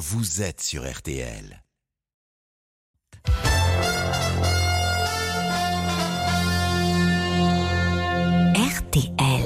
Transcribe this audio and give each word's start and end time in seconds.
vous 0.00 0.40
êtes 0.40 0.62
sur 0.62 0.90
RTL. 0.90 1.62
RTL. 8.56 9.42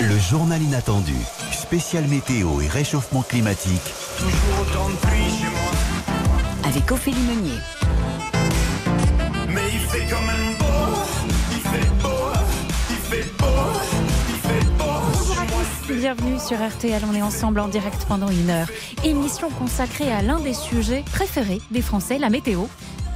Le 0.00 0.18
journal 0.18 0.60
inattendu, 0.60 1.14
spécial 1.52 2.08
météo 2.08 2.60
et 2.60 2.66
réchauffement 2.66 3.22
climatique. 3.22 3.80
Toujours 4.18 4.60
autant 4.62 4.90
de 4.90 4.96
pluie 4.96 5.30
chez 5.30 5.48
moi. 5.48 5.72
Avec 6.64 6.90
Ophélie 6.90 7.22
Meunier. 7.22 7.60
Mais 9.46 9.68
il 9.72 9.78
fait 9.78 10.06
quand 10.10 10.22
même 10.22 10.41
Bienvenue 16.02 16.40
sur 16.40 16.56
RTL, 16.56 17.00
on 17.08 17.14
est 17.14 17.22
ensemble 17.22 17.60
en 17.60 17.68
direct 17.68 18.06
pendant 18.08 18.26
une 18.26 18.50
heure. 18.50 18.66
Émission 19.04 19.50
consacrée 19.50 20.10
à 20.10 20.20
l'un 20.20 20.40
des 20.40 20.52
sujets 20.52 21.04
préférés 21.12 21.60
des 21.70 21.80
Français, 21.80 22.18
la 22.18 22.28
météo 22.28 22.64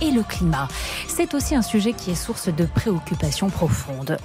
et 0.00 0.12
le 0.12 0.22
climat. 0.22 0.68
C'est 1.08 1.34
aussi 1.34 1.56
un 1.56 1.62
sujet 1.62 1.94
qui 1.94 2.12
est 2.12 2.14
source 2.14 2.48
de 2.48 2.64
préoccupations 2.64 3.50
profondes. 3.50 4.18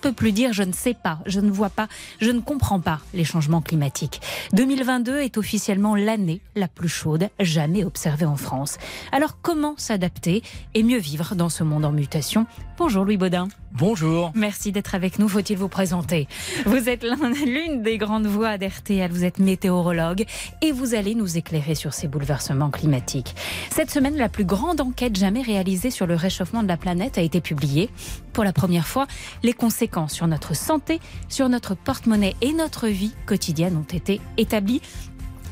Peut 0.00 0.12
plus 0.12 0.32
dire 0.32 0.52
je 0.52 0.62
ne 0.62 0.72
sais 0.72 0.94
pas, 0.94 1.18
je 1.26 1.40
ne 1.40 1.50
vois 1.50 1.70
pas, 1.70 1.88
je 2.20 2.30
ne 2.30 2.40
comprends 2.40 2.80
pas 2.80 3.00
les 3.14 3.24
changements 3.24 3.60
climatiques. 3.60 4.20
2022 4.52 5.18
est 5.20 5.36
officiellement 5.38 5.94
l'année 5.96 6.40
la 6.56 6.68
plus 6.68 6.88
chaude 6.88 7.28
jamais 7.40 7.84
observée 7.84 8.26
en 8.26 8.36
France. 8.36 8.78
Alors 9.12 9.38
comment 9.42 9.74
s'adapter 9.76 10.42
et 10.74 10.82
mieux 10.82 10.98
vivre 10.98 11.34
dans 11.34 11.48
ce 11.48 11.64
monde 11.64 11.84
en 11.84 11.92
mutation? 11.92 12.46
Bonjour 12.78 13.04
Louis 13.04 13.16
Baudin. 13.16 13.48
Bonjour. 13.72 14.32
Merci 14.34 14.72
d'être 14.72 14.94
avec 14.94 15.18
nous. 15.18 15.28
Faut-il 15.28 15.58
vous 15.58 15.68
présenter? 15.68 16.26
Vous 16.64 16.88
êtes 16.88 17.02
l'un- 17.02 17.16
l'une 17.46 17.82
des 17.82 17.98
grandes 17.98 18.26
voix 18.26 18.56
d'RTL. 18.56 19.10
Vous 19.10 19.24
êtes 19.24 19.38
météorologue 19.40 20.24
et 20.62 20.72
vous 20.72 20.94
allez 20.94 21.14
nous 21.14 21.36
éclairer 21.36 21.74
sur 21.74 21.92
ces 21.92 22.08
bouleversements 22.08 22.70
climatiques. 22.70 23.34
Cette 23.70 23.90
semaine, 23.90 24.16
la 24.16 24.28
plus 24.28 24.44
grande 24.44 24.80
enquête 24.80 25.16
jamais 25.16 25.42
réalisée 25.42 25.90
sur 25.90 26.06
le 26.06 26.14
réchauffement 26.14 26.62
de 26.62 26.68
la 26.68 26.76
planète 26.76 27.18
a 27.18 27.22
été 27.22 27.40
publiée. 27.40 27.90
Pour 28.32 28.44
la 28.44 28.52
première 28.52 28.86
fois, 28.86 29.06
les 29.42 29.52
conséquences 29.52 29.87
sur 30.08 30.26
notre 30.26 30.54
santé, 30.54 31.00
sur 31.28 31.48
notre 31.48 31.74
porte-monnaie 31.74 32.36
et 32.40 32.52
notre 32.52 32.88
vie 32.88 33.14
quotidienne 33.26 33.76
ont 33.76 33.94
été 33.94 34.20
établies. 34.36 34.82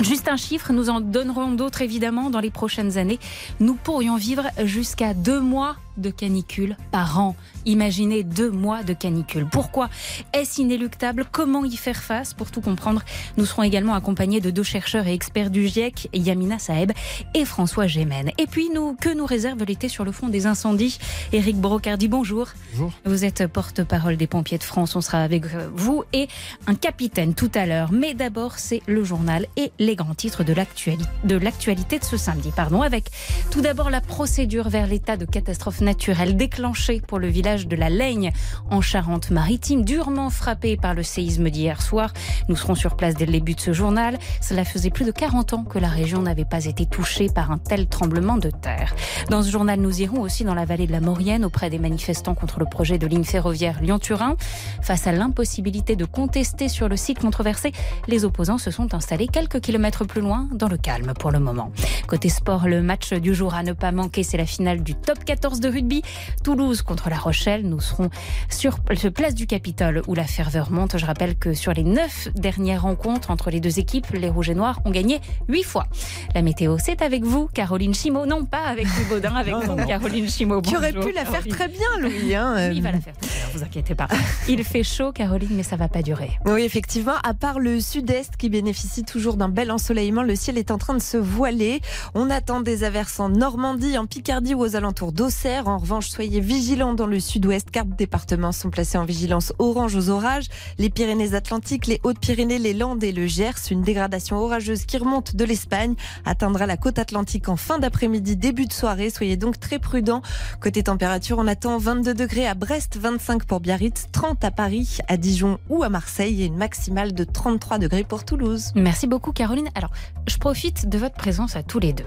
Juste 0.01 0.29
un 0.29 0.37
chiffre, 0.37 0.73
nous 0.73 0.91
en 0.91 1.01
donnerons 1.01 1.53
d'autres 1.53 1.81
évidemment 1.81 2.29
dans 2.29 2.41
les 2.41 2.51
prochaines 2.51 2.98
années. 2.98 3.19
Nous 3.61 3.75
pourrions 3.75 4.17
vivre 4.17 4.45
jusqu'à 4.64 5.14
deux 5.14 5.41
mois 5.41 5.77
de 5.97 6.11
canicule 6.11 6.77
par 6.91 7.19
an. 7.19 7.36
Imaginez 7.64 8.22
deux 8.22 8.50
mois 8.50 8.83
de 8.83 8.92
canicule. 8.92 9.47
Pourquoi 9.50 9.89
Est-ce 10.33 10.61
inéluctable? 10.61 11.25
Comment 11.30 11.64
y 11.64 11.77
faire 11.77 12.02
face? 12.02 12.34
Pour 12.34 12.50
tout 12.50 12.61
comprendre, 12.61 13.02
nous 13.36 13.47
serons 13.47 13.62
également 13.62 13.94
accompagnés 13.94 14.41
de 14.41 14.50
deux 14.50 14.62
chercheurs 14.62 15.06
et 15.06 15.12
experts 15.12 15.50
du 15.50 15.67
GIEC, 15.67 16.08
Yamina 16.12 16.58
Saeb 16.58 16.92
et 17.34 17.44
François 17.44 17.86
Gémen. 17.86 18.30
Et 18.39 18.47
puis, 18.47 18.70
nous, 18.74 18.94
que 18.94 19.12
nous 19.12 19.27
réserve 19.27 19.64
l'été 19.64 19.89
sur 19.89 20.05
le 20.05 20.12
fond 20.12 20.28
des 20.28 20.47
incendies? 20.47 20.98
Éric 21.33 21.56
Brocardi, 21.56 22.08
bonjour. 22.08 22.48
Bonjour. 22.72 22.92
Vous 23.05 23.24
êtes 23.24 23.47
porte-parole 23.47 24.17
des 24.17 24.27
pompiers 24.27 24.58
de 24.58 24.64
France. 24.64 24.97
On 24.97 25.00
sera 25.00 25.22
avec 25.22 25.44
vous 25.74 26.05
et 26.12 26.28
un 26.67 26.74
capitaine 26.74 27.34
tout 27.34 27.50
à 27.55 27.67
l'heure. 27.67 27.92
Mais 27.92 28.14
d'abord, 28.14 28.58
c'est 28.58 28.83
le 28.86 29.05
journal 29.05 29.47
et 29.56 29.72
les 29.78 29.97
grands 29.97 30.14
titres 30.14 30.44
de 30.44 30.52
l'actualité 30.52 31.97
de, 31.97 32.00
de 32.00 32.06
ce 32.06 32.17
samedi. 32.17 32.50
Pardon, 32.55 32.83
avec 32.83 33.11
tout 33.50 33.61
d'abord 33.61 33.91
la 33.91 34.00
procédure 34.00 34.69
vers 34.69 34.86
l'état 34.86 35.17
de 35.17 35.24
catastrophe 35.24 35.80
naturelle 35.87 36.37
déclenchée 36.37 37.01
pour 37.01 37.20
le 37.20 37.29
village 37.29 37.69
de 37.69 37.77
la 37.77 37.89
Laigne 37.89 38.33
en 38.70 38.81
Charente-Maritime, 38.81 39.84
durement 39.84 40.31
frappé 40.31 40.77
par 40.77 40.95
le 40.95 41.05
séisme 41.05 41.48
d'hier 41.48 41.81
soir. 41.81 42.12
Nous 42.48 42.56
serons 42.56 42.75
sur 42.75 42.97
place 42.97 43.15
dès 43.15 43.25
le 43.25 43.33
début 43.33 43.55
de 43.55 43.61
ce 43.61 43.73
journal. 43.73 44.19
Cela 44.41 44.64
faisait 44.64 44.91
plus 44.91 45.05
de 45.05 45.12
40 45.12 45.53
ans 45.53 45.62
que 45.62 45.79
la 45.79 45.89
région 45.89 46.23
n'avait 46.23 46.45
pas 46.45 46.64
été 46.64 46.87
touchée 46.87 47.29
par 47.29 47.53
un 47.53 47.59
tel 47.59 47.87
tremblement 47.87 48.37
de 48.37 48.51
terre. 48.51 48.95
Dans 49.31 49.45
ce 49.45 49.51
journal, 49.51 49.79
nous 49.81 50.03
irons 50.03 50.23
aussi 50.23 50.42
dans 50.42 50.55
la 50.55 50.64
vallée 50.64 50.89
de 50.89 50.92
la 50.92 51.01
Maurienne 51.01 51.45
auprès 51.45 51.70
des 51.70 51.79
manifestants 51.79 52.34
contre 52.34 52.59
le 52.59 52.67
projet 52.67 52.98
de 52.98 53.07
ligne 53.07 53.25
ferroviaire 53.25 53.80
Lyon-Turin. 53.80 54.36
Face 54.83 55.07
à 55.07 55.13
l'impossibilité 55.13 55.95
de 55.95 56.05
contester 56.05 56.69
sur 56.69 56.89
le 56.89 56.96
site 56.96 57.20
controversé, 57.20 57.70
les 58.08 58.25
opposants 58.25 58.58
se 58.58 58.73
sont 58.73 58.92
installés 58.92 59.29
quelques 59.29 59.61
kilomètres 59.61 60.05
plus 60.05 60.20
loin 60.20 60.48
dans 60.52 60.69
le 60.69 60.79
calme 60.79 61.13
pour 61.17 61.30
le 61.30 61.39
moment. 61.39 61.70
Côté 62.08 62.29
sport, 62.29 62.67
le 62.67 62.83
match 62.83 63.13
du 63.13 63.36
jour 63.36 63.55
à 63.55 63.63
ne 63.63 63.73
pas 63.73 63.92
manquer, 63.92 64.25
c'est 64.25 64.36
la 64.36 64.46
finale 64.46 64.83
du 64.83 64.96
top 64.96 65.25
14 65.25 65.61
de 65.61 65.76
rugby. 65.77 66.03
Toulouse 66.42 66.81
contre 66.83 67.11
La 67.11 67.17
Rochelle. 67.19 67.69
Nous 67.69 67.81
serons 67.81 68.09
sur 68.51 68.81
place 69.14 69.35
du 69.35 69.47
Capitole 69.47 70.03
où 70.07 70.14
la 70.14 70.25
ferveur 70.25 70.70
monte. 70.70 70.97
Je 70.97 71.05
rappelle 71.05 71.37
que 71.37 71.53
sur 71.53 71.73
les 71.73 71.83
neuf 71.85 72.29
dernières 72.35 72.83
rencontres 72.83 73.31
entre 73.31 73.51
les 73.51 73.61
deux 73.61 73.79
équipes, 73.79 74.07
les 74.14 74.29
Rouges 74.31 74.48
et 74.51 74.55
Noirs 74.55 74.81
ont 74.87 74.91
gagné 74.91 75.20
huit 75.48 75.63
fois. 75.64 75.87
La 76.35 76.41
météo, 76.42 76.77
c'est 76.79 77.03
avec 77.03 77.25
vous, 77.25 77.48
Caroline 77.53 77.95
Chimot. 77.95 78.25
Non, 78.27 78.45
pas 78.47 78.64
avec 78.67 78.87
Louis 78.87 79.05
Baudin, 79.11 79.35
avec 79.37 79.53
Non, 79.53 79.61
vous, 79.61 79.75
non. 79.75 79.87
Caroline 79.87 80.29
Chimot. 80.29 80.63
Qui 80.63 80.77
aurait 80.77 80.92
pu 80.95 81.13
la 81.13 81.25
faire 81.27 81.47
très 81.47 81.69
bien, 81.69 81.98
Louis. 82.01 82.35
hein, 82.35 82.55
euh. 82.57 82.73
Il 82.75 82.83
va 82.83 82.93
la 82.93 83.01
faire 83.01 83.13
à 83.20 83.25
l'heure, 83.27 83.51
vous 83.55 83.63
inquiétez 83.63 83.95
pas. 83.95 84.08
Il 84.48 84.64
fait 84.64 84.83
chaud, 84.83 85.13
Caroline, 85.13 85.51
mais 85.53 85.63
ça 85.63 85.77
va 85.77 85.89
pas 85.89 86.03
durer. 86.03 86.31
Oui, 86.47 86.63
effectivement, 86.63 87.17
à 87.23 87.35
part 87.35 87.58
le 87.58 87.81
sud-est 87.81 88.37
qui 88.37 88.48
bénéficie 88.48 89.05
toujours 89.05 89.37
d'un 89.37 89.48
bel 89.51 89.70
ensoleillement, 89.70 90.23
le 90.23 90.37
ciel 90.37 90.57
est 90.57 90.70
en 90.70 90.79
train 90.79 90.95
de 90.95 91.03
se 91.03 91.17
voiler. 91.19 91.81
On 92.14 92.31
attend 92.31 92.61
des 92.61 92.83
averses 92.85 93.20
en 93.20 93.29
Normandie, 93.29 93.98
en 93.98 94.07
Picardie 94.07 94.55
ou 94.55 94.61
aux 94.61 94.77
alentours 94.77 95.13
d'Auxerre. 95.13 95.65
En 95.66 95.78
revanche, 95.78 96.08
soyez 96.08 96.40
vigilants 96.40 96.94
dans 96.94 97.06
le 97.06 97.18
sud-ouest. 97.18 97.70
Quatre 97.70 97.96
départements 97.96 98.52
sont 98.52 98.70
placés 98.70 98.98
en 98.98 99.04
vigilance 99.04 99.52
orange 99.58 99.96
aux 99.96 100.10
orages. 100.10 100.46
Les 100.78 100.90
Pyrénées-Atlantiques, 100.90 101.86
les 101.86 102.00
Hautes-Pyrénées, 102.04 102.58
les 102.58 102.72
Landes 102.72 103.02
et 103.02 103.10
le 103.10 103.27
Gers. 103.27 103.70
Une 103.70 103.82
dégradation 103.82 104.36
orageuse 104.36 104.84
qui 104.84 104.96
remonte 104.96 105.34
de 105.34 105.44
l'Espagne 105.44 105.94
atteindra 106.24 106.66
la 106.66 106.77
côte 106.77 107.00
atlantique 107.00 107.48
en 107.48 107.56
fin 107.56 107.78
d'après-midi, 107.78 108.36
début 108.36 108.66
de 108.66 108.72
soirée. 108.72 109.10
Soyez 109.10 109.36
donc 109.36 109.58
très 109.58 109.80
prudents. 109.80 110.22
Côté 110.60 110.84
température, 110.84 111.38
on 111.38 111.48
attend 111.48 111.78
22 111.78 112.14
degrés 112.14 112.46
à 112.46 112.54
Brest, 112.54 112.96
25 112.96 113.44
pour 113.44 113.60
Biarritz, 113.60 114.06
30 114.12 114.44
à 114.44 114.52
Paris, 114.52 114.98
à 115.08 115.16
Dijon 115.16 115.58
ou 115.68 115.83
à 115.83 115.88
Marseille 115.88 116.42
et 116.42 116.46
une 116.46 116.56
maximale 116.56 117.12
de 117.12 117.24
33 117.24 117.78
degrés 117.78 118.04
pour 118.04 118.24
Toulouse. 118.24 118.70
Merci 118.77 119.08
beaucoup, 119.08 119.33
Caroline. 119.33 119.68
Alors, 119.74 119.90
je 120.28 120.36
profite 120.36 120.88
de 120.88 120.98
votre 120.98 121.16
présence 121.16 121.56
à 121.56 121.62
tous 121.62 121.80
les 121.80 121.92
deux. 121.92 122.04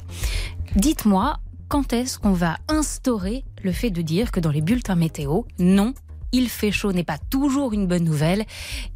Dites-moi, 0.76 1.40
quand 1.70 1.94
est-ce 1.94 2.18
qu'on 2.18 2.34
va 2.34 2.58
instaurer 2.68 3.46
le 3.64 3.72
fait 3.72 3.92
de 3.92 4.02
dire 4.02 4.32
que 4.32 4.40
dans 4.40 4.50
les 4.50 4.62
bulletins 4.62 4.96
météo, 4.96 5.44
non, 5.60 5.94
il 6.32 6.50
fait 6.50 6.72
chaud 6.72 6.92
n'est 6.92 7.04
pas 7.04 7.20
toujours 7.30 7.74
une 7.74 7.86
bonne 7.86 8.04
nouvelle 8.04 8.44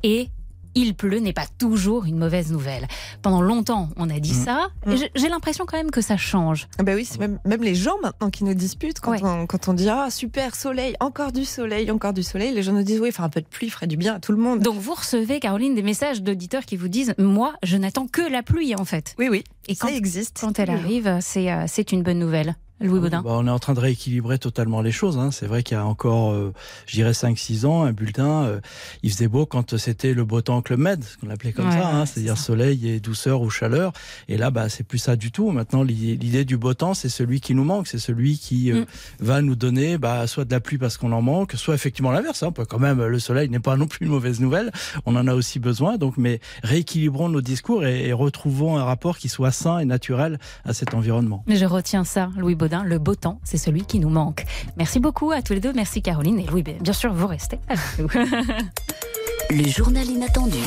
et 0.01 0.29
il 0.75 0.95
pleut 0.95 1.19
n'est 1.19 1.33
pas 1.33 1.45
toujours 1.57 2.05
une 2.05 2.17
mauvaise 2.17 2.51
nouvelle. 2.51 2.87
Pendant 3.21 3.41
longtemps, 3.41 3.89
on 3.97 4.09
a 4.09 4.19
dit 4.19 4.33
Mhm. 4.33 4.43
ça. 4.45 4.67
et 4.85 4.89
Mhm. 4.89 4.97
j'ai- 5.15 5.29
l'impression 5.29 5.65
quand 5.65 5.77
même 5.77 5.91
que 5.91 6.01
ça 6.01 6.15
change. 6.17 6.67
Ah 6.79 6.83
bah 6.83 6.93
oui, 6.95 7.05
c'est 7.05 7.19
même, 7.19 7.39
même 7.45 7.63
les 7.63 7.75
gens 7.75 7.95
maintenant 8.03 8.29
qui 8.29 8.43
nous 8.43 8.53
disputent 8.53 8.99
quand, 8.99 9.11
Ouais. 9.11 9.23
on, 9.23 9.47
quand 9.47 9.67
on 9.67 9.73
dit 9.73 9.89
ah 9.89 10.09
super 10.11 10.55
soleil, 10.55 10.95
encore 10.99 11.31
du 11.31 11.43
soleil, 11.45 11.89
encore 11.91 12.13
du 12.13 12.23
soleil. 12.23 12.53
Les 12.53 12.61
gens 12.63 12.73
nous 12.73 12.83
disent 12.83 12.99
oui, 12.99 13.11
faire 13.11 13.25
un 13.25 13.29
peu 13.29 13.41
de 13.41 13.47
pluie 13.47 13.69
ferait 13.69 13.87
du 13.87 13.97
bien 13.97 14.15
à 14.15 14.19
tout 14.19 14.31
le 14.31 14.37
monde. 14.37 14.59
Donc 14.59 14.75
vous 14.77 14.93
recevez, 14.93 15.39
Caroline, 15.39 15.73
des 15.75 15.81
messages 15.81 16.21
d'auditeurs 16.21 16.65
qui 16.65 16.77
vous 16.77 16.87
disent 16.87 17.13
moi, 17.17 17.53
je 17.63 17.77
n'attends 17.77 18.07
que 18.07 18.21
la 18.21 18.43
pluie 18.43 18.75
en 18.75 18.85
fait. 18.85 19.15
oui, 19.17 19.27
oui, 19.29 19.43
Et 19.67 19.75
ça 19.75 19.87
quand, 19.87 19.93
existe. 19.93 20.37
quand 20.41 20.59
elle 20.59 20.69
arrive, 20.69 21.17
c'est 21.21 21.51
euh, 21.51 21.65
c'est 21.67 21.91
une 21.91 22.03
bonne 22.03 22.19
nouvelle. 22.19 22.55
Louis 22.83 22.99
Baudin. 22.99 23.21
Bah, 23.21 23.31
on 23.33 23.47
est 23.47 23.51
en 23.51 23.59
train 23.59 23.73
de 23.73 23.79
rééquilibrer 23.79 24.37
totalement 24.37 24.81
les 24.81 24.91
choses. 24.91 25.17
Hein. 25.17 25.31
C'est 25.31 25.47
vrai 25.47 25.63
qu'il 25.63 25.75
y 25.77 25.79
a 25.79 25.85
encore, 25.85 26.31
euh, 26.33 26.53
je 26.85 26.95
dirais, 26.95 27.11
5-6 27.13 27.65
ans, 27.65 27.83
un 27.83 27.93
bulletin, 27.93 28.43
euh, 28.43 28.59
il 29.01 29.11
faisait 29.11 29.27
beau 29.27 29.45
quand 29.45 29.77
c'était 29.77 30.13
le 30.13 30.25
beau 30.25 30.41
temps 30.41 30.61
Club 30.61 30.79
Med, 30.79 31.03
ce 31.03 31.17
qu'on 31.17 31.29
appelait 31.29 31.53
comme 31.53 31.65
Ouais, 31.67 31.71
ça, 31.71 31.87
hein, 31.87 31.99
ouais, 32.01 32.05
c'est-à-dire 32.05 32.37
soleil 32.37 32.87
et 32.89 32.99
douceur 32.99 33.41
ou 33.41 33.49
chaleur. 33.49 33.93
Et 34.27 34.37
là, 34.37 34.51
bah, 34.51 34.69
c'est 34.69 34.83
plus 34.83 34.97
ça 34.99 35.15
du 35.15 35.31
tout. 35.31 35.49
Maintenant, 35.51 35.83
l'idée 35.83 36.17
l'idée 36.17 36.45
du 36.45 36.57
beau 36.57 36.73
temps, 36.73 36.93
c'est 36.93 37.09
celui 37.09 37.39
qui 37.41 37.55
nous 37.55 37.63
manque, 37.63 37.87
c'est 37.87 37.99
celui 37.99 38.37
qui 38.37 38.71
euh, 38.71 38.81
Mm. 38.81 38.85
va 39.19 39.41
nous 39.41 39.55
donner 39.55 39.97
bah, 39.97 40.27
soit 40.27 40.45
de 40.45 40.51
la 40.51 40.59
pluie 40.59 40.77
parce 40.77 40.97
qu'on 40.97 41.11
en 41.11 41.21
manque, 41.21 41.53
soit 41.53 41.75
effectivement 41.75 42.11
l'inverse. 42.11 42.43
Hein. 42.43 42.47
On 42.49 42.51
peut 42.51 42.65
quand 42.65 42.79
même, 42.79 43.03
le 43.05 43.19
soleil 43.19 43.49
n'est 43.49 43.59
pas 43.59 43.77
non 43.77 43.87
plus 43.87 44.05
une 44.05 44.11
mauvaise 44.11 44.39
nouvelle. 44.39 44.71
On 45.05 45.15
en 45.15 45.27
a 45.27 45.33
aussi 45.33 45.59
besoin. 45.59 45.97
Donc, 45.97 46.17
mais 46.17 46.39
rééquilibrons 46.63 47.29
nos 47.29 47.41
discours 47.41 47.85
et, 47.85 48.07
et 48.07 48.13
retrouvons 48.13 48.77
un 48.77 48.83
rapport 48.83 49.17
qui 49.17 49.29
soit 49.29 49.51
sain 49.51 49.79
et 49.79 49.85
naturel 49.85 50.39
à 50.65 50.73
cet 50.73 50.93
environnement. 50.93 51.43
Je 51.47 51.65
retiens 51.65 52.03
ça, 52.03 52.29
Louis 52.37 52.55
Baudin. 52.55 52.72
Le 52.81 52.97
beau 52.97 53.13
temps, 53.13 53.39
c'est 53.43 53.57
celui 53.57 53.85
qui 53.85 53.99
nous 53.99 54.09
manque. 54.09 54.45
Merci 54.77 54.99
beaucoup 54.99 55.29
à 55.31 55.43
tous 55.43 55.53
les 55.53 55.59
deux. 55.59 55.73
Merci 55.73 56.01
Caroline 56.01 56.39
et 56.39 56.47
Louis. 56.47 56.63
Bien 56.63 56.93
sûr, 56.93 57.13
vous 57.13 57.27
restez 57.27 57.59
avec 57.67 57.99
nous. 57.99 58.07
Le 59.51 59.67
journal 59.67 60.07
inattendu 60.07 60.57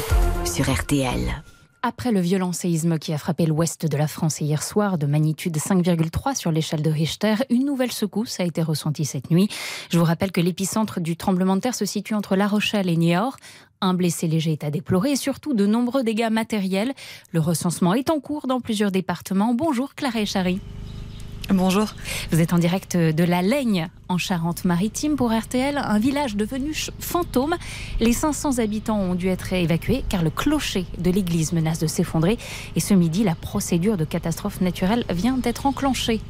sur 0.44 0.72
RTL. 0.72 1.42
Après 1.82 2.12
le 2.12 2.20
violent 2.20 2.52
séisme 2.52 2.98
qui 2.98 3.12
a 3.12 3.18
frappé 3.18 3.46
l'ouest 3.46 3.86
de 3.86 3.96
la 3.96 4.06
France 4.06 4.40
hier 4.40 4.62
soir, 4.62 4.98
de 4.98 5.06
magnitude 5.06 5.56
5,3 5.56 6.36
sur 6.36 6.52
l'échelle 6.52 6.82
de 6.82 6.90
Richter, 6.90 7.34
une 7.48 7.64
nouvelle 7.64 7.92
secousse 7.92 8.38
a 8.38 8.44
été 8.44 8.62
ressentie 8.62 9.04
cette 9.04 9.30
nuit. 9.30 9.48
Je 9.90 9.98
vous 9.98 10.04
rappelle 10.04 10.32
que 10.32 10.40
l'épicentre 10.40 11.00
du 11.00 11.16
tremblement 11.16 11.56
de 11.56 11.60
terre 11.60 11.74
se 11.74 11.84
situe 11.84 12.14
entre 12.14 12.36
La 12.36 12.48
Rochelle 12.48 12.88
et 12.88 12.96
Niort. 12.96 13.36
Un 13.80 13.94
blessé 13.94 14.26
léger 14.26 14.52
est 14.52 14.64
à 14.64 14.70
déplorer 14.70 15.12
et 15.12 15.16
surtout 15.16 15.54
de 15.54 15.66
nombreux 15.66 16.02
dégâts 16.02 16.30
matériels. 16.30 16.92
Le 17.32 17.40
recensement 17.40 17.94
est 17.94 18.10
en 18.10 18.20
cours 18.20 18.46
dans 18.46 18.60
plusieurs 18.60 18.90
départements. 18.90 19.54
Bonjour 19.54 19.94
Clara 19.94 20.20
Echari. 20.20 20.60
Bonjour. 21.50 21.86
Vous 22.32 22.40
êtes 22.40 22.52
en 22.52 22.58
direct 22.58 22.96
de 22.96 23.22
La 23.22 23.40
Laigne, 23.40 23.88
en 24.08 24.18
Charente-Maritime, 24.18 25.14
pour 25.14 25.32
RTL, 25.32 25.78
un 25.78 25.98
village 26.00 26.34
devenu 26.34 26.74
fantôme. 26.98 27.54
Les 28.00 28.12
500 28.12 28.58
habitants 28.58 28.98
ont 28.98 29.14
dû 29.14 29.28
être 29.28 29.52
évacués 29.52 30.04
car 30.08 30.24
le 30.24 30.30
clocher 30.30 30.86
de 30.98 31.08
l'église 31.08 31.52
menace 31.52 31.78
de 31.78 31.86
s'effondrer. 31.86 32.36
Et 32.74 32.80
ce 32.80 32.94
midi, 32.94 33.22
la 33.22 33.36
procédure 33.36 33.96
de 33.96 34.04
catastrophe 34.04 34.60
naturelle 34.60 35.04
vient 35.08 35.38
d'être 35.38 35.66
enclenchée. 35.66 36.20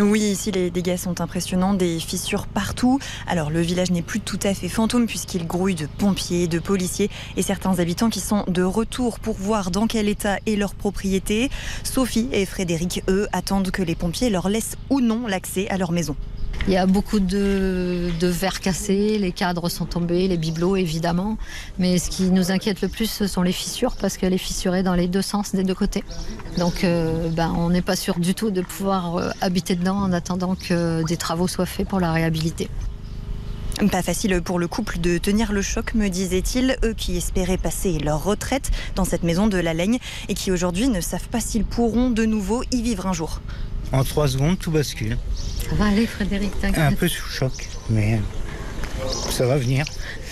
Oui, 0.00 0.20
ici 0.20 0.52
les 0.52 0.70
dégâts 0.70 0.96
sont 0.96 1.20
impressionnants, 1.20 1.74
des 1.74 1.98
fissures 1.98 2.46
partout. 2.46 2.98
Alors 3.26 3.50
le 3.50 3.60
village 3.60 3.90
n'est 3.90 4.02
plus 4.02 4.20
tout 4.20 4.38
à 4.42 4.54
fait 4.54 4.68
fantôme 4.68 5.06
puisqu'il 5.06 5.46
grouille 5.46 5.74
de 5.74 5.86
pompiers, 5.86 6.46
de 6.46 6.58
policiers 6.58 7.10
et 7.36 7.42
certains 7.42 7.78
habitants 7.78 8.10
qui 8.10 8.20
sont 8.20 8.44
de 8.46 8.62
retour 8.62 9.18
pour 9.18 9.34
voir 9.34 9.70
dans 9.70 9.86
quel 9.86 10.08
état 10.08 10.38
est 10.46 10.56
leur 10.56 10.74
propriété. 10.74 11.50
Sophie 11.82 12.28
et 12.32 12.46
Frédéric, 12.46 13.02
eux, 13.08 13.26
attendent 13.32 13.70
que 13.70 13.82
les 13.82 13.94
pompiers 13.94 14.30
leur 14.30 14.48
laissent 14.48 14.76
ou 14.90 15.00
non 15.00 15.26
l'accès 15.26 15.68
à 15.68 15.78
leur 15.78 15.92
maison. 15.92 16.16
Il 16.68 16.74
y 16.74 16.76
a 16.76 16.84
beaucoup 16.84 17.18
de, 17.18 18.10
verres 18.20 18.60
cassés, 18.60 19.16
les 19.16 19.32
cadres 19.32 19.70
sont 19.70 19.86
tombés, 19.86 20.28
les 20.28 20.36
bibelots 20.36 20.76
évidemment. 20.76 21.38
Mais 21.78 21.96
ce 21.96 22.10
qui 22.10 22.24
nous 22.24 22.50
inquiète 22.50 22.82
le 22.82 22.88
plus, 22.88 23.10
ce 23.10 23.26
sont 23.26 23.40
les 23.40 23.52
fissures 23.52 23.96
parce 23.96 24.18
qu'elle 24.18 24.34
est 24.34 24.36
fissurée 24.36 24.82
dans 24.82 24.92
les 24.92 25.08
deux 25.08 25.22
sens 25.22 25.54
des 25.54 25.64
deux 25.64 25.74
côtés. 25.74 26.04
Donc 26.58 26.84
euh, 26.84 27.30
ben, 27.30 27.54
on 27.56 27.70
n'est 27.70 27.80
pas 27.80 27.96
sûr 27.96 28.18
du 28.18 28.34
tout 28.34 28.50
de 28.50 28.60
pouvoir 28.60 29.16
euh, 29.16 29.30
habiter 29.40 29.76
dedans 29.76 29.96
en 29.96 30.12
attendant 30.12 30.56
que 30.56 31.02
des 31.06 31.16
travaux 31.16 31.48
soient 31.48 31.64
faits 31.64 31.88
pour 31.88 32.00
la 32.00 32.12
réhabiliter. 32.12 32.68
Pas 33.90 34.02
facile 34.02 34.42
pour 34.42 34.58
le 34.58 34.68
couple 34.68 34.98
de 34.98 35.16
tenir 35.16 35.52
le 35.52 35.62
choc, 35.62 35.94
me 35.94 36.08
disait-il, 36.08 36.76
eux 36.84 36.92
qui 36.92 37.16
espéraient 37.16 37.56
passer 37.56 37.98
leur 37.98 38.22
retraite 38.22 38.70
dans 38.94 39.06
cette 39.06 39.22
maison 39.22 39.46
de 39.46 39.56
la 39.56 39.72
Laigne 39.72 40.00
et 40.28 40.34
qui 40.34 40.50
aujourd'hui 40.50 40.88
ne 40.88 41.00
savent 41.00 41.28
pas 41.28 41.40
s'ils 41.40 41.64
pourront 41.64 42.10
de 42.10 42.26
nouveau 42.26 42.62
y 42.72 42.82
vivre 42.82 43.06
un 43.06 43.14
jour. 43.14 43.40
En 43.92 44.04
trois 44.04 44.28
secondes, 44.28 44.58
tout 44.58 44.70
bascule. 44.70 45.16
Ça 45.68 45.74
va 45.76 45.86
aller, 45.86 46.06
Frédéric, 46.06 46.52
Un 46.76 46.92
peu 46.92 47.08
sous 47.08 47.28
choc, 47.28 47.68
mais 47.90 48.20
ça 49.30 49.46
va 49.46 49.56
venir. 49.56 49.84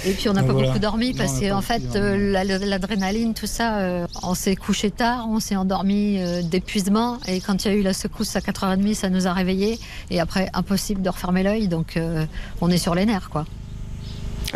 Et 0.04 0.12
puis 0.12 0.28
on 0.28 0.34
n'a 0.34 0.42
pas 0.42 0.52
voilà. 0.52 0.68
beaucoup 0.68 0.78
dormi 0.78 1.14
parce 1.14 1.40
qu'en 1.40 1.62
fait 1.62 1.96
euh, 1.96 2.44
l'adrénaline, 2.44 3.34
tout 3.34 3.46
ça, 3.46 3.78
euh, 3.78 4.06
on 4.22 4.34
s'est 4.34 4.54
couché 4.54 4.90
tard, 4.90 5.26
on 5.28 5.40
s'est 5.40 5.56
endormi 5.56 6.18
euh, 6.18 6.42
d'épuisement 6.42 7.18
et 7.26 7.40
quand 7.40 7.64
il 7.64 7.68
y 7.68 7.74
a 7.74 7.76
eu 7.76 7.82
la 7.82 7.92
secousse 7.92 8.36
à 8.36 8.40
4h30, 8.40 8.94
ça 8.94 9.08
nous 9.08 9.26
a 9.26 9.32
réveillés 9.32 9.80
et 10.10 10.20
après 10.20 10.48
impossible 10.52 11.02
de 11.02 11.08
refermer 11.08 11.42
l'œil 11.42 11.66
donc 11.68 11.96
euh, 11.96 12.24
on 12.60 12.70
est 12.70 12.78
sur 12.78 12.94
les 12.94 13.06
nerfs 13.06 13.30
quoi. 13.30 13.46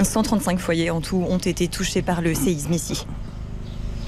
135 0.00 0.58
foyers 0.58 0.91
en 0.91 1.00
tout 1.00 1.25
ont 1.29 1.38
été 1.38 1.67
touchés 1.69 2.02
par 2.02 2.20
le 2.20 2.35
séisme 2.35 2.73
ici. 2.73 3.06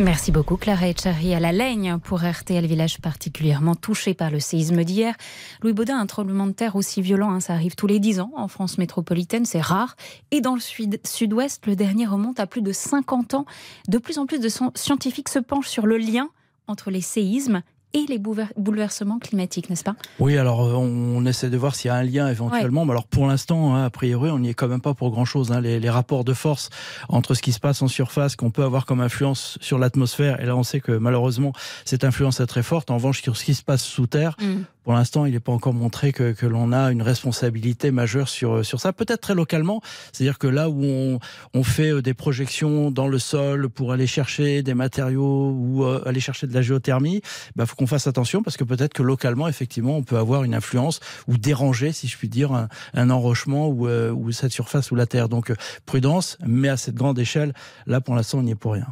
Merci 0.03 0.33
beaucoup 0.33 0.57
Clara 0.57 0.89
Echari 0.89 1.33
à 1.33 1.39
la 1.39 1.53
Laigne 1.53 1.99
pour 2.03 2.25
RTL 2.25 2.67
Village 2.67 3.01
particulièrement 3.01 3.77
touché 3.77 4.15
par 4.15 4.33
le 4.33 4.41
séisme 4.41 4.83
d'hier. 4.83 5.15
Louis 5.63 5.73
Baudin, 5.73 5.97
un 5.97 6.07
tremblement 6.07 6.49
de 6.49 6.53
terre 6.53 6.75
aussi 6.75 7.01
violent, 7.03 7.31
hein, 7.31 7.39
ça 7.39 7.53
arrive 7.53 7.77
tous 7.77 7.87
les 7.87 8.01
10 8.01 8.19
ans 8.19 8.33
en 8.35 8.49
France 8.49 8.79
métropolitaine, 8.79 9.45
c'est 9.45 9.61
rare. 9.61 9.95
Et 10.33 10.41
dans 10.41 10.57
le 10.57 10.61
sud-ouest, 10.61 11.69
le 11.69 11.77
dernier 11.77 12.07
remonte 12.07 12.41
à 12.41 12.49
plus 12.49 12.63
de 12.63 12.73
50 12.73 13.35
ans. 13.35 13.47
De 13.87 13.99
plus 13.99 14.19
en 14.19 14.27
plus 14.27 14.41
de 14.41 14.49
scientifiques 14.75 15.29
se 15.29 15.39
penchent 15.39 15.69
sur 15.69 15.87
le 15.87 15.99
lien 15.99 16.31
entre 16.67 16.91
les 16.91 17.01
séismes 17.01 17.63
et 17.95 18.07
les 18.09 18.19
bouleversements 18.19 19.19
climatiques, 19.19 19.69
n'est-ce 19.69 19.85
pas? 19.85 19.97
Oui, 20.19 20.39
alors 20.39 20.61
on, 20.61 21.17
on, 21.17 21.27
essaie 21.27 21.51
de 21.51 21.57
voir 21.57 21.75
s'il 21.75 21.89
y 21.89 21.91
a 21.91 21.97
un 21.97 22.03
lien 22.03 22.29
éventuellement. 22.29 22.83
Ouais. 22.83 22.87
Mais 22.87 22.93
alors 22.93 23.07
pour 23.07 23.27
l'instant, 23.27 23.75
hein, 23.75 23.85
a 23.85 23.91
priori, 23.91 24.31
on 24.31 24.39
n'y 24.39 24.49
est 24.49 24.55
quand 24.55 24.69
même 24.69 24.81
pas 24.81 24.95
pour 24.95 25.11
grand-chose. 25.11 25.53
Hein. 25.53 25.61
Les, 25.61 25.79
les, 25.79 25.91
rapports 25.91 26.25
de 26.25 26.33
force 26.33 26.71
entre 27.09 27.35
ce 27.35 27.43
qui 27.43 27.53
se 27.53 27.61
passe 27.61 27.83
en 27.83 27.89
surface, 27.89 28.35
qu'on 28.35 28.51
peut 28.51 28.65
avoir 28.65 28.87
comme 28.87 29.01
influence 29.01 29.59
sur 29.61 29.79
l'atmosphère, 29.79 30.41
et 30.41 30.47
là 30.47 30.57
on 30.57 30.63
sait 30.63 30.81
que 30.81 30.93
malheureusement 30.93 31.53
cette 31.85 32.05
influence 32.05 32.41
est 32.41 32.47
très 32.47 32.63
forte. 32.63 32.91
En 32.91 32.95
revanche, 32.95 33.23
sur 33.23 33.37
ce 33.37 33.45
qui 33.45 33.55
se 33.55 33.63
passe 33.63 33.83
sous 33.83 34.07
terre, 34.07 34.37
mm. 34.41 34.63
pour 34.85 34.95
l'instant, 34.95 35.27
il 35.27 35.33
n'est 35.33 35.41
pas 35.41 35.53
encore 35.53 35.75
montré 35.75 36.13
que, 36.13 36.33
que 36.33 36.47
l'on 36.47 36.73
a 36.73 36.91
une 36.93 37.03
responsabilité 37.03 37.91
majeure 37.91 38.29
sur, 38.29 38.65
sur 38.65 38.81
ça. 38.81 38.93
Peut-être 38.93 39.21
très 39.21 39.35
localement, 39.35 39.83
c'est-à-dire 40.13 40.39
que 40.39 40.47
là 40.47 40.71
où 40.71 40.83
on, 40.83 41.19
on, 41.53 41.63
fait 41.63 42.01
des 42.01 42.15
projections 42.15 42.91
dans 42.91 43.09
le 43.09 43.19
sol 43.19 43.69
pour 43.69 43.93
aller 43.93 44.07
chercher 44.07 44.63
des 44.63 44.75
matériaux 44.75 45.51
ou 45.51 45.85
euh, 45.85 46.03
aller 46.07 46.21
chercher 46.21 46.47
de 46.47 46.55
la 46.55 46.63
géothermie, 46.63 47.21
bah, 47.55 47.67
faut 47.67 47.77
qu'on 47.83 47.89
fasse 47.89 48.07
attention 48.07 48.45
parce 48.45 48.57
que 48.57 48.63
peut-être 48.63 48.95
que 48.95 49.03
localement, 49.03 49.49
effectivement, 49.49 49.97
on 49.97 50.05
peut 50.05 50.17
avoir 50.17 50.45
une 50.45 50.55
influence 50.55 51.01
ou 51.27 51.37
déranger, 51.37 51.91
si 51.91 52.07
je 52.07 52.17
puis 52.17 52.29
dire, 52.29 52.53
un, 52.95 53.11
enrochement 53.11 53.67
ou, 53.69 53.89
euh, 53.89 54.13
ou, 54.13 54.31
cette 54.31 54.53
surface 54.53 54.87
sous 54.87 54.95
la 54.95 55.07
terre. 55.07 55.29
Donc 55.29 55.51
euh, 55.51 55.57
prudence, 55.85 56.39
mais 56.47 56.69
à 56.69 56.77
cette 56.77 56.95
grande 56.95 57.19
échelle, 57.19 57.53
là 57.87 58.01
pour 58.01 58.15
l'instant, 58.15 58.39
on 58.39 58.43
n'y 58.43 58.53
est 58.53 58.55
pour 58.55 58.75
rien. 58.75 58.87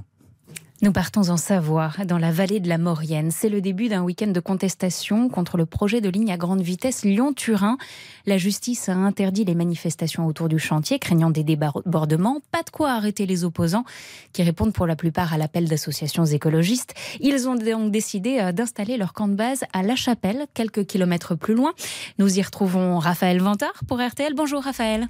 Nous 0.82 0.92
partons 0.92 1.28
en 1.28 1.36
Savoie, 1.36 1.92
dans 2.06 2.16
la 2.16 2.32
vallée 2.32 2.58
de 2.58 2.68
la 2.68 2.78
Maurienne. 2.78 3.30
C'est 3.30 3.50
le 3.50 3.60
début 3.60 3.90
d'un 3.90 4.02
week-end 4.02 4.28
de 4.28 4.40
contestation 4.40 5.28
contre 5.28 5.58
le 5.58 5.66
projet 5.66 6.00
de 6.00 6.08
ligne 6.08 6.32
à 6.32 6.38
grande 6.38 6.62
vitesse 6.62 7.04
Lyon-Turin. 7.04 7.76
La 8.24 8.38
justice 8.38 8.88
a 8.88 8.94
interdit 8.94 9.44
les 9.44 9.54
manifestations 9.54 10.26
autour 10.26 10.48
du 10.48 10.58
chantier, 10.58 10.98
craignant 10.98 11.28
des 11.28 11.44
débordements. 11.44 12.40
Pas 12.50 12.62
de 12.62 12.70
quoi 12.70 12.92
arrêter 12.92 13.26
les 13.26 13.44
opposants, 13.44 13.84
qui 14.32 14.42
répondent 14.42 14.72
pour 14.72 14.86
la 14.86 14.96
plupart 14.96 15.34
à 15.34 15.36
l'appel 15.36 15.68
d'associations 15.68 16.24
écologistes. 16.24 16.94
Ils 17.20 17.46
ont 17.46 17.56
donc 17.56 17.92
décidé 17.92 18.38
euh, 18.40 18.52
d'installer 18.52 18.96
leur 18.96 19.12
camp 19.12 19.28
de 19.28 19.34
base 19.34 19.64
à 19.74 19.82
La 19.82 19.96
Chapelle, 19.96 20.46
quelques 20.54 20.86
kilomètres 20.86 21.34
plus 21.34 21.54
loin. 21.54 21.74
Nous 22.18 22.38
y 22.38 22.42
retrouvons 22.42 22.98
Raphaël 22.98 23.42
Vantard 23.42 23.84
pour 23.86 24.00
RTL. 24.00 24.32
Bonjour 24.32 24.62
Raphaël. 24.62 25.08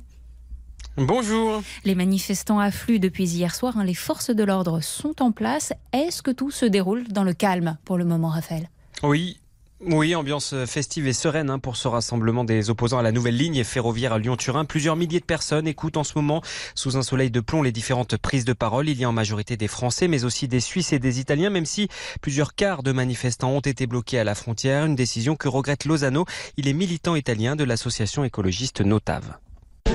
Bonjour. 1.02 1.62
Les 1.86 1.94
manifestants 1.94 2.58
affluent 2.58 3.00
depuis 3.00 3.26
hier 3.26 3.54
soir. 3.54 3.78
Hein. 3.78 3.84
Les 3.84 3.94
forces 3.94 4.28
de 4.28 4.44
l'ordre 4.44 4.80
sont 4.82 5.22
en 5.22 5.32
place. 5.32 5.72
Est-ce 5.94 6.22
que 6.22 6.30
tout 6.30 6.50
se 6.50 6.66
déroule 6.66 7.08
dans 7.08 7.24
le 7.24 7.32
calme 7.32 7.78
pour 7.86 7.96
le 7.96 8.04
moment, 8.04 8.28
Raphaël? 8.28 8.68
Oui, 9.02 9.38
oui, 9.80 10.14
ambiance 10.14 10.54
festive 10.66 11.06
et 11.06 11.14
sereine 11.14 11.48
hein, 11.48 11.58
pour 11.58 11.78
ce 11.78 11.88
rassemblement 11.88 12.44
des 12.44 12.68
opposants 12.68 12.98
à 12.98 13.02
la 13.02 13.12
nouvelle 13.12 13.38
ligne 13.38 13.64
ferroviaire 13.64 14.18
Lyon-Turin. 14.18 14.66
Plusieurs 14.66 14.94
milliers 14.94 15.20
de 15.20 15.24
personnes 15.24 15.66
écoutent 15.66 15.96
en 15.96 16.04
ce 16.04 16.12
moment 16.16 16.42
sous 16.74 16.98
un 16.98 17.02
soleil 17.02 17.30
de 17.30 17.40
plomb 17.40 17.62
les 17.62 17.72
différentes 17.72 18.18
prises 18.18 18.44
de 18.44 18.52
parole. 18.52 18.90
Il 18.90 19.00
y 19.00 19.04
a 19.04 19.08
en 19.08 19.12
majorité 19.12 19.56
des 19.56 19.68
Français, 19.68 20.06
mais 20.06 20.24
aussi 20.24 20.48
des 20.48 20.60
Suisses 20.60 20.92
et 20.92 20.98
des 20.98 21.18
Italiens, 21.18 21.48
même 21.48 21.64
si 21.64 21.88
plusieurs 22.20 22.54
quarts 22.54 22.82
de 22.82 22.92
manifestants 22.92 23.52
ont 23.52 23.60
été 23.60 23.86
bloqués 23.86 24.18
à 24.18 24.24
la 24.24 24.34
frontière. 24.34 24.84
Une 24.84 24.96
décision 24.96 25.34
que 25.34 25.48
regrette 25.48 25.86
Lozano. 25.86 26.26
Il 26.58 26.68
est 26.68 26.74
militant 26.74 27.14
italien 27.14 27.56
de 27.56 27.64
l'association 27.64 28.22
écologiste 28.22 28.82
Notave. 28.82 29.38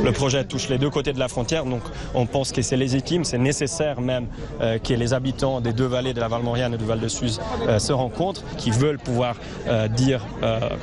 Le 0.06 0.12
projet 0.12 0.44
touche 0.44 0.70
les 0.70 0.78
deux 0.78 0.92
côtés 0.92 1.14
de 1.14 1.20
la 1.20 1.28
frontière, 1.28 1.66
donc 1.66 1.82
on 2.14 2.28
pense 2.28 2.52
que 2.52 2.62
c'est 2.62 2.78
légitime, 2.78 3.24
c'est 3.24 3.40
nécessaire 3.40 4.02
même 4.02 4.28
euh, 4.62 4.78
que 4.78 4.94
les 4.94 5.16
habitants 5.16 5.62
des 5.62 5.74
deux 5.74 5.88
vallées 5.88 6.14
de 6.14 6.20
la 6.20 6.28
Val-Maurienne 6.28 6.76
et 6.76 6.78
du 6.78 6.86
Val 6.86 7.00
de 7.00 7.08
Suse 7.08 7.42
euh, 7.68 7.80
se 7.80 7.92
rencontrent, 7.92 8.44
qui 8.56 8.70
veulent 8.70 9.00
pouvoir 9.00 9.36
euh, 9.68 9.88
dire 9.88 10.24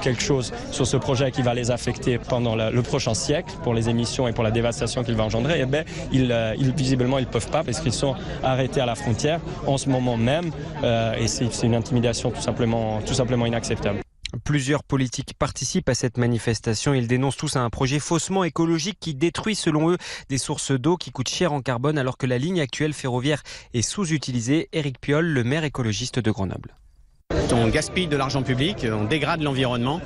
quelque 0.01 0.21
chose 0.21 0.53
sur 0.73 0.89
ce 0.89 0.97
projet 0.97 1.31
qui 1.31 1.43
va 1.43 1.55
les 1.55 1.71
affecter 1.71 2.19
pendant 2.19 2.57
le, 2.57 2.83
prochain 2.83 3.15
siècle 3.15 3.55
pour 3.63 3.75
les 3.75 3.89
émissions 3.89 4.27
et 4.27 4.33
pour 4.33 4.43
la 4.43 4.51
dévastation 4.51 5.05
qu'il 5.05 5.15
va 5.15 5.23
engendrer. 5.23 5.61
Et 5.61 5.67
bien, 5.67 5.85
ils, 6.11 6.35
ils, 6.59 6.73
visiblement, 6.73 7.19
ils 7.19 7.27
ne 7.27 7.31
peuvent 7.31 7.49
pas 7.49 7.63
parce 7.63 7.79
qu'ils 7.79 7.93
sont 7.93 8.17
arrêtés 8.43 8.81
à 8.81 8.87
la 8.87 8.97
frontière 8.97 9.39
en 9.69 9.79
ce 9.79 9.89
moment 9.89 10.17
même 10.17 10.51
et 11.17 11.29
c'est 11.29 11.63
une 11.63 11.77
intimidation 11.77 12.33
tout 12.33 12.43
simplement, 12.43 13.01
tout 13.07 13.15
simplement 13.15 13.47
inacceptable. 13.47 14.01
Plusieurs 14.45 14.83
politiques 14.83 15.35
participent 15.39 15.89
à 15.89 15.95
cette 15.95 16.17
manifestation. 16.17 16.95
Ils 16.95 17.07
dénoncent 17.07 17.37
tous 17.37 17.57
un 17.57 17.69
projet 17.71 17.99
faussement 17.99 18.45
écologique 18.45 18.99
qui 18.99 19.15
détruit, 19.15 19.55
selon 19.55 19.91
eux, 19.91 19.99
des 20.29 20.39
sources 20.39 20.73
d'eau 20.73 20.97
qui 20.97 21.11
coûtent 21.11 21.29
cher 21.29 21.53
en 21.53 21.61
carbone 21.61 21.99
alors 21.99 22.17
que 22.17 22.27
la 22.27 22.39
ligne 22.39 22.61
actuelle 22.61 22.93
ferroviaire 22.93 23.43
est 23.75 23.83
sous-utilisée. 23.83 24.69
Éric 24.73 25.01
Piolle, 25.01 25.27
le 25.27 25.45
maire 25.45 25.65
écologiste 25.65 26.19
de 26.19 26.31
Grenoble. 26.31 26.77
On 27.53 27.69
gaspille 27.69 28.09
de 28.09 28.17
l'argent 28.17 28.43
public, 28.43 28.87
on 28.91 29.05
dégrade 29.05 29.43
l'environnement 29.43 30.01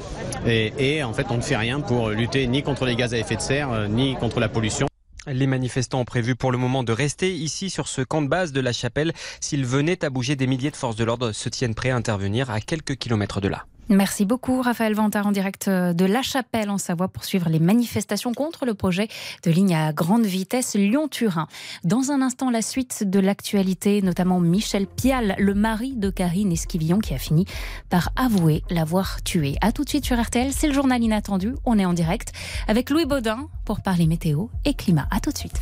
et, 0.46 0.72
et, 0.78 1.04
en 1.04 1.12
fait 1.12 1.26
on 1.30 1.36
ne 1.36 1.42
fait 1.42 1.56
rien 1.56 1.80
pour 1.80 2.10
lutter 2.10 2.46
ni 2.48 2.62
contre 2.62 2.84
les 2.84 2.96
gaz 2.96 3.14
à 3.14 3.18
effet 3.18 3.36
de 3.36 3.40
serre 3.40 3.88
ni 3.88 4.16
contre 4.16 4.40
la 4.40 4.48
pollution. 4.48 4.88
Les 5.28 5.46
manifestants 5.46 6.00
ont 6.00 6.04
prévu 6.04 6.34
pour 6.34 6.52
le 6.52 6.58
moment 6.58 6.82
de 6.82 6.92
rester 6.92 7.32
ici 7.34 7.70
sur 7.70 7.88
ce 7.88 8.02
camp 8.02 8.22
de 8.22 8.28
base 8.28 8.52
de 8.52 8.60
la 8.60 8.72
chapelle. 8.72 9.12
S'ils 9.40 9.64
venaient 9.64 10.04
à 10.04 10.10
bouger, 10.10 10.36
des 10.36 10.46
milliers 10.46 10.70
de 10.70 10.76
forces 10.76 10.96
de 10.96 11.04
l'ordre 11.04 11.32
se 11.32 11.48
tiennent 11.48 11.74
prêts 11.74 11.90
à 11.90 11.96
intervenir 11.96 12.50
à 12.50 12.60
quelques 12.60 12.96
kilomètres 12.96 13.40
de 13.40 13.48
là. 13.48 13.66
Merci 13.88 14.24
beaucoup 14.24 14.62
Raphaël 14.62 14.94
Vantard 14.94 15.28
en 15.28 15.32
direct 15.32 15.68
de 15.68 16.04
La 16.04 16.22
Chapelle 16.22 16.70
en 16.70 16.78
Savoie 16.78 17.06
pour 17.06 17.24
suivre 17.24 17.48
les 17.48 17.60
manifestations 17.60 18.34
contre 18.34 18.66
le 18.66 18.74
projet 18.74 19.06
de 19.44 19.50
ligne 19.52 19.76
à 19.76 19.92
grande 19.92 20.26
vitesse 20.26 20.74
Lyon-Turin. 20.74 21.46
Dans 21.84 22.10
un 22.10 22.20
instant, 22.20 22.50
la 22.50 22.62
suite 22.62 23.08
de 23.08 23.20
l'actualité, 23.20 24.02
notamment 24.02 24.40
Michel 24.40 24.88
Pial, 24.88 25.36
le 25.38 25.54
mari 25.54 25.94
de 25.94 26.10
Karine 26.10 26.50
Esquivillon 26.50 26.98
qui 26.98 27.14
a 27.14 27.18
fini 27.18 27.44
par 27.88 28.10
avouer 28.16 28.64
l'avoir 28.70 29.22
tué. 29.22 29.56
A 29.60 29.70
tout 29.70 29.84
de 29.84 29.88
suite 29.88 30.04
sur 30.04 30.20
RTL, 30.20 30.52
c'est 30.52 30.66
le 30.66 30.74
journal 30.74 31.00
inattendu. 31.00 31.54
On 31.64 31.78
est 31.78 31.84
en 31.84 31.92
direct 31.92 32.32
avec 32.66 32.90
Louis 32.90 33.06
Baudin 33.06 33.48
pour 33.64 33.82
parler 33.82 34.06
météo 34.06 34.46
et 34.64 34.74
climat. 34.74 35.06
A 35.12 35.20
tout 35.20 35.30
de 35.30 35.38
suite. 35.38 35.60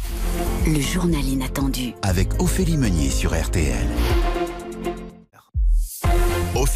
Le 0.66 0.80
journal 0.80 1.24
inattendu 1.24 1.92
avec 2.02 2.40
Ophélie 2.40 2.78
Meunier 2.78 3.10
sur 3.10 3.38
RTL. 3.38 3.86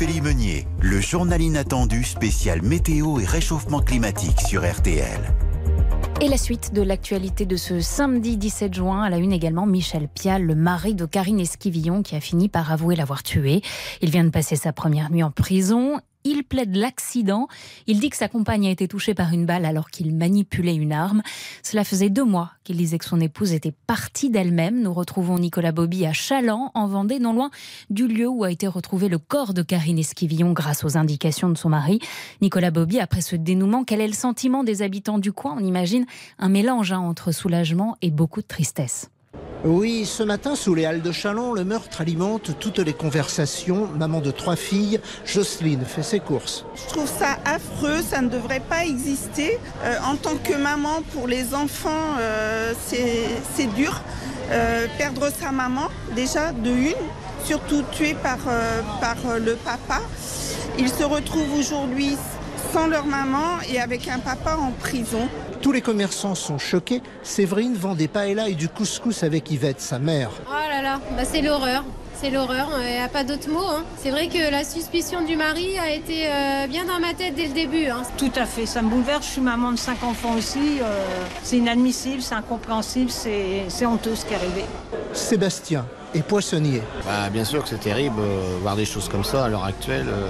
Ophélie 0.01 0.21
Meunier, 0.21 0.69
le 0.81 1.01
journal 1.01 1.43
inattendu 1.43 2.05
spécial 2.05 2.63
météo 2.63 3.19
et 3.19 3.25
réchauffement 3.25 3.81
climatique 3.81 4.41
sur 4.43 4.63
RTL. 4.63 5.35
Et 6.21 6.29
la 6.29 6.37
suite 6.37 6.73
de 6.73 6.83
l'actualité 6.83 7.47
de 7.47 7.57
ce 7.57 7.81
samedi 7.81 8.37
17 8.37 8.75
juin, 8.75 9.03
à 9.03 9.11
la 9.11 9.17
une 9.17 9.33
également, 9.33 9.67
Michel 9.67 10.07
Pial, 10.07 10.45
le 10.45 10.55
mari 10.55 10.95
de 10.95 11.05
Karine 11.05 11.41
Esquivillon, 11.41 12.05
qui 12.05 12.15
a 12.15 12.21
fini 12.21 12.49
par 12.49 12.71
avouer 12.71 12.95
l'avoir 12.95 13.25
tué. 13.25 13.61
Il 14.01 14.11
vient 14.11 14.23
de 14.23 14.31
passer 14.31 14.55
sa 14.55 14.73
première 14.73 15.11
nuit 15.11 15.25
en 15.25 15.33
prison. 15.33 16.01
Il 16.31 16.45
plaide 16.45 16.77
l'accident. 16.77 17.49
Il 17.87 18.01
dit 18.01 18.11
que 18.11 18.17
sa 18.17 18.29
compagne 18.29 18.67
a 18.67 18.71
été 18.71 18.87
touchée 18.87 19.15
par 19.15 19.33
une 19.33 19.47
balle 19.47 19.65
alors 19.65 19.89
qu'il 19.89 20.15
manipulait 20.15 20.75
une 20.75 20.93
arme. 20.93 21.23
Cela 21.63 21.85
faisait 21.85 22.11
deux 22.11 22.25
mois 22.25 22.51
qu'il 22.65 22.77
disait 22.77 22.99
que 22.99 23.07
son 23.07 23.19
épouse 23.19 23.55
était 23.55 23.73
partie 23.87 24.29
d'elle-même. 24.29 24.83
Nous 24.83 24.93
retrouvons 24.93 25.39
Nicolas 25.39 25.73
Bobby 25.73 26.05
à 26.05 26.13
Chaland, 26.13 26.71
en 26.75 26.87
Vendée, 26.87 27.19
non 27.19 27.33
loin 27.33 27.51
du 27.89 28.07
lieu 28.07 28.29
où 28.29 28.45
a 28.45 28.51
été 28.51 28.67
retrouvé 28.67 29.09
le 29.09 29.17
corps 29.17 29.55
de 29.55 29.63
Karine 29.63 29.99
Esquivillon 29.99 30.53
grâce 30.53 30.85
aux 30.85 30.99
indications 30.99 31.49
de 31.49 31.57
son 31.57 31.71
mari. 31.71 31.99
Nicolas 32.43 32.71
Bobby, 32.71 33.01
après 33.01 33.23
ce 33.23 33.35
dénouement, 33.35 33.85
quel 33.85 34.03
est 34.03 34.07
le 34.07 34.13
sentiment 34.13 34.65
des 34.65 34.83
habitants 34.83 35.19
du 35.19 35.33
coin? 35.33 35.57
On 35.59 35.65
imagine 35.65 36.05
un 36.39 36.51
mélange 36.51 36.93
hein, 36.93 36.99
entre 36.99 37.33
soulagement 37.33 37.97
et 38.03 38.11
beaucoup 38.11 38.43
de 38.43 38.47
tristesse. 38.47 39.09
Oui, 39.65 40.07
ce 40.07 40.23
matin, 40.23 40.55
sous 40.55 40.73
les 40.77 40.85
halles 40.85 41.03
de 41.03 41.11
Chalon, 41.11 41.53
le 41.53 41.65
meurtre 41.65 42.01
alimente 42.01 42.53
toutes 42.61 42.79
les 42.79 42.93
conversations. 42.93 43.89
Maman 43.99 44.21
de 44.21 44.31
trois 44.31 44.55
filles, 44.55 45.01
Jocelyne 45.25 45.85
fait 45.85 46.05
ses 46.05 46.21
courses. 46.21 46.65
Je 46.77 46.95
trouve 46.95 47.09
ça 47.09 47.39
affreux, 47.45 48.01
ça 48.09 48.21
ne 48.21 48.29
devrait 48.29 48.61
pas 48.61 48.85
exister. 48.85 49.59
Euh, 49.83 49.97
en 50.07 50.15
tant 50.15 50.37
que 50.37 50.55
maman, 50.55 51.03
pour 51.13 51.27
les 51.27 51.55
enfants, 51.55 51.89
euh, 52.21 52.73
c'est 52.87 53.75
dur. 53.75 54.01
Euh, 54.53 54.87
perdre 54.97 55.29
sa 55.29 55.51
maman, 55.51 55.89
déjà, 56.15 56.53
de 56.53 56.71
une, 56.71 56.95
surtout 57.45 57.83
tuée 57.91 58.15
par, 58.15 58.39
le 59.41 59.55
papa. 59.57 60.01
Ils 60.79 60.89
se 60.89 61.03
retrouvent 61.03 61.59
aujourd'hui 61.59 62.17
sans 62.73 62.87
leur 62.87 63.07
maman 63.07 63.59
et 63.69 63.81
avec 63.81 64.07
un 64.07 64.21
papa 64.21 64.57
en 64.57 64.71
prison. 64.71 65.29
Tous 65.61 65.73
les 65.73 65.81
commerçants 65.81 66.35
sont 66.35 66.59
choqués. 66.59 67.03
Séverine 67.23 67.75
vend 67.75 67.95
des 67.95 68.09
paellas 68.09 68.49
et 68.49 68.55
du 68.55 68.69
couscous 68.69 69.23
avec 69.23 69.51
Yvette, 69.51 69.81
sa 69.81 69.99
mère. 69.99 70.31
Oh 70.49 70.53
là 70.71 70.83
là, 70.83 71.01
bah 71.17 71.25
c'est 71.25 71.43
l'horreur. 71.43 71.85
C'est 72.21 72.31
l'horreur, 72.31 72.69
il 72.85 72.93
n'y 72.93 72.99
a 72.99 73.09
pas 73.09 73.23
d'autre 73.23 73.49
mot. 73.49 73.63
hein. 73.65 73.85
C'est 73.97 74.11
vrai 74.11 74.27
que 74.29 74.51
la 74.51 74.65
suspicion 74.65 75.23
du 75.25 75.37
mari 75.37 75.79
a 75.79 75.93
été 75.93 76.27
euh, 76.27 76.67
bien 76.69 76.85
dans 76.85 76.99
ma 76.99 77.15
tête 77.15 77.35
dès 77.37 77.47
le 77.47 77.53
début. 77.55 77.87
hein. 77.87 78.03
Tout 78.17 78.33
à 78.35 78.45
fait, 78.45 78.67
ça 78.67 78.83
me 78.83 78.89
bouleverse. 78.89 79.25
Je 79.27 79.33
suis 79.33 79.41
maman 79.41 79.71
de 79.71 79.79
cinq 79.79 80.03
enfants 80.03 80.35
aussi. 80.37 80.81
euh, 80.81 80.85
c'est 81.45 81.59
inadmissible, 81.59 82.21
c'est 82.23 82.35
incompréhensible, 82.35 83.11
c'est 83.11 83.63
c'est 83.69 83.87
honteux 83.87 84.17
ce 84.17 84.25
qui 84.25 84.33
est 84.33 84.37
arrivé. 84.37 84.65
Sébastien 85.13 85.87
est 86.15 86.23
poissonnier. 86.23 86.83
Bah, 87.05 87.31
bien 87.31 87.45
sûr 87.45 87.63
que 87.63 87.69
c'est 87.69 87.79
terrible, 87.81 88.21
euh, 88.21 88.59
voir 88.63 88.75
des 88.75 88.85
choses 88.85 89.09
comme 89.09 89.25
ça 89.25 89.45
à 89.45 89.49
l'heure 89.49 89.65
actuelle. 89.65 90.07
euh, 90.09 90.29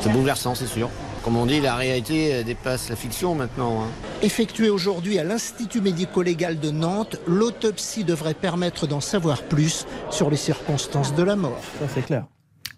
c'est 0.00 0.10
bouleversant, 0.10 0.54
c'est 0.54 0.68
sûr. 0.68 0.88
Comme 1.28 1.36
on 1.36 1.44
dit, 1.44 1.60
la 1.60 1.74
réalité 1.74 2.42
dépasse 2.42 2.88
la 2.88 2.96
fiction 2.96 3.34
maintenant. 3.34 3.82
hein. 3.82 3.88
Effectué 4.22 4.70
aujourd'hui 4.70 5.18
à 5.18 5.24
l'Institut 5.24 5.82
médico-légal 5.82 6.58
de 6.58 6.70
Nantes, 6.70 7.16
l'autopsie 7.26 8.02
devrait 8.02 8.32
permettre 8.32 8.86
d'en 8.86 9.00
savoir 9.02 9.42
plus 9.42 9.86
sur 10.08 10.30
les 10.30 10.38
circonstances 10.38 11.14
de 11.14 11.22
la 11.22 11.36
mort. 11.36 11.60
Ça, 11.80 11.86
c'est 11.94 12.00
clair. 12.00 12.24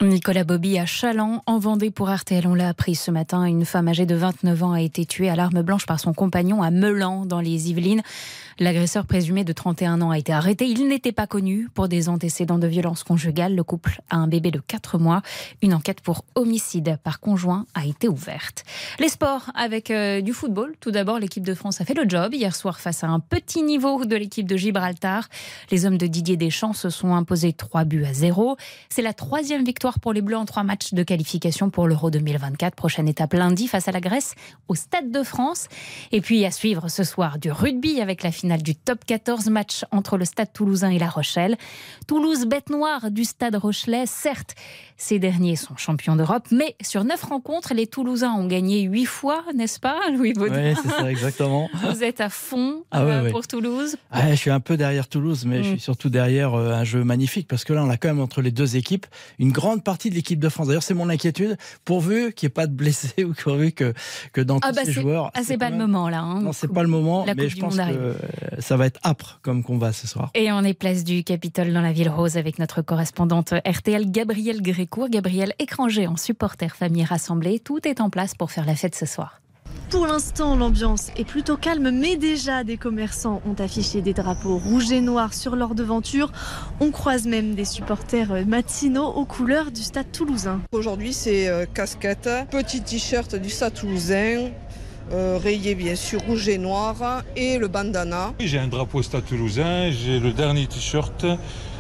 Nicolas 0.03 0.45
Bobby 0.45 0.79
à 0.79 0.87
Chaland, 0.87 1.43
en 1.47 1.59
Vendée 1.61 1.93
pour 1.93 2.11
RTL. 2.11 2.45
On 2.47 2.55
l'a 2.55 2.71
appris 2.71 2.97
ce 2.97 3.13
matin. 3.13 3.45
Une 3.45 3.65
femme 3.65 3.87
âgée 3.87 4.07
de 4.07 4.17
29 4.17 4.63
ans 4.65 4.73
a 4.73 4.81
été 4.81 5.05
tuée 5.07 5.29
à 5.29 5.37
l'arme 5.37 5.63
blanche 5.63 5.87
par 5.87 6.01
son 6.01 6.13
compagnon 6.13 6.61
à 6.63 6.73
Meulan, 6.73 7.27
dans 7.27 7.41
les 7.41 7.71
Yvelines. 7.71 8.03
L'agresseur 8.63 9.07
présumé 9.07 9.43
de 9.43 9.55
31 9.55 10.03
ans 10.03 10.11
a 10.11 10.19
été 10.19 10.35
arrêté. 10.35 10.67
Il 10.67 10.87
n'était 10.87 11.13
pas 11.13 11.27
connu 11.27 11.71
pour 11.73 11.89
des 11.89 12.11
antécédents 12.11 12.59
de 12.59 12.67
violence 12.67 13.05
conjugale. 13.05 13.55
Le 13.55 13.65
couple 13.65 14.03
a 14.11 14.17
un 14.17 14.27
bébé 14.27 14.51
de 14.51 14.59
4 14.59 14.99
mois. 14.99 15.23
Une 15.63 15.73
enquête 15.73 16.03
pour 16.03 16.27
homicide 16.35 16.99
par 17.03 17.21
conjoint 17.21 17.65
a 17.73 17.87
été 17.87 18.07
ouverte. 18.07 18.65
Les 18.99 19.09
sports 19.09 19.51
avec 19.55 19.91
euh, 19.91 20.21
du 20.21 20.35
football. 20.35 20.75
Tout 20.79 20.91
d'abord, 20.91 21.19
l'équipe 21.19 21.43
de 21.43 21.55
France 21.55 21.81
a 21.81 21.87
fait 21.87 21.95
le 21.95 22.07
job 22.07 22.35
hier 22.35 22.55
soir 22.55 22.81
face 22.81 23.03
à 23.03 23.07
un 23.07 23.19
petit 23.19 23.63
niveau 23.63 24.05
de 24.05 24.15
l'équipe 24.15 24.47
de 24.47 24.59
Gibraltar. 24.59 25.31
Les 25.71 25.87
hommes 25.87 25.97
de 25.97 26.07
Didier 26.07 26.37
Deschamps 26.37 26.75
se 26.75 26.91
sont 26.91 27.15
imposés 27.15 27.55
3 27.55 27.85
buts 27.85 28.05
à 28.05 28.13
0. 28.13 28.59
C'est 28.91 29.01
la 29.01 29.15
troisième 29.15 29.65
victoire 29.65 30.01
pour 30.01 30.13
les 30.13 30.21
Bleus 30.21 30.37
en 30.37 30.45
trois 30.45 30.65
matchs 30.65 30.93
de 30.93 31.03
qualification 31.03 31.71
pour 31.71 31.89
l'Euro 31.89 32.11
2024. 32.11 32.75
Prochaine 32.75 33.09
étape 33.09 33.33
lundi 33.33 33.69
face 33.69 33.89
à 33.89 33.93
la 33.93 34.03
Grèce 34.03 34.35
au 34.69 34.75
Stade 34.75 35.11
de 35.11 35.23
France. 35.23 35.69
Et 36.13 36.21
puis 36.21 36.45
à 36.45 36.51
suivre 36.51 36.89
ce 36.89 37.05
soir 37.05 37.39
du 37.39 37.51
rugby 37.51 38.03
avec 38.03 38.23
la 38.23 38.31
finale 38.31 38.50
du 38.57 38.75
top 38.75 39.05
14 39.05 39.49
match 39.49 39.85
entre 39.91 40.17
le 40.17 40.25
Stade 40.25 40.53
toulousain 40.53 40.91
et 40.91 40.99
La 40.99 41.09
Rochelle. 41.09 41.57
Toulouse, 42.07 42.47
bête 42.47 42.71
noire 42.71 43.11
du 43.11 43.25
Stade 43.25 43.57
Rochelais. 43.57 44.07
Certes, 44.07 44.55
ces 45.03 45.19
derniers 45.19 45.57
sont 45.57 45.77
champions 45.79 46.15
d'Europe, 46.15 46.47
mais 46.51 46.77
sur 46.83 47.05
neuf 47.05 47.23
rencontres, 47.23 47.73
les 47.73 47.87
Toulousains 47.87 48.33
ont 48.35 48.47
gagné 48.47 48.83
huit 48.83 49.07
fois, 49.07 49.43
n'est-ce 49.57 49.81
pas, 49.81 49.99
Louis 50.15 50.35
Baudin 50.35 50.73
Oui, 50.73 50.77
c'est 50.83 50.89
ça, 50.91 51.11
exactement. 51.11 51.71
Vous 51.91 52.05
êtes 52.05 52.21
à 52.21 52.29
fond 52.29 52.85
Ah 52.91 53.01
euh, 53.03 53.31
pour 53.31 53.47
Toulouse. 53.47 53.97
Ah, 54.11 54.29
je 54.31 54.35
suis 54.35 54.51
un 54.51 54.61
peu 54.61 54.77
derrière 54.77 55.09
Toulouse, 55.09 55.47
mais 55.47 55.63
je 55.63 55.69
Mm. 55.71 55.73
suis 55.73 55.81
surtout 55.81 56.11
derrière 56.11 56.53
euh, 56.55 56.73
un 56.75 56.85
jeu 56.85 57.03
magnifique 57.03 57.49
parce 57.49 57.65
que 57.65 57.73
là, 57.73 57.83
on 57.83 57.89
a 57.89 57.97
quand 57.97 58.09
même 58.09 58.21
entre 58.21 58.43
les 58.43 58.51
deux 58.51 58.77
équipes 58.77 59.07
une 59.39 59.53
grande 59.53 59.83
partie 59.85 60.11
de 60.11 60.15
l'équipe 60.15 60.39
de 60.39 60.49
France. 60.51 60.67
D'ailleurs, 60.67 60.83
c'est 60.83 60.93
mon 60.95 61.09
inquiétude, 61.09 61.57
pourvu 61.87 62.33
qu'il 62.35 62.47
n'y 62.47 62.51
ait 62.51 62.55
pas 62.55 62.67
de 62.67 62.75
blessés 62.75 63.25
ou 63.25 63.33
pourvu 63.33 63.73
que, 63.73 63.95
que 64.35 64.43
dans 64.43 64.59
Ah 64.63 64.69
tous 64.69 64.75
bah 64.77 64.83
ces 64.85 64.93
joueurs. 64.93 65.31
ah, 65.35 65.41
c'est 65.43 65.57
pas 65.57 65.71
le 65.71 65.79
moment 65.79 66.11
là. 66.11 66.21
hein. 66.21 66.41
Non, 66.43 66.53
c'est 66.53 66.69
pas 66.69 66.83
le 66.83 66.89
moment, 66.89 67.25
mais 67.37 67.49
je 67.49 67.57
pense 67.57 67.77
que 67.77 67.81
arrive. 67.81 68.17
ça 68.59 68.77
va 68.77 68.85
être 68.87 69.01
âpre 69.05 69.39
comme 69.43 69.63
combat 69.65 69.93
ce 69.95 70.07
soir. 70.07 70.31
Et 70.35 70.53
on 70.53 70.63
est 70.63 70.75
place 70.75 71.05
du 71.05 71.25
Capitole 71.25 71.73
dans 71.73 71.81
la 71.81 71.93
ville 71.93 72.11
rose 72.11 72.37
avec 72.37 72.59
notre 72.59 72.83
correspondante 72.83 73.55
RTL 73.67 74.11
Gabrielle 74.11 74.61
Grécourt. 74.91 75.09
Gabrielle 75.09 75.55
étranger 75.59 76.07
en 76.07 76.17
supporter 76.17 76.75
famille 76.75 77.05
rassemblée. 77.05 77.61
Tout 77.61 77.87
est 77.87 78.01
en 78.01 78.11
place 78.11 78.35
pour 78.35 78.51
faire 78.51 78.67
la 78.67 78.75
fête 78.75 78.95
ce 78.95 79.07
soir. 79.07 79.41
Pour 79.89 80.07
l'instant, 80.07 80.57
l'ambiance 80.57 81.11
est 81.17 81.25
plutôt 81.25 81.57
calme, 81.57 81.91
mais 81.91 82.17
déjà 82.17 82.65
des 82.65 82.77
commerçants 82.77 83.41
ont 83.47 83.61
affiché 83.61 84.03
des 84.03 84.15
drapeaux 84.15 84.57
rouges 84.59 84.91
et 84.91 85.01
noirs 85.01 85.35
sur 85.35 85.55
leur 85.55 85.75
devanture. 85.75 86.33
On 86.81 86.91
croise 86.91 87.27
même 87.27 87.55
des 87.55 87.65
supporters 87.65 88.47
matinaux 88.47 89.07
aux 89.07 89.25
couleurs 89.25 89.71
du 89.71 89.83
stade 89.83 90.11
toulousain. 90.13 90.61
Aujourd'hui, 90.73 91.13
c'est 91.13 91.49
euh, 91.49 91.67
casquette, 91.67 92.29
petit 92.51 92.83
t-shirt 92.83 93.35
du 93.37 93.51
Stade 93.51 93.75
toulousain, 93.75 94.51
euh, 95.13 95.39
rayé 95.43 95.75
bien 95.75 95.97
sûr 95.97 96.21
rouge 96.23 96.49
et 96.49 96.59
noir, 96.59 97.23
et 97.35 97.59
le 97.59 97.67
bandana. 97.67 98.33
J'ai 98.39 98.59
un 98.59 98.69
drapeau 98.69 99.03
Stade 99.03 99.25
Toulousain, 99.25 99.91
j'ai 99.91 100.21
le 100.21 100.33
dernier 100.33 100.67
t-shirt, 100.67 101.27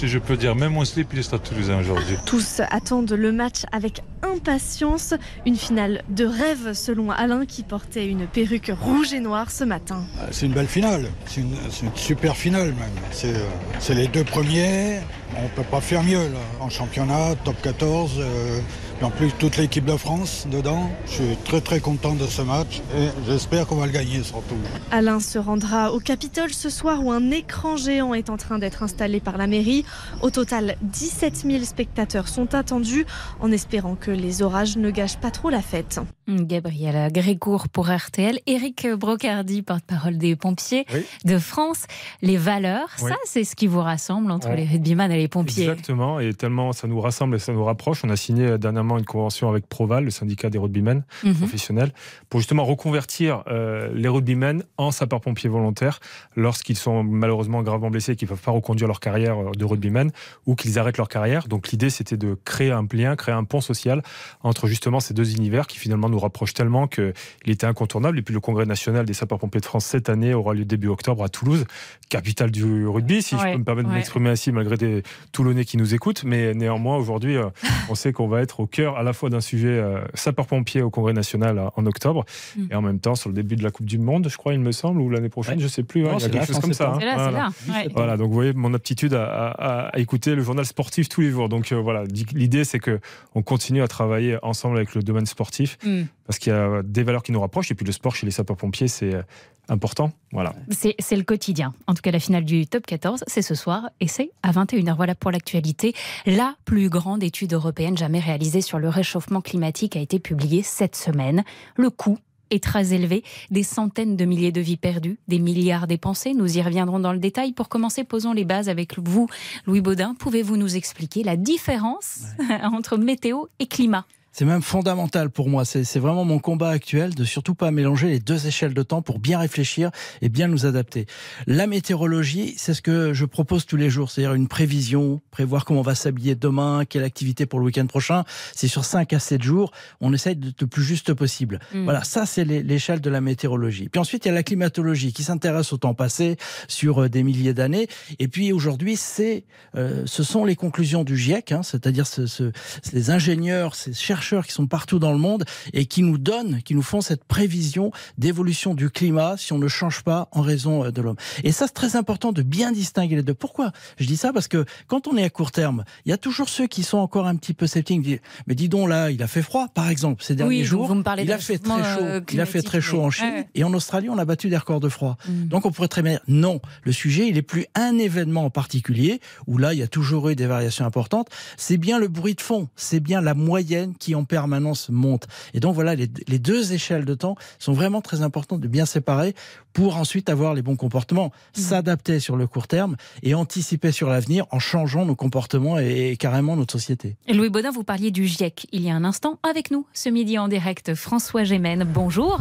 et 0.03 0.09
je 0.09 0.19
peux 0.19 0.37
dire 0.37 0.55
même 0.55 0.73
mon 0.73 0.85
slip 0.85 1.09
il 1.13 1.19
est 1.19 1.23
Stade 1.23 1.43
Toulousain 1.43 1.79
aujourd'hui. 1.79 2.17
Tous 2.27 2.61
attendent 2.71 3.13
le 3.13 3.33
match 3.33 3.63
avec 3.73 4.03
impatience. 4.23 5.15
Une 5.47 5.57
finale 5.57 6.03
de 6.09 6.25
rêve 6.25 6.73
selon 6.73 7.11
Alain 7.11 7.47
qui 7.47 7.63
portait 7.63 8.07
une 8.07 8.27
perruque 8.27 8.73
rouge 8.81 9.13
et 9.13 9.21
noire 9.21 9.51
ce 9.51 9.65
matin. 9.65 10.05
C'est 10.31 10.47
une 10.47 10.53
belle 10.53 10.69
finale, 10.69 11.07
c'est 11.27 11.41
une, 11.41 11.55
c'est 11.71 11.87
une 11.87 11.97
super 11.97 12.37
finale 12.37 12.69
même. 12.69 12.91
C'est 13.11 13.35
euh, 13.35 13.41
c'est 13.79 13.95
les 13.95 14.09
deux 14.09 14.25
premiers, 14.25 15.01
on 15.37 15.49
peut 15.49 15.69
pas 15.69 15.81
faire 15.81 16.03
mieux 16.03 16.29
là. 16.29 16.39
En 16.61 16.71
championnat, 16.71 17.35
top 17.45 17.61
14, 17.63 18.13
euh, 18.19 18.61
et 19.01 19.05
en 19.05 19.11
plus 19.11 19.31
toute 19.39 19.57
l'équipe 19.57 19.85
de 19.85 19.97
France 19.97 20.47
dedans. 20.51 20.91
Je 21.07 21.13
suis 21.13 21.37
très 21.45 21.61
très 21.61 21.81
content 21.81 22.15
de 22.15 22.27
ce 22.27 22.43
match 22.43 22.83
et 22.97 23.09
j'espère 23.27 23.67
qu'on 23.67 23.77
va 23.77 23.87
le 23.87 23.93
gagner 23.93 24.23
surtout. 24.23 24.57
Alain 24.91 25.21
se 25.21 25.39
rendra 25.39 25.93
au 25.93 26.01
Capitole 26.01 26.53
ce 26.53 26.69
soir 26.69 27.05
où 27.05 27.11
un 27.11 27.31
écran 27.31 27.77
géant 27.77 28.15
est 28.15 28.31
en 28.31 28.37
train 28.37 28.59
d'être 28.59 28.83
installé 28.83 29.21
par 29.21 29.39
la 29.39 29.47
mairie. 29.47 29.85
Au 30.23 30.31
total, 30.31 30.77
17 30.83 31.45
000 31.47 31.65
spectateurs 31.65 32.29
sont 32.29 32.55
attendus 32.55 33.07
en 33.41 33.51
espérant 33.53 33.95
que 33.95 34.11
les 34.11 34.43
orages 34.43 34.77
ne 34.77 34.91
gâchent 34.91 35.19
pas 35.19 35.31
trop 35.31 35.51
la 35.51 35.63
fête. 35.63 36.01
Gabrielle 36.37 37.11
Grécourt 37.13 37.69
pour 37.69 37.89
RTL. 37.91 38.39
Éric 38.47 38.87
Brocardi, 38.89 39.63
porte-parole 39.63 40.17
des 40.19 40.37
pompiers 40.37 40.87
Oui. 40.95 41.05
de 41.25 41.39
France. 41.39 41.85
Les 42.23 42.37
valeurs, 42.37 42.89
Oui. 43.03 43.11
ça 43.11 43.17
c'est 43.25 43.45
ce 43.45 43.57
qui 43.57 43.67
vous 43.67 43.81
rassemble 43.81 44.31
entre 44.31 44.51
les 44.51 44.65
rugbyman 44.65 45.11
et 45.13 45.17
les 45.17 45.29
pompiers. 45.29 45.65
Exactement, 45.65 46.21
et 46.21 46.33
tellement 46.35 46.73
ça 46.73 46.87
nous 46.87 47.01
rassemble 47.01 47.37
et 47.37 47.39
ça 47.39 47.53
nous 47.53 47.65
rapproche. 47.65 48.05
On 48.05 48.11
a 48.11 48.17
signé 48.17 48.59
dernièrement 48.59 48.99
une 48.99 49.05
convention 49.05 49.49
avec 49.49 49.67
Proval, 49.69 50.05
le 50.05 50.11
syndicat 50.11 50.51
des 50.51 50.59
rugbymen 50.59 51.03
Mhm. 51.25 51.35
professionnels, 51.35 51.93
pour 52.29 52.41
justement 52.41 52.65
reconvertir 52.65 53.43
euh, 53.49 53.91
les 53.95 54.09
rugbymen 54.09 54.63
en 54.79 54.91
sapeurs-pompiers 54.91 55.51
volontaires 55.51 56.01
lorsqu'ils 56.37 56.77
sont 56.77 57.03
malheureusement 57.03 57.63
gravement 57.63 57.91
blessés 57.91 58.13
et 58.13 58.17
qu'ils 58.17 58.27
ne 58.27 58.31
peuvent 58.31 58.43
pas 58.45 58.51
reconduire 58.53 58.87
leur 58.89 59.01
carrière 59.01 59.39
euh, 59.39 59.51
de 59.57 59.65
rugbymen 59.65 60.11
ou 60.47 60.55
qu'ils 60.55 60.79
arrêtent 60.79 60.99
leur 60.99 61.09
carrière. 61.09 61.49
Donc 61.49 61.71
l'idée 61.71 61.91
c'était 61.91 62.17
de 62.17 62.39
créer 62.45 62.71
un 62.71 62.87
lien, 62.93 63.17
créer 63.17 63.35
un 63.35 63.45
pont 63.45 63.61
social 63.61 64.03
entre 64.43 64.67
justement 64.67 65.01
ces 65.01 65.15
deux 65.15 65.35
univers 65.35 65.67
qui 65.67 65.79
finalement 65.79 66.09
nous 66.09 66.19
rapprochent 66.21 66.55
tellement 66.55 66.87
qu'il 66.87 67.13
était 67.47 67.67
incontournable. 67.67 68.19
Et 68.19 68.23
puis 68.23 68.33
le 68.35 68.41
congrès 68.41 68.67
national 68.67 69.05
des 69.07 69.15
sapeurs-pompiers 69.15 69.61
de 69.61 69.67
France 69.67 69.85
cette 69.87 70.09
année 70.09 70.35
aura 70.35 70.55
lieu 70.55 70.65
début 70.65 70.89
octobre 70.89 71.25
à 71.25 71.29
Toulouse, 71.29 71.65
capitale 72.09 72.51
du 72.51 72.87
rugby, 72.87 73.23
si 73.23 73.37
je 73.37 73.41
Ouais, 73.43 73.53
peux 73.53 73.59
me 73.59 73.65
permettre 73.65 73.89
de 73.89 73.93
ouais. 73.93 73.99
m'exprimer 73.99 74.31
ainsi 74.31 74.53
malgré 74.53 74.77
des 74.77 75.03
Toulonnais 75.33 75.65
qui 75.65 75.77
nous 75.77 75.95
écoutent. 75.95 76.23
Mais 76.25 76.55
néanmoins 76.55 76.97
aujourd'hui, 76.97 77.37
euh, 77.37 77.47
on 77.89 77.95
sait 77.95 78.13
qu'on 78.13 78.29
va 78.29 78.41
être 78.43 78.61
au 78.61 78.67
cœur 78.67 78.97
à 78.97 79.03
la 79.03 79.13
fois 79.13 79.31
d'un 79.31 79.41
sujet 79.41 79.69
euh, 79.69 80.01
sapeurs-pompiers 80.15 80.83
au 80.83 80.91
congrès 80.91 81.13
national 81.13 81.59
euh, 81.59 81.69
en 81.77 81.87
octobre 81.87 82.25
Mm. 82.57 82.63
et 82.71 82.75
en 82.75 82.83
même 82.83 82.99
temps 83.01 83.15
sur 83.15 83.29
le 83.31 83.35
début 83.35 83.57
de 83.57 83.63
la 83.63 83.71
Coupe 83.71 83.87
du 83.87 83.99
Monde, 83.99 84.29
je 84.29 84.37
crois, 84.37 84.53
il 84.55 84.61
me 84.61 84.73
semble, 84.73 85.01
ou 85.01 85.09
l'année 85.11 85.29
prochaine, 85.29 85.61
je 85.61 85.69
sais 85.69 85.83
plus. 85.83 86.03
Non, 86.03 86.11
hein, 86.11 86.17
il 86.19 86.23
y 86.23 86.25
a 86.25 86.27
c'est 86.27 86.31
quelque 86.31 86.41
là, 86.41 86.47
chose 86.47 86.59
comme 86.61 86.73
ça. 86.73 86.93
hein. 86.95 86.99
Là, 87.01 87.15
Voilà. 87.17 87.31
là, 87.31 87.49
ouais. 87.69 87.89
Voilà, 87.95 88.17
donc 88.17 88.29
vous 88.29 88.35
voyez 88.35 88.53
mon 88.53 88.75
aptitude 88.75 89.15
à, 89.15 89.25
à- 89.51 89.89
à 89.89 89.99
écouter 89.99 90.35
le 90.35 90.43
journal 90.43 90.65
sportif 90.67 91.09
tous 91.09 91.21
les 91.21 91.31
jours. 91.31 91.49
Donc 91.49 91.73
euh, 91.73 91.77
voilà, 91.77 92.05
l'idée 92.35 92.65
c'est 92.65 92.79
que 92.81 92.99
on 93.35 93.43
continue 93.43 93.83
à 93.83 93.89
travailler 93.89 94.37
ensemble 94.43 94.77
avec 94.77 94.95
le 94.95 95.03
domaine 95.03 95.27
sportif 95.27 95.79
Mm. 95.85 96.03
Parce 96.27 96.39
qu'il 96.39 96.53
y 96.53 96.57
a 96.57 96.83
des 96.85 97.03
valeurs 97.03 97.23
qui 97.23 97.33
nous 97.33 97.41
rapprochent. 97.41 97.71
Et 97.71 97.75
puis 97.75 97.85
le 97.85 97.93
sport 97.93 98.15
chez 98.15 98.25
les 98.25 98.31
sapeurs-pompiers, 98.31 98.89
c'est 98.89 99.15
euh, 99.15 99.23
important. 99.69 100.13
Voilà. 100.33 100.55
C'est 100.71 100.95
c'est 100.99 101.17
le 101.17 101.25
quotidien. 101.25 101.75
En 101.87 101.95
tout 101.95 102.03
cas, 102.03 102.11
la 102.11 102.21
finale 102.21 102.45
du 102.45 102.67
top 102.67 102.87
14, 102.87 103.25
c'est 103.27 103.43
ce 103.43 103.55
soir 103.55 103.91
et 104.01 104.09
c'est 104.09 104.31
à 104.43 104.53
21h. 104.53 104.95
Voilà 104.97 105.15
pour 105.15 105.31
l'actualité. 105.31 105.95
La 106.27 106.55
plus 106.65 106.89
grande 106.89 107.23
étude 107.23 107.53
européenne 107.53 107.97
jamais 107.97 108.21
réalisée 108.21 108.61
sur 108.61 108.79
le 108.79 108.89
réchauffement 108.89 109.41
climatique 109.41 109.97
a 109.97 110.01
été 110.01 110.19
publiée 110.19 110.63
cette 110.63 110.97
semaine. 110.97 111.43
Le 111.77 111.91
coût 111.91 112.19
est 112.51 112.63
très 112.63 112.93
élevé, 112.93 113.23
des 113.51 113.63
centaines 113.63 114.17
de 114.17 114.25
milliers 114.25 114.53
de 114.53 114.61
vies 114.61 114.77
perdues, 114.77 115.19
des 115.29 115.39
milliards 115.39 115.87
dépensés. 115.87 116.35
Nous 116.35 116.59
y 116.59 116.63
reviendrons 116.63 116.99
dans 116.99 117.13
le 117.13 117.19
détail. 117.19 117.53
Pour 117.53 117.69
commencer, 117.69 118.05
posons 118.05 118.33
les 118.33 118.45
bases 118.45 118.69
avec 118.69 118.99
vous, 118.99 119.29
Louis 119.67 119.81
Baudin. 119.81 120.15
Pouvez-vous 120.19 120.57
nous 120.57 120.77
expliquer 120.77 121.23
la 121.23 121.37
différence 121.37 122.25
entre 122.63 122.97
météo 122.97 123.47
et 123.59 123.67
climat? 123.67 124.05
C'est 124.33 124.45
même 124.45 124.63
fondamental 124.63 125.29
pour 125.29 125.49
moi. 125.49 125.65
C'est 125.65 125.99
vraiment 125.99 126.25
mon 126.25 126.39
combat 126.39 126.71
actuel 126.71 127.15
de 127.17 127.25
surtout 127.25 127.55
pas 127.57 127.73
mélanger 127.73 128.09
les 128.09 128.21
deux 128.21 128.47
échelles 128.47 128.75
de 128.75 128.83
temps 128.85 129.03
pour 129.03 129.19
bien 129.19 129.39
réfléchir 129.41 129.91
et 130.23 130.29
bien 130.29 130.47
nous 130.47 130.67
adapter. 130.67 131.07
La 131.49 131.67
météorologie, 131.67 132.55
c'est 132.57 132.73
ce 132.73 132.81
que 132.81 133.13
je 133.13 133.25
propose 133.25 133.67
tous 133.67 133.77
les 133.77 133.91
jours, 133.91 134.09
c'est-à-dire 134.09 134.35
une 134.35 134.47
prévision, 134.47 135.21
prévoir 135.33 135.65
comment 135.65 135.81
on 135.81 135.83
va 135.83 135.97
s'habiller 135.97 136.37
demain, 136.37 136.85
quelle 136.89 137.03
activité 137.03 137.45
pour 137.45 137.59
le 137.59 137.65
week-end 137.67 137.87
prochain. 137.87 138.23
C'est 138.55 138.69
sur 138.69 138.85
5 138.85 139.13
à 139.13 139.19
7 139.19 139.43
jours. 139.43 139.73
On 140.01 140.13
essaye 140.15 140.37
de 140.37 140.53
le 140.61 140.67
plus 140.69 140.85
juste 140.85 141.13
possible. 141.13 141.59
Mm. 141.75 141.83
Voilà, 141.85 142.05
ça 142.05 142.25
c'est 142.25 142.45
les- 142.45 142.63
l'échelle 142.63 143.01
de 143.01 143.11
la 143.11 143.21
météorologie. 143.21 143.89
Puis 143.89 143.99
ensuite, 143.99 144.25
il 144.27 144.29
y 144.29 144.31
a 144.31 144.35
la 144.35 144.45
climatologie 144.45 145.13
qui 145.13 145.25
s'intéresse 145.25 145.73
au 145.73 145.77
temps 145.77 145.95
passé 145.95 146.37
sur 146.69 147.03
euh, 147.03 147.09
des 147.09 147.25
milliers 147.25 147.53
d'années. 147.55 147.89
Et 148.21 148.29
puis 148.29 148.53
aujourd'hui, 148.53 148.95
c'est, 148.97 149.45
euh, 149.75 150.05
ce 150.07 150.23
sont 150.23 150.45
les 150.45 150.55
conclusions 150.55 151.03
du 151.03 151.17
GIEC, 151.17 151.51
hein, 151.51 151.63
c'est-à-dire 151.65 152.07
ce, 152.07 152.27
ce- 152.27 152.53
ces 152.85 153.11
ingénieurs, 153.11 153.75
ces 153.75 153.93
chercheurs 153.93 154.20
qui 154.21 154.53
sont 154.53 154.67
partout 154.67 154.99
dans 154.99 155.13
le 155.13 155.19
monde 155.19 155.45
et 155.73 155.87
qui 155.87 156.03
nous 156.03 156.19
donnent, 156.19 156.63
qui 156.63 156.75
nous 156.75 156.83
font 156.83 157.01
cette 157.01 157.25
prévision 157.25 157.91
d'évolution 158.19 158.75
du 158.75 158.91
climat 158.91 159.37
si 159.37 159.53
on 159.53 159.59
ne 159.59 159.69
change 159.69 160.03
pas 160.03 160.29
en 160.33 160.43
raison 160.43 160.85
euh, 160.85 160.91
de 160.91 161.03
l'homme. 161.03 161.17
Et 161.45 161.53
ça, 161.53 161.67
c'est 161.67 161.73
très 161.75 161.97
important 161.97 162.33
de 162.33 162.43
bien 162.43 162.73
distinguer 162.73 163.17
les 163.17 163.23
deux. 163.23 163.35
Pourquoi 163.35 163.73
Je 163.99 164.07
dis 164.07 164.17
ça? 164.17 164.33
Parce 164.33 164.49
que 164.49 164.65
quand 164.87 165.07
on 165.09 165.17
est 165.17 165.25
à 165.25 165.31
court 165.31 165.51
terme, 165.51 165.85
il 166.05 166.11
y 166.11 166.13
a 166.13 166.19
toujours 166.19 166.49
ceux 166.49 166.67
qui 166.67 166.83
sont 166.83 166.99
encore 166.99 167.27
un 167.27 167.37
petit 167.37 167.55
peu 167.55 167.67
sceptiques. 167.67 168.21
Mais 168.47 168.55
dis 168.55 168.69
donc 168.69 168.89
là, 168.89 169.11
il 169.11 169.23
a 169.23 169.27
fait 169.27 169.43
froid, 169.43 169.69
par 169.69 169.89
exemple, 169.89 170.23
ces 170.23 170.35
derniers 170.37 170.59
Oui, 170.61 170.65
jours. 170.65 170.87
vous 170.87 170.95
me 170.95 171.03
parlez 171.03 171.25
il 171.25 171.33
a 171.33 171.39
fait 171.39 171.59
très 171.59 171.83
chaud. 171.83 172.01
euh, 172.03 172.21
il 172.33 172.41
a 172.41 172.47
fait 172.47 172.63
très 172.63 172.81
chaud 172.81 173.03
en 173.03 173.11
Chine 173.11 173.27
Ouais, 173.27 173.49
et 173.55 173.65
en 173.65 173.73
Australie, 173.75 174.09
on 174.09 174.19
a 174.19 174.25
battu 174.25 174.49
des 174.49 174.57
records 174.57 174.81
de 174.81 174.89
froid. 174.89 175.17
Mm. 175.27 175.47
Donc 175.49 175.67
on 175.67 175.73
pourrait 175.73 175.89
très 175.89 176.03
bien 176.03 176.13
dire 176.13 176.21
non. 176.29 176.61
Le 176.85 176.93
sujet, 176.93 177.27
il 177.29 177.37
est 177.37 177.43
plus 177.43 177.67
un 177.75 177.99
événement 177.99 178.45
en 178.45 178.51
particulier 178.51 179.21
où 179.47 179.59
là, 179.59 179.73
il 179.75 179.79
y 179.81 179.83
a 179.83 179.89
toujours 179.89 180.29
eu 180.29 180.37
des 180.37 180.47
variations 180.47 180.85
importantes. 180.85 181.29
C'est 181.57 181.77
bien 181.79 181.99
le 181.99 182.09
bruit 182.09 182.35
de 182.35 182.41
fond. 182.41 182.69
C'est 182.77 183.01
bien 183.01 183.21
la 183.21 183.35
moyenne 183.35 183.95
qui 183.99 184.10
en 184.15 184.25
permanence 184.25 184.89
monte. 184.91 185.27
Et 185.55 185.61
donc 185.61 185.75
voilà, 185.75 185.95
les, 185.95 186.09
les 186.29 186.39
deux 186.39 186.73
échelles 186.73 187.05
de 187.05 187.15
temps 187.15 187.37
sont 187.59 187.73
vraiment 187.73 188.01
très 188.01 188.23
importantes 188.23 188.61
de 188.61 188.69
bien 188.69 188.87
séparer 188.87 189.35
pour 189.73 189.97
ensuite 189.97 190.29
avoir 190.29 190.55
les 190.55 190.63
bons 190.63 190.77
comportements, 190.77 191.33
s'adapter 191.53 192.19
sur 192.19 192.37
le 192.37 192.47
court 192.47 192.67
terme 192.67 192.97
et 193.23 193.35
anticiper 193.35 193.93
sur 193.93 194.09
l'avenir 194.09 194.47
en 194.51 194.59
changeant 194.59 195.05
nos 195.05 195.15
comportements 195.15 195.79
et, 195.79 196.11
et 196.11 196.17
carrément 196.17 196.57
notre 196.57 196.73
société. 196.73 197.17
Et 197.27 197.35
Louis 197.35 197.51
Baudin, 197.51 197.71
vous 197.71 197.85
parliez 197.85 198.11
du 198.11 198.27
GIEC 198.27 198.67
il 198.73 198.83
y 198.83 198.91
a 198.91 198.95
un 198.95 199.05
instant 199.05 199.39
avec 199.49 199.71
nous 199.71 199.87
ce 199.93 200.09
midi 200.09 200.39
en 200.39 200.49
direct. 200.49 200.95
François 200.95 201.45
Gémen, 201.45 201.85
bonjour. 201.85 202.41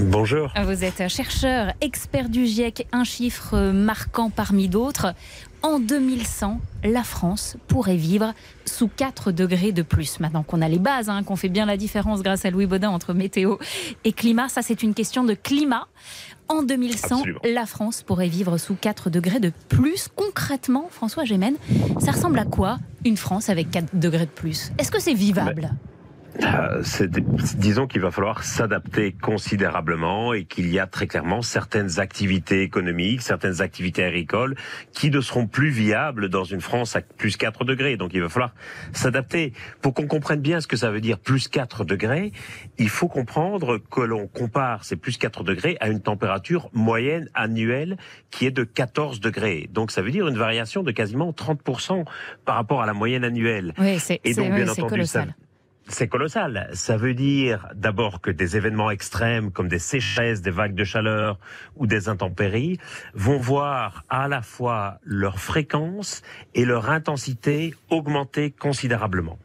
Bonjour. 0.00 0.52
Vous 0.64 0.84
êtes 0.84 1.08
chercheur, 1.08 1.72
expert 1.80 2.28
du 2.28 2.46
GIEC, 2.46 2.86
un 2.92 3.04
chiffre 3.04 3.72
marquant 3.72 4.30
parmi 4.30 4.68
d'autres. 4.68 5.14
En 5.64 5.78
2100, 5.78 6.60
la 6.84 7.02
France 7.02 7.56
pourrait 7.68 7.96
vivre 7.96 8.34
sous 8.66 8.86
4 8.86 9.32
degrés 9.32 9.72
de 9.72 9.80
plus. 9.80 10.20
Maintenant 10.20 10.42
qu'on 10.42 10.60
a 10.60 10.68
les 10.68 10.78
bases, 10.78 11.08
hein, 11.08 11.22
qu'on 11.22 11.36
fait 11.36 11.48
bien 11.48 11.64
la 11.64 11.78
différence 11.78 12.22
grâce 12.22 12.44
à 12.44 12.50
Louis 12.50 12.66
Baudin 12.66 12.90
entre 12.90 13.14
météo 13.14 13.56
et 14.04 14.12
climat, 14.12 14.50
ça 14.50 14.60
c'est 14.60 14.82
une 14.82 14.92
question 14.92 15.24
de 15.24 15.32
climat. 15.32 15.88
En 16.48 16.62
2100, 16.62 17.16
Absolument. 17.16 17.40
la 17.44 17.64
France 17.64 18.02
pourrait 18.02 18.28
vivre 18.28 18.58
sous 18.58 18.74
4 18.74 19.08
degrés 19.08 19.40
de 19.40 19.52
plus. 19.70 20.08
Concrètement, 20.14 20.88
François 20.90 21.24
Gémen, 21.24 21.54
ça 21.98 22.12
ressemble 22.12 22.38
à 22.40 22.44
quoi 22.44 22.78
une 23.06 23.16
France 23.16 23.48
avec 23.48 23.70
4 23.70 23.96
degrés 23.96 24.26
de 24.26 24.30
plus? 24.30 24.70
Est-ce 24.76 24.90
que 24.90 25.00
c'est 25.00 25.14
vivable? 25.14 25.70
Euh, 26.42 26.82
disons 27.56 27.86
qu'il 27.86 28.00
va 28.00 28.10
falloir 28.10 28.42
s'adapter 28.42 29.12
considérablement 29.12 30.34
et 30.34 30.44
qu'il 30.44 30.68
y 30.68 30.78
a 30.80 30.86
très 30.86 31.06
clairement 31.06 31.42
certaines 31.42 32.00
activités 32.00 32.62
économiques, 32.62 33.22
certaines 33.22 33.60
activités 33.62 34.04
agricoles 34.04 34.56
qui 34.92 35.10
ne 35.10 35.20
seront 35.20 35.46
plus 35.46 35.70
viables 35.70 36.28
dans 36.28 36.42
une 36.44 36.60
France 36.60 36.96
à 36.96 37.02
plus 37.02 37.36
4 37.36 37.64
degrés. 37.64 37.96
Donc 37.96 38.10
il 38.14 38.20
va 38.20 38.28
falloir 38.28 38.52
s'adapter. 38.92 39.52
Pour 39.80 39.94
qu'on 39.94 40.06
comprenne 40.08 40.40
bien 40.40 40.60
ce 40.60 40.66
que 40.66 40.76
ça 40.76 40.90
veut 40.90 41.00
dire 41.00 41.18
plus 41.18 41.46
4 41.48 41.84
degrés, 41.84 42.32
il 42.78 42.88
faut 42.88 43.08
comprendre 43.08 43.78
que 43.78 44.00
l'on 44.00 44.26
compare 44.26 44.84
ces 44.84 44.96
plus 44.96 45.16
4 45.16 45.44
degrés 45.44 45.76
à 45.80 45.88
une 45.88 46.00
température 46.00 46.68
moyenne 46.72 47.28
annuelle 47.34 47.96
qui 48.30 48.46
est 48.46 48.50
de 48.50 48.64
14 48.64 49.20
degrés. 49.20 49.68
Donc 49.72 49.92
ça 49.92 50.02
veut 50.02 50.10
dire 50.10 50.26
une 50.26 50.36
variation 50.38 50.82
de 50.82 50.90
quasiment 50.90 51.30
30% 51.32 52.04
par 52.44 52.56
rapport 52.56 52.82
à 52.82 52.86
la 52.86 52.92
moyenne 52.94 53.24
annuelle. 53.24 53.72
Oui, 53.78 53.98
c'est 54.00 54.20
Et 54.24 54.34
c'est- 54.34 54.40
donc, 54.40 54.54
bien 54.54 54.68
entendu, 54.68 55.04
ça, 55.06 55.20
colossal. 55.20 55.34
C'est 55.88 56.08
colossal. 56.08 56.70
Ça 56.72 56.96
veut 56.96 57.14
dire 57.14 57.68
d'abord 57.74 58.20
que 58.20 58.30
des 58.30 58.56
événements 58.56 58.90
extrêmes 58.90 59.50
comme 59.50 59.68
des 59.68 59.78
sécheresses, 59.78 60.40
des 60.40 60.50
vagues 60.50 60.74
de 60.74 60.84
chaleur 60.84 61.38
ou 61.76 61.86
des 61.86 62.08
intempéries 62.08 62.78
vont 63.14 63.38
voir 63.38 64.04
à 64.08 64.28
la 64.28 64.42
fois 64.42 64.98
leur 65.04 65.38
fréquence 65.38 66.22
et 66.54 66.64
leur 66.64 66.90
intensité 66.90 67.74
augmenter 67.90 68.50
considérablement. 68.50 69.38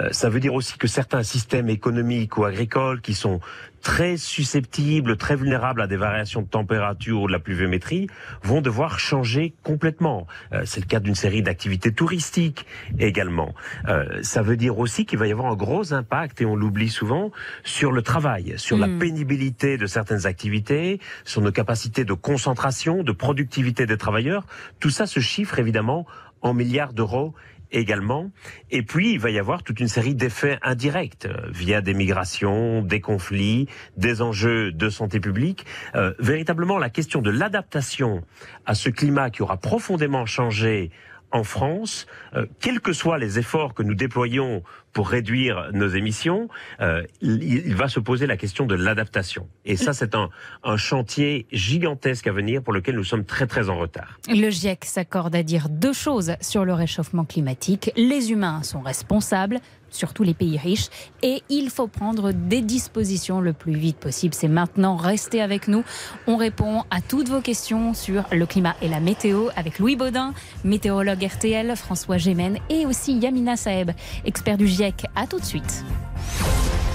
Euh, 0.00 0.08
ça 0.12 0.28
veut 0.28 0.40
dire 0.40 0.54
aussi 0.54 0.78
que 0.78 0.86
certains 0.86 1.22
systèmes 1.22 1.68
économiques 1.68 2.36
ou 2.36 2.44
agricoles 2.44 3.00
qui 3.00 3.14
sont 3.14 3.40
très 3.80 4.16
susceptibles, 4.16 5.16
très 5.16 5.36
vulnérables 5.36 5.80
à 5.80 5.86
des 5.86 5.96
variations 5.96 6.42
de 6.42 6.48
température 6.48 7.22
ou 7.22 7.26
de 7.28 7.32
la 7.32 7.38
pluviométrie 7.38 8.08
vont 8.42 8.60
devoir 8.60 8.98
changer 8.98 9.54
complètement. 9.62 10.26
Euh, 10.52 10.62
c'est 10.64 10.80
le 10.80 10.86
cas 10.86 11.00
d'une 11.00 11.14
série 11.14 11.42
d'activités 11.42 11.92
touristiques 11.92 12.66
également. 12.98 13.54
Euh, 13.88 14.20
ça 14.22 14.42
veut 14.42 14.56
dire 14.56 14.78
aussi 14.78 15.06
qu'il 15.06 15.18
va 15.18 15.26
y 15.28 15.32
avoir 15.32 15.50
un 15.52 15.54
gros 15.56 15.92
impact, 15.92 16.40
et 16.40 16.44
on 16.44 16.56
l'oublie 16.56 16.88
souvent, 16.88 17.30
sur 17.64 17.92
le 17.92 18.02
travail, 18.02 18.54
sur 18.56 18.76
la 18.76 18.88
Mm. 18.88 18.98
pénibilité 18.98 19.78
de 19.78 19.86
certaines 19.86 20.26
activités, 20.26 21.00
sur 21.24 21.40
nos 21.40 21.52
capacités 21.52 22.04
de 22.04 22.14
concentration, 22.14 23.02
de 23.04 23.12
productivité 23.12 23.86
des 23.86 23.96
travailleurs. 23.96 24.44
Tout 24.80 24.90
ça 24.90 25.06
se 25.06 25.20
chiffre 25.20 25.58
évidemment 25.58 26.06
en 26.42 26.54
milliards 26.54 26.92
d'euros 26.92 27.34
également. 27.72 28.30
Et 28.70 28.82
puis, 28.82 29.12
il 29.12 29.18
va 29.18 29.30
y 29.30 29.38
avoir 29.38 29.62
toute 29.62 29.80
une 29.80 29.88
série 29.88 30.14
d'effets 30.14 30.58
indirects 30.62 31.26
euh, 31.26 31.48
via 31.50 31.80
des 31.80 31.94
migrations, 31.94 32.82
des 32.82 33.00
conflits, 33.00 33.68
des 33.96 34.22
enjeux 34.22 34.72
de 34.72 34.88
santé 34.88 35.20
publique. 35.20 35.66
Euh, 35.94 36.14
véritablement, 36.18 36.78
la 36.78 36.90
question 36.90 37.22
de 37.22 37.30
l'adaptation 37.30 38.24
à 38.66 38.74
ce 38.74 38.88
climat 38.88 39.30
qui 39.30 39.42
aura 39.42 39.56
profondément 39.56 40.26
changé 40.26 40.90
en 41.30 41.44
France, 41.44 42.06
euh, 42.34 42.46
quels 42.60 42.80
que 42.80 42.92
soient 42.92 43.18
les 43.18 43.38
efforts 43.38 43.74
que 43.74 43.82
nous 43.82 43.94
déployons 43.94 44.62
pour 44.92 45.08
réduire 45.08 45.70
nos 45.72 45.88
émissions, 45.88 46.48
euh, 46.80 47.02
il, 47.20 47.74
va 47.74 47.88
se 47.88 48.00
poser 48.00 48.26
la 48.26 48.36
question 48.36 48.66
de 48.66 48.74
l'adaptation. 48.74 49.48
Et 49.64 49.76
ça, 49.76 49.92
c'est 49.92 50.14
un, 50.14 50.30
un 50.64 50.76
chantier 50.76 51.46
gigantesque 51.52 52.26
à 52.26 52.32
venir 52.32 52.62
pour 52.62 52.72
lequel 52.72 52.96
nous 52.96 53.04
sommes 53.04 53.24
très 53.24 53.46
très 53.46 53.68
en 53.68 53.78
retard. 53.78 54.18
Le 54.28 54.50
GIEC 54.50 54.84
s'accorde 54.84 55.34
à 55.34 55.42
dire 55.42 55.68
deux 55.68 55.92
choses 55.92 56.32
sur 56.40 56.64
le 56.64 56.74
réchauffement 56.74 57.24
climatique. 57.24 57.90
Les 57.96 58.32
humains 58.32 58.62
sont 58.62 58.80
responsables, 58.80 59.60
surtout 59.90 60.22
les 60.22 60.34
pays 60.34 60.58
riches, 60.58 60.88
et 61.22 61.42
il 61.48 61.70
faut 61.70 61.86
prendre 61.86 62.32
des 62.32 62.60
dispositions 62.60 63.40
le 63.40 63.52
plus 63.52 63.74
vite 63.74 63.96
possible. 63.96 64.34
C'est 64.34 64.48
maintenant, 64.48 64.96
restez 64.96 65.40
avec 65.40 65.68
nous. 65.68 65.84
On 66.26 66.36
répond 66.36 66.84
à 66.90 67.00
toutes 67.00 67.28
vos 67.28 67.40
questions 67.40 67.94
sur 67.94 68.24
le 68.32 68.46
climat 68.46 68.76
et 68.82 68.88
la 68.88 69.00
météo 69.00 69.48
avec 69.56 69.78
Louis 69.78 69.96
Baudin, 69.96 70.34
météorologue 70.64 71.22
RTL, 71.22 71.74
François 71.76 72.18
Gémen 72.18 72.58
et 72.68 72.86
aussi 72.86 73.18
Yamina 73.18 73.56
Saeb, 73.56 73.92
expert 74.24 74.56
du 74.56 74.66
GIEC. 74.66 74.87
À 75.14 75.26
tout 75.26 75.38
de 75.38 75.44
suite. 75.44 75.84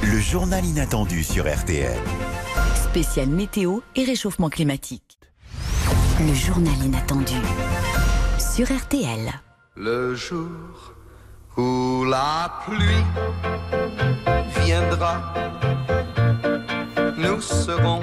Le 0.02 0.20
journal 0.20 0.66
inattendu 0.66 1.24
sur 1.24 1.46
RTL. 1.46 2.00
Spécial 2.76 3.28
météo 3.28 3.82
et 3.96 4.04
réchauffement 4.04 4.50
climatique. 4.50 5.20
Le 6.20 6.34
journal 6.34 6.74
inattendu 6.84 7.36
sur 8.40 8.66
RTL. 8.66 9.32
Le 9.76 10.16
jour 10.16 10.50
où 11.56 12.04
la 12.06 12.52
pluie 12.66 13.06
viendra, 14.64 15.34
nous 17.18 17.42
serons. 17.42 18.00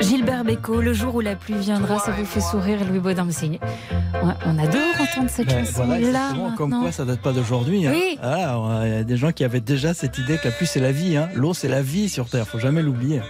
Gilbert 0.00 0.44
Bécaud, 0.44 0.80
le 0.80 0.92
jour 0.92 1.14
où 1.16 1.20
la 1.20 1.36
pluie 1.36 1.54
viendra, 1.58 1.98
ça 1.98 2.12
vous 2.12 2.24
fait 2.24 2.40
sourire, 2.40 2.78
Louis 2.88 2.98
Baudin. 2.98 3.24
Mais 3.24 3.32
c'est- 3.32 3.48
Ouais, 3.48 4.34
On 4.46 4.58
adore 4.58 4.80
entendre 5.00 5.28
cette 5.30 5.46
Ben, 5.48 5.64
chanson 5.64 5.84
voilà, 5.86 6.10
là. 6.10 6.30
comme 6.56 6.70
quoi 6.70 6.92
ça 6.92 7.04
date 7.04 7.20
pas 7.20 7.32
d'aujourd'hui. 7.32 7.86
hein. 7.86 7.92
Oui. 7.94 8.18
Ah, 8.22 8.82
il 8.84 8.90
y 8.92 8.94
a 8.96 9.04
des 9.04 9.16
gens 9.16 9.32
qui 9.32 9.42
avaient 9.44 9.60
déjà 9.60 9.94
cette 9.94 10.18
idée 10.18 10.38
que 10.38 10.48
la 10.48 10.54
pluie 10.54 10.66
c'est 10.66 10.80
la 10.80 10.92
vie. 10.92 11.16
hein. 11.16 11.28
L'eau 11.34 11.54
c'est 11.54 11.68
la 11.68 11.82
vie 11.82 12.08
sur 12.08 12.28
Terre, 12.28 12.46
faut 12.46 12.58
jamais 12.60 12.82
l'oublier. 12.82 13.20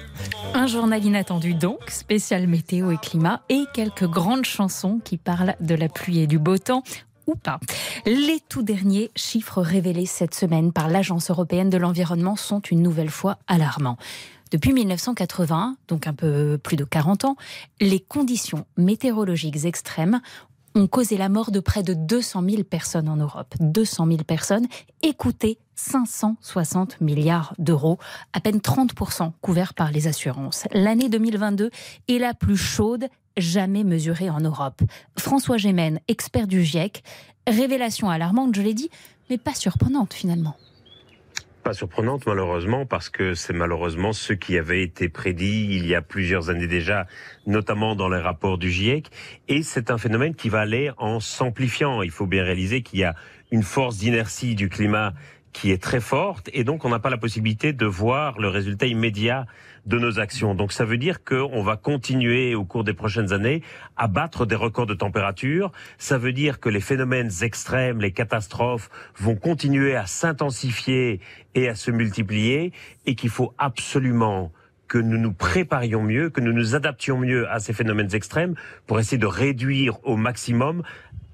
Un 0.55 0.67
journal 0.67 1.03
inattendu 1.05 1.55
donc, 1.55 1.79
spécial 1.89 2.47
météo 2.47 2.91
et 2.91 2.99
climat, 2.99 3.41
et 3.49 3.65
quelques 3.73 4.07
grandes 4.07 4.45
chansons 4.45 5.01
qui 5.03 5.17
parlent 5.17 5.55
de 5.61 5.75
la 5.75 5.89
pluie 5.89 6.19
et 6.21 6.27
du 6.27 6.39
beau 6.39 6.59
temps. 6.59 6.83
ou 7.29 7.37
pas. 7.37 7.61
Les 8.05 8.41
tout 8.49 8.63
derniers 8.63 9.13
chiffres 9.15 9.63
révélés 9.63 10.07
cette 10.07 10.35
semaine 10.35 10.73
par 10.73 10.89
l'Agence 10.89 11.31
européenne 11.31 11.71
de 11.71 11.79
l'environnement 11.79 12.35
sont 12.35 12.59
une 12.59 12.83
nouvelle 12.83 13.11
fois 13.11 13.39
alarmants. 13.47 13.97
Depuis 14.53 14.75
1980, 14.75 15.77
donc 15.89 16.07
un 16.07 16.13
peu 16.13 16.59
plus 16.59 16.77
de 16.77 16.85
40 16.85 17.25
ans, 17.25 17.37
les 17.81 18.01
conditions 18.01 18.67
météorologiques 18.77 19.65
extrêmes 19.65 20.21
ont 20.75 20.87
causé 20.87 21.17
la 21.17 21.31
mort 21.31 21.51
de 21.51 21.61
près 21.61 21.83
de 21.83 21.95
200 21.95 22.43
000 22.49 22.65
personnes 22.65 23.09
en 23.09 23.17
Europe. 23.17 23.55
200 23.61 24.07
000 24.07 24.19
personnes 24.25 24.67
coûté 25.23 25.59
560 25.77 27.01
milliards 27.01 27.55
d'euros, 27.59 27.99
à 28.33 28.41
peine 28.41 28.59
30% 28.59 29.33
couverts 29.41 29.73
par 29.73 29.91
les 29.91 30.07
assurances. 30.07 30.65
L'année 30.73 31.09
2022 31.09 31.71
est 32.09 32.19
la 32.19 32.35
plus 32.35 32.57
chaude 32.57 33.07
jamais 33.37 33.85
mesurée 33.85 34.29
en 34.29 34.41
Europe. 34.41 34.83
François 35.17 35.57
Gémen, 35.57 35.99
expert 36.09 36.47
du 36.47 36.65
GIEC, 36.65 37.03
révélation 37.47 38.11
alarmante, 38.11 38.55
je 38.55 38.63
l'ai 38.63 38.75
dit, 38.75 38.91
mais 39.31 39.39
pas 39.39 39.55
surprenante 39.55 40.13
finalement 40.13 40.57
pas 41.63 41.73
surprenante 41.75 42.27
malheureusement 42.27 42.87
parce 42.87 43.09
que 43.09 43.35
c'est 43.35 43.53
malheureusement 43.53 44.13
ce 44.13 44.33
qui 44.33 44.59
avait 44.59 44.83
été 44.83 45.09
prédit 45.09 45.69
il 45.71 45.87
y 45.87 45.95
a 45.95 46.03
plusieurs 46.03 46.51
années 46.51 46.67
déjà, 46.67 47.07
notamment 47.47 47.95
dans 47.95 48.09
les 48.09 48.19
rapports 48.19 48.59
du 48.59 48.71
GIEC. 48.71 49.11
Et 49.49 49.63
c'est 49.63 49.91
un 49.91 49.99
phénomène 49.99 50.35
qui 50.35 50.49
va 50.49 50.61
aller 50.61 50.91
en 50.99 51.21
s'amplifiant. 51.21 52.03
Il 52.03 52.11
faut 52.11 52.27
bien 52.27 52.43
réaliser 52.43 52.83
qu'il 52.83 52.99
y 52.99 53.05
a 53.05 53.15
une 53.51 53.63
force 53.63 53.99
d'inertie 53.99 54.55
du 54.55 54.69
climat 54.69 55.15
qui 55.53 55.71
est 55.71 55.83
très 55.83 56.01
forte 56.01 56.51
et 56.53 56.65
donc 56.65 56.85
on 56.85 56.89
n'a 56.89 56.99
pas 56.99 57.11
la 57.11 57.19
possibilité 57.19 57.73
de 57.73 57.87
voir 57.87 58.39
le 58.39 58.49
résultat 58.49 58.87
immédiat 58.87 59.47
de 59.87 59.99
nos 59.99 60.19
actions. 60.19 60.55
Donc 60.55 60.73
ça 60.73 60.85
veut 60.85 60.97
dire 60.97 61.25
qu'on 61.25 61.63
va 61.63 61.77
continuer 61.77 62.55
au 62.55 62.65
cours 62.65 62.85
des 62.85 62.95
prochaines 62.95 63.33
années 63.33 63.63
à 63.97 64.09
battre 64.09 64.47
des 64.47 64.55
records 64.55 64.87
de 64.87 64.95
température. 64.95 65.73
Ça 65.99 66.19
veut 66.19 66.33
dire 66.33 66.61
que 66.61 66.69
les 66.69 66.81
phénomènes 66.81 67.31
extrêmes, 67.43 68.01
les 68.01 68.13
catastrophes 68.13 68.91
vont 69.17 69.37
continuer 69.37 69.97
à 69.97 70.07
s'intensifier 70.07 71.21
et 71.55 71.69
à 71.69 71.75
se 71.75 71.91
multiplier 71.91 72.73
et 73.07 73.15
qu'il 73.15 73.31
faut 73.31 73.55
absolument 73.59 74.53
que 74.89 74.99
nous 74.99 75.17
nous 75.17 75.33
préparions 75.33 76.03
mieux, 76.03 76.29
que 76.29 76.43
nous 76.43 76.53
nous 76.53 76.75
adaptions 76.75 77.19
mieux 77.19 77.49
à 77.51 77.61
ces 77.61 77.73
phénomènes 77.73 78.15
extrêmes 78.15 78.55
pour 78.87 79.01
essayer 79.01 79.17
de 79.17 79.27
réduire 79.27 79.97
au 80.05 80.17
maximum 80.17 80.83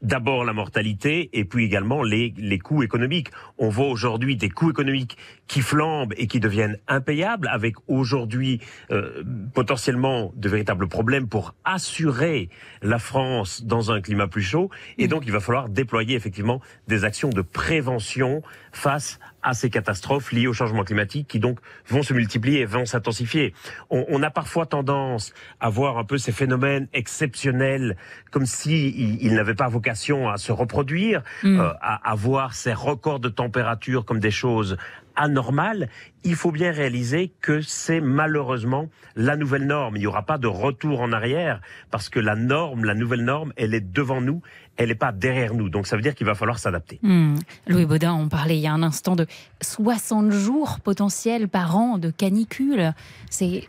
d'abord 0.03 0.45
la 0.45 0.53
mortalité 0.53 1.29
et 1.33 1.45
puis 1.45 1.65
également 1.65 2.03
les, 2.03 2.33
les 2.37 2.59
coûts 2.59 2.83
économiques. 2.83 3.31
On 3.59 3.69
voit 3.69 3.89
aujourd'hui 3.89 4.37
des 4.37 4.49
coûts 4.49 4.71
économiques 4.71 5.17
qui 5.49 5.63
flambent 5.63 6.13
et 6.17 6.27
qui 6.27 6.41
deviennent 6.41 6.79
impayables, 6.87 7.49
avec 7.49 7.75
aujourd'hui 7.89 8.61
euh, 8.91 9.25
potentiellement 9.55 10.33
de 10.37 10.49
véritables 10.49 10.89
problèmes 10.89 11.27
pour 11.27 11.55
assurer 11.65 12.51
la 12.83 12.99
France 12.99 13.65
dans 13.65 13.91
un 13.91 14.01
climat 14.01 14.29
plus 14.29 14.43
chaud. 14.43 14.71
Et 14.99 15.07
mmh. 15.07 15.09
donc 15.09 15.23
il 15.27 15.33
va 15.33 15.41
falloir 15.41 15.69
déployer 15.69 16.15
effectivement 16.15 16.61
des 16.87 17.05
actions 17.05 17.31
de 17.31 17.43
prévention 17.43 18.43
face 18.73 19.19
à 19.43 19.55
ces 19.55 19.71
catastrophes 19.71 20.33
liées 20.33 20.47
au 20.47 20.53
changement 20.53 20.85
climatique 20.85 21.29
qui 21.29 21.39
donc 21.39 21.59
vont 21.87 22.03
se 22.03 22.13
multiplier 22.13 22.61
et 22.61 22.65
vont 22.65 22.85
s'intensifier. 22.85 23.55
On, 23.89 24.05
on, 24.09 24.23
a 24.23 24.31
parfois 24.31 24.67
tendance 24.67 25.33
à 25.61 25.71
voir 25.71 25.97
un 25.97 26.05
peu 26.05 26.19
ces 26.19 26.33
phénomènes 26.33 26.89
exceptionnels 26.93 27.97
comme 28.31 28.47
si 28.47 28.89
ils, 29.21 29.35
n'avaient 29.35 29.55
pas 29.55 29.69
vocation 29.69 30.29
à 30.29 30.37
se 30.37 30.53
reproduire, 30.53 31.23
mmh. 31.43 31.61
euh, 31.61 31.71
à, 31.81 32.11
à 32.11 32.15
voir 32.15 32.55
ces 32.55 32.75
records 32.75 33.21
de 33.21 33.29
température 33.29 34.05
comme 34.05 34.21
des 34.21 34.31
choses 34.31 34.77
anormal, 35.19 35.89
il 36.25 36.35
faut 36.35 36.51
bien 36.51 36.73
réaliser 36.73 37.33
que 37.41 37.61
c'est 37.61 38.01
malheureusement 38.01 38.89
la 39.17 39.37
nouvelle 39.37 39.67
norme. 39.67 39.97
Il 39.97 40.01
n'y 40.01 40.07
aura 40.07 40.23
pas 40.23 40.39
de 40.39 40.47
retour 40.47 41.01
en 41.01 41.13
arrière 41.13 41.61
parce 41.91 42.09
que 42.09 42.21
la 42.21 42.37
norme, 42.37 42.85
la 42.85 42.95
nouvelle 42.95 43.25
norme, 43.25 43.53
elle 43.57 43.75
est 43.75 43.81
devant 43.81 44.21
nous, 44.21 44.41
elle 44.77 44.89
n'est 44.89 44.95
pas 44.95 45.13
derrière 45.13 45.55
nous. 45.55 45.69
Donc 45.69 45.87
ça 45.87 45.97
veut 45.97 46.03
dire 46.03 46.15
qu'il 46.15 46.27
va 46.27 46.35
falloir 46.35 46.59
s'adapter. 46.59 46.99
Hmm. 47.03 47.35
Louis 47.67 47.85
Baudin, 47.85 48.15
on 48.15 48.29
parlait 48.29 48.57
il 48.57 48.63
y 48.63 48.67
a 48.67 48.73
un 48.73 48.83
instant 48.83 49.17
de 49.17 49.27
60 49.61 50.31
jours 50.31 50.81
potentiels 50.81 51.49
par 51.49 51.77
an 51.77 51.99
de 51.99 52.11
canicule. 52.11 52.95
C'est 53.29 53.69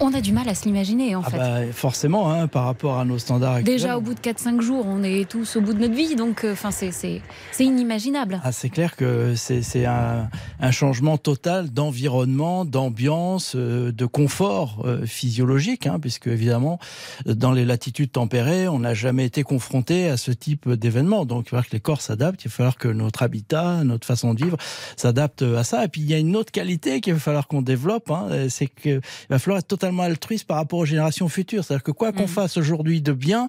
on, 0.00 0.14
a 0.14 0.20
du 0.20 0.32
mal 0.32 0.48
à 0.48 0.54
se 0.54 0.64
l'imaginer 0.64 1.14
en 1.16 1.22
ah 1.24 1.30
fait. 1.30 1.36
Bah, 1.36 1.72
forcément, 1.72 2.32
hein, 2.32 2.46
par 2.46 2.64
rapport 2.64 2.98
à 2.98 3.04
nos 3.04 3.18
standards 3.18 3.54
actuels. 3.54 3.74
Déjà 3.74 3.96
au 3.96 4.00
bout 4.00 4.14
de 4.14 4.20
4-5 4.20 4.60
jours, 4.60 4.86
on 4.86 5.02
est 5.02 5.28
tous 5.28 5.56
au 5.56 5.60
bout 5.60 5.72
de 5.72 5.80
notre 5.80 5.94
vie, 5.94 6.14
donc 6.14 6.44
euh, 6.44 6.52
enfin 6.52 6.70
c'est 6.70 7.20
inimaginable. 7.58 8.40
Ah, 8.44 8.52
c'est 8.52 8.70
clair 8.70 8.96
que 8.96 9.34
c'est 9.34 9.86
un, 9.86 10.28
un, 10.60 10.70
changement 10.70 11.18
total 11.18 11.70
d'environnement, 11.70 12.64
d'ambiance, 12.64 13.54
euh, 13.56 13.92
de 13.92 14.06
confort 14.06 14.82
euh, 14.84 15.04
physiologique, 15.06 15.86
hein, 15.86 15.98
puisque 16.00 16.28
évidemment, 16.28 16.78
dans 17.26 17.52
les 17.52 17.64
latitudes 17.64 18.12
tempérées, 18.12 18.68
on 18.68 18.80
n'a 18.80 18.94
jamais 18.94 19.24
été 19.24 19.42
confronté 19.42 20.08
à 20.08 20.16
ce 20.16 20.30
type 20.30 20.68
d'événement. 20.70 21.24
Donc 21.24 21.46
il 21.46 21.50
va 21.50 21.50
falloir 21.50 21.66
que 21.66 21.72
les 21.72 21.80
corps 21.80 22.00
s'adaptent, 22.00 22.44
il 22.44 22.48
va 22.48 22.54
falloir 22.54 22.76
que 22.76 22.88
notre 22.88 23.22
habitat, 23.22 23.84
notre 23.84 24.06
façon 24.06 24.34
de 24.34 24.44
vivre 24.44 24.56
s'adapte 24.96 25.42
à 25.42 25.64
ça. 25.64 25.84
Et 25.84 25.88
puis 25.88 26.00
il 26.00 26.08
y 26.08 26.14
a 26.14 26.18
une 26.18 26.36
autre 26.36 26.52
qualité 26.52 27.00
qu'il 27.00 27.14
va 27.14 27.20
falloir 27.20 27.48
qu'on 27.48 27.62
développe, 27.62 28.10
hein, 28.10 28.28
c'est 28.48 28.66
qu'il 28.66 29.00
va 29.28 29.38
falloir 29.38 29.51
totalement 29.60 30.04
altruiste 30.04 30.46
par 30.46 30.56
rapport 30.56 30.78
aux 30.78 30.86
générations 30.86 31.28
futures. 31.28 31.64
C'est-à-dire 31.64 31.82
que 31.82 31.90
quoi 31.90 32.12
qu'on 32.12 32.24
mm. 32.24 32.28
fasse 32.28 32.56
aujourd'hui 32.56 33.02
de 33.02 33.12
bien, 33.12 33.48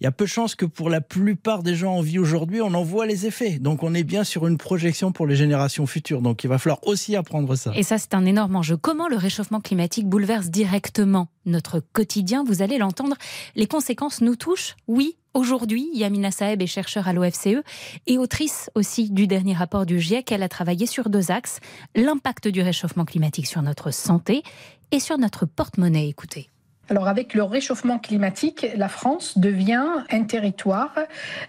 il 0.00 0.04
y 0.04 0.06
a 0.06 0.12
peu 0.12 0.26
de 0.26 0.30
chances 0.30 0.54
que 0.54 0.64
pour 0.64 0.90
la 0.90 1.00
plupart 1.00 1.64
des 1.64 1.74
gens 1.74 1.96
en 1.96 2.00
vie 2.00 2.20
aujourd'hui, 2.20 2.60
on 2.60 2.72
en 2.74 2.84
voit 2.84 3.06
les 3.06 3.26
effets. 3.26 3.58
Donc 3.58 3.82
on 3.82 3.94
est 3.94 4.04
bien 4.04 4.22
sur 4.22 4.46
une 4.46 4.56
projection 4.56 5.10
pour 5.10 5.26
les 5.26 5.34
générations 5.34 5.86
futures. 5.86 6.22
Donc 6.22 6.44
il 6.44 6.48
va 6.48 6.58
falloir 6.58 6.86
aussi 6.86 7.16
apprendre 7.16 7.56
ça. 7.56 7.72
Et 7.74 7.82
ça, 7.82 7.98
c'est 7.98 8.14
un 8.14 8.24
énorme 8.24 8.54
enjeu. 8.54 8.76
Comment 8.76 9.08
le 9.08 9.16
réchauffement 9.16 9.60
climatique 9.60 10.08
bouleverse 10.08 10.50
directement 10.50 11.28
notre 11.46 11.80
quotidien? 11.80 12.44
Vous 12.44 12.62
allez 12.62 12.78
l'entendre. 12.78 13.16
Les 13.56 13.66
conséquences 13.66 14.20
nous 14.20 14.36
touchent, 14.36 14.76
oui. 14.86 15.16
Aujourd'hui, 15.34 15.88
Yamina 15.92 16.30
Saeb 16.30 16.62
est 16.62 16.66
chercheure 16.66 17.06
à 17.06 17.12
l'OFCE 17.12 17.62
et 18.06 18.18
autrice 18.18 18.70
aussi 18.74 19.10
du 19.10 19.26
dernier 19.26 19.54
rapport 19.54 19.86
du 19.86 20.00
GIEC. 20.00 20.32
Elle 20.32 20.42
a 20.42 20.48
travaillé 20.48 20.86
sur 20.86 21.10
deux 21.10 21.30
axes 21.30 21.60
l'impact 21.94 22.48
du 22.48 22.62
réchauffement 22.62 23.04
climatique 23.04 23.46
sur 23.46 23.62
notre 23.62 23.90
santé 23.90 24.42
et 24.90 25.00
sur 25.00 25.18
notre 25.18 25.46
porte-monnaie. 25.46 26.08
Écoutez. 26.08 26.48
Alors 26.90 27.06
avec 27.06 27.34
le 27.34 27.42
réchauffement 27.42 27.98
climatique, 27.98 28.66
la 28.74 28.88
France 28.88 29.36
devient 29.36 29.84
un 30.10 30.22
territoire 30.22 30.94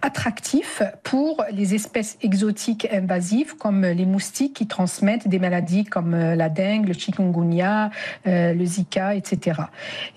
attractif 0.01 0.81
pour 1.03 1.45
les 1.53 1.75
espèces 1.75 2.17
exotiques 2.21 2.89
invasives 2.91 3.55
comme 3.55 3.85
les 3.85 4.05
moustiques 4.05 4.53
qui 4.53 4.67
transmettent 4.67 5.29
des 5.29 5.39
maladies 5.39 5.85
comme 5.85 6.13
euh, 6.13 6.35
la 6.35 6.49
dengue, 6.49 6.89
le 6.89 6.93
chikungunya, 6.93 7.89
euh, 8.27 8.53
le 8.53 8.65
Zika, 8.65 9.15
etc. 9.15 9.61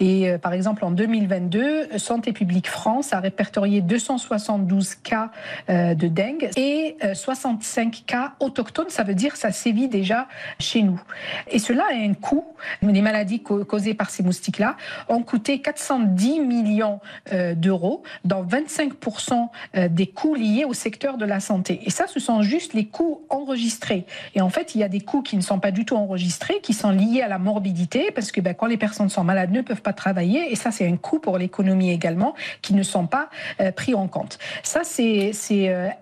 Et 0.01 0.29
euh, 0.29 0.39
par 0.39 0.55
exemple 0.55 0.85
en 0.85 0.91
2022, 0.91 1.99
Santé 1.99 2.33
publique 2.33 2.69
France 2.69 3.13
a 3.13 3.21
répertorié 3.21 3.81
272 3.81 4.97
cas 4.97 5.31
de 5.69 6.09
dengue 6.09 6.51
et 6.57 6.97
65 7.15 8.05
cas 8.07 8.33
autochtones. 8.41 8.89
Ça 8.89 9.05
veut 9.05 9.15
dire 9.15 9.37
ça 9.37 9.53
sévit 9.53 9.89
déjà 9.89 10.27
chez 10.59 10.83
nous. 10.83 11.01
Et 11.49 11.59
cela 11.59 11.85
a 11.93 11.95
un 11.95 12.15
coût. 12.15 12.45
Les 12.83 13.03
maladies 13.03 13.41
causées 13.43 13.95
par 13.95 14.11
ces 14.11 14.23
moustiques-là 14.23 14.77
ont 15.13 15.23
coûté 15.23 15.61
410 15.61 16.41
millions 16.41 17.01
euh, 17.33 17.55
d'euros, 17.55 18.03
dans 18.25 18.45
25% 18.45 19.49
euh, 19.77 19.89
des 19.89 20.07
coûts 20.07 20.35
liés 20.35 20.65
au 20.65 20.75
secteur 20.75 21.19
de 21.19 21.25
la 21.25 21.41
santé. 21.41 21.81
Et 21.85 21.91
ça, 21.91 22.07
ce 22.07 22.21
sont 22.21 22.43
juste 22.43 22.75
les 22.75 22.87
coûts 22.87 23.23
enregistrés. 23.29 24.07
Et 24.35 24.41
en 24.41 24.51
fait, 24.51 24.75
il 24.75 24.81
y 24.81 24.85
a 24.85 24.89
des 24.89 25.01
coûts 25.01 25.23
qui 25.23 25.37
ne 25.37 25.43
sont 25.43 25.59
pas 25.59 25.71
du 25.71 25.85
tout 25.85 25.97
enregistrés, 25.97 26.61
qui 26.61 26.73
sont 26.73 26.91
liés 26.91 27.23
à 27.23 27.29
la 27.29 27.39
morbidité, 27.39 28.11
parce 28.11 28.33
que 28.33 28.41
ben, 28.41 28.55
quand 28.55 28.67
les 28.67 28.77
personnes 28.77 29.09
sont 29.09 29.25
malades, 29.25 29.53
ne 29.53 29.61
peuvent 29.61 29.83
pas 29.83 29.93
travailler. 29.93 30.53
Et 30.53 30.57
ça, 30.57 30.71
c'est 30.71 30.87
un 30.87 30.97
coût 30.97 31.19
pour 31.19 31.39
l'économie 31.39 31.91
également, 31.91 32.35
qui 32.63 32.75
ne 32.75 32.83
sont 32.83 33.07
pas 33.07 33.29
euh, 33.61 33.71
pris 33.73 33.95
en 33.95 34.09
compte. 34.09 34.39
Ça, 34.63 34.81
c'est 34.85 35.33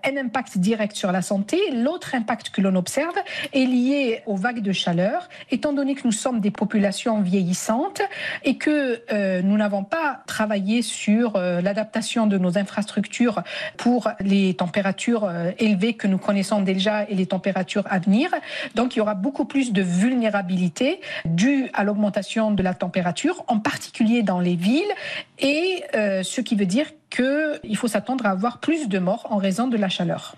un 0.03 0.17
impact 0.17 0.57
direct 0.57 0.95
sur 0.95 1.11
la 1.11 1.21
santé. 1.21 1.57
L'autre 1.73 2.15
impact 2.15 2.49
que 2.49 2.61
l'on 2.61 2.75
observe 2.75 3.15
est 3.53 3.65
lié 3.65 4.21
aux 4.25 4.35
vagues 4.35 4.61
de 4.61 4.71
chaleur, 4.71 5.29
étant 5.49 5.73
donné 5.73 5.95
que 5.95 6.01
nous 6.05 6.11
sommes 6.11 6.39
des 6.39 6.51
populations 6.51 7.21
vieillissantes 7.21 8.01
et 8.43 8.57
que 8.57 9.00
euh, 9.11 9.41
nous 9.41 9.57
n'avons 9.57 9.83
pas 9.83 10.21
travaillé 10.27 10.81
sur 10.81 11.35
euh, 11.35 11.61
l'adaptation 11.61 12.27
de 12.27 12.37
nos 12.37 12.57
infrastructures 12.57 13.41
pour 13.77 14.09
les 14.19 14.53
températures 14.53 15.25
euh, 15.25 15.51
élevées 15.59 15.93
que 15.93 16.07
nous 16.07 16.17
connaissons 16.17 16.61
déjà 16.61 17.03
et 17.09 17.15
les 17.15 17.25
températures 17.25 17.83
à 17.89 17.99
venir. 17.99 18.29
Donc 18.75 18.95
il 18.95 18.99
y 18.99 19.01
aura 19.01 19.15
beaucoup 19.15 19.45
plus 19.45 19.73
de 19.73 19.81
vulnérabilité 19.81 21.01
due 21.25 21.69
à 21.73 21.83
l'augmentation 21.83 22.51
de 22.51 22.63
la 22.63 22.73
température, 22.73 23.43
en 23.47 23.59
particulier 23.59 24.23
dans 24.23 24.39
les 24.39 24.55
villes, 24.55 24.83
et 25.39 25.83
ce 25.93 26.41
qui 26.41 26.55
veut 26.55 26.65
dire 26.65 26.87
qu'il 27.09 27.75
faut 27.75 27.87
s'attendre 27.87 28.25
à 28.25 28.29
avoir 28.29 28.59
plus 28.59 28.87
de 28.87 28.99
morts 28.99 29.27
en 29.29 29.37
raison 29.37 29.67
de 29.67 29.77
la 29.77 29.89
chaleur. 29.89 30.35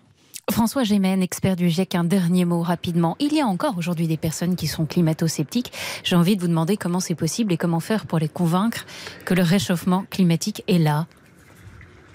François 0.52 0.84
Gémen, 0.84 1.22
expert 1.22 1.56
du 1.56 1.70
GIEC, 1.70 1.96
un 1.96 2.04
dernier 2.04 2.44
mot 2.44 2.62
rapidement. 2.62 3.16
Il 3.22 3.34
y 3.34 3.40
a 3.40 3.46
encore 3.46 3.78
aujourd'hui 3.78 4.08
des 4.08 4.18
personnes 4.18 4.58
qui 4.58 4.68
sont 4.68 4.86
climato-sceptiques. 4.86 5.72
J'ai 6.04 6.18
envie 6.18 6.36
de 6.36 6.42
vous 6.42 6.50
demander 6.50 6.76
comment 6.76 7.00
c'est 7.00 7.16
possible 7.16 7.54
et 7.54 7.58
comment 7.58 7.80
faire 7.80 8.06
pour 8.06 8.20
les 8.20 8.28
convaincre 8.28 8.86
que 9.24 9.34
le 9.34 9.42
réchauffement 9.42 10.06
climatique 10.10 10.62
est 10.68 10.80
là. 10.80 11.08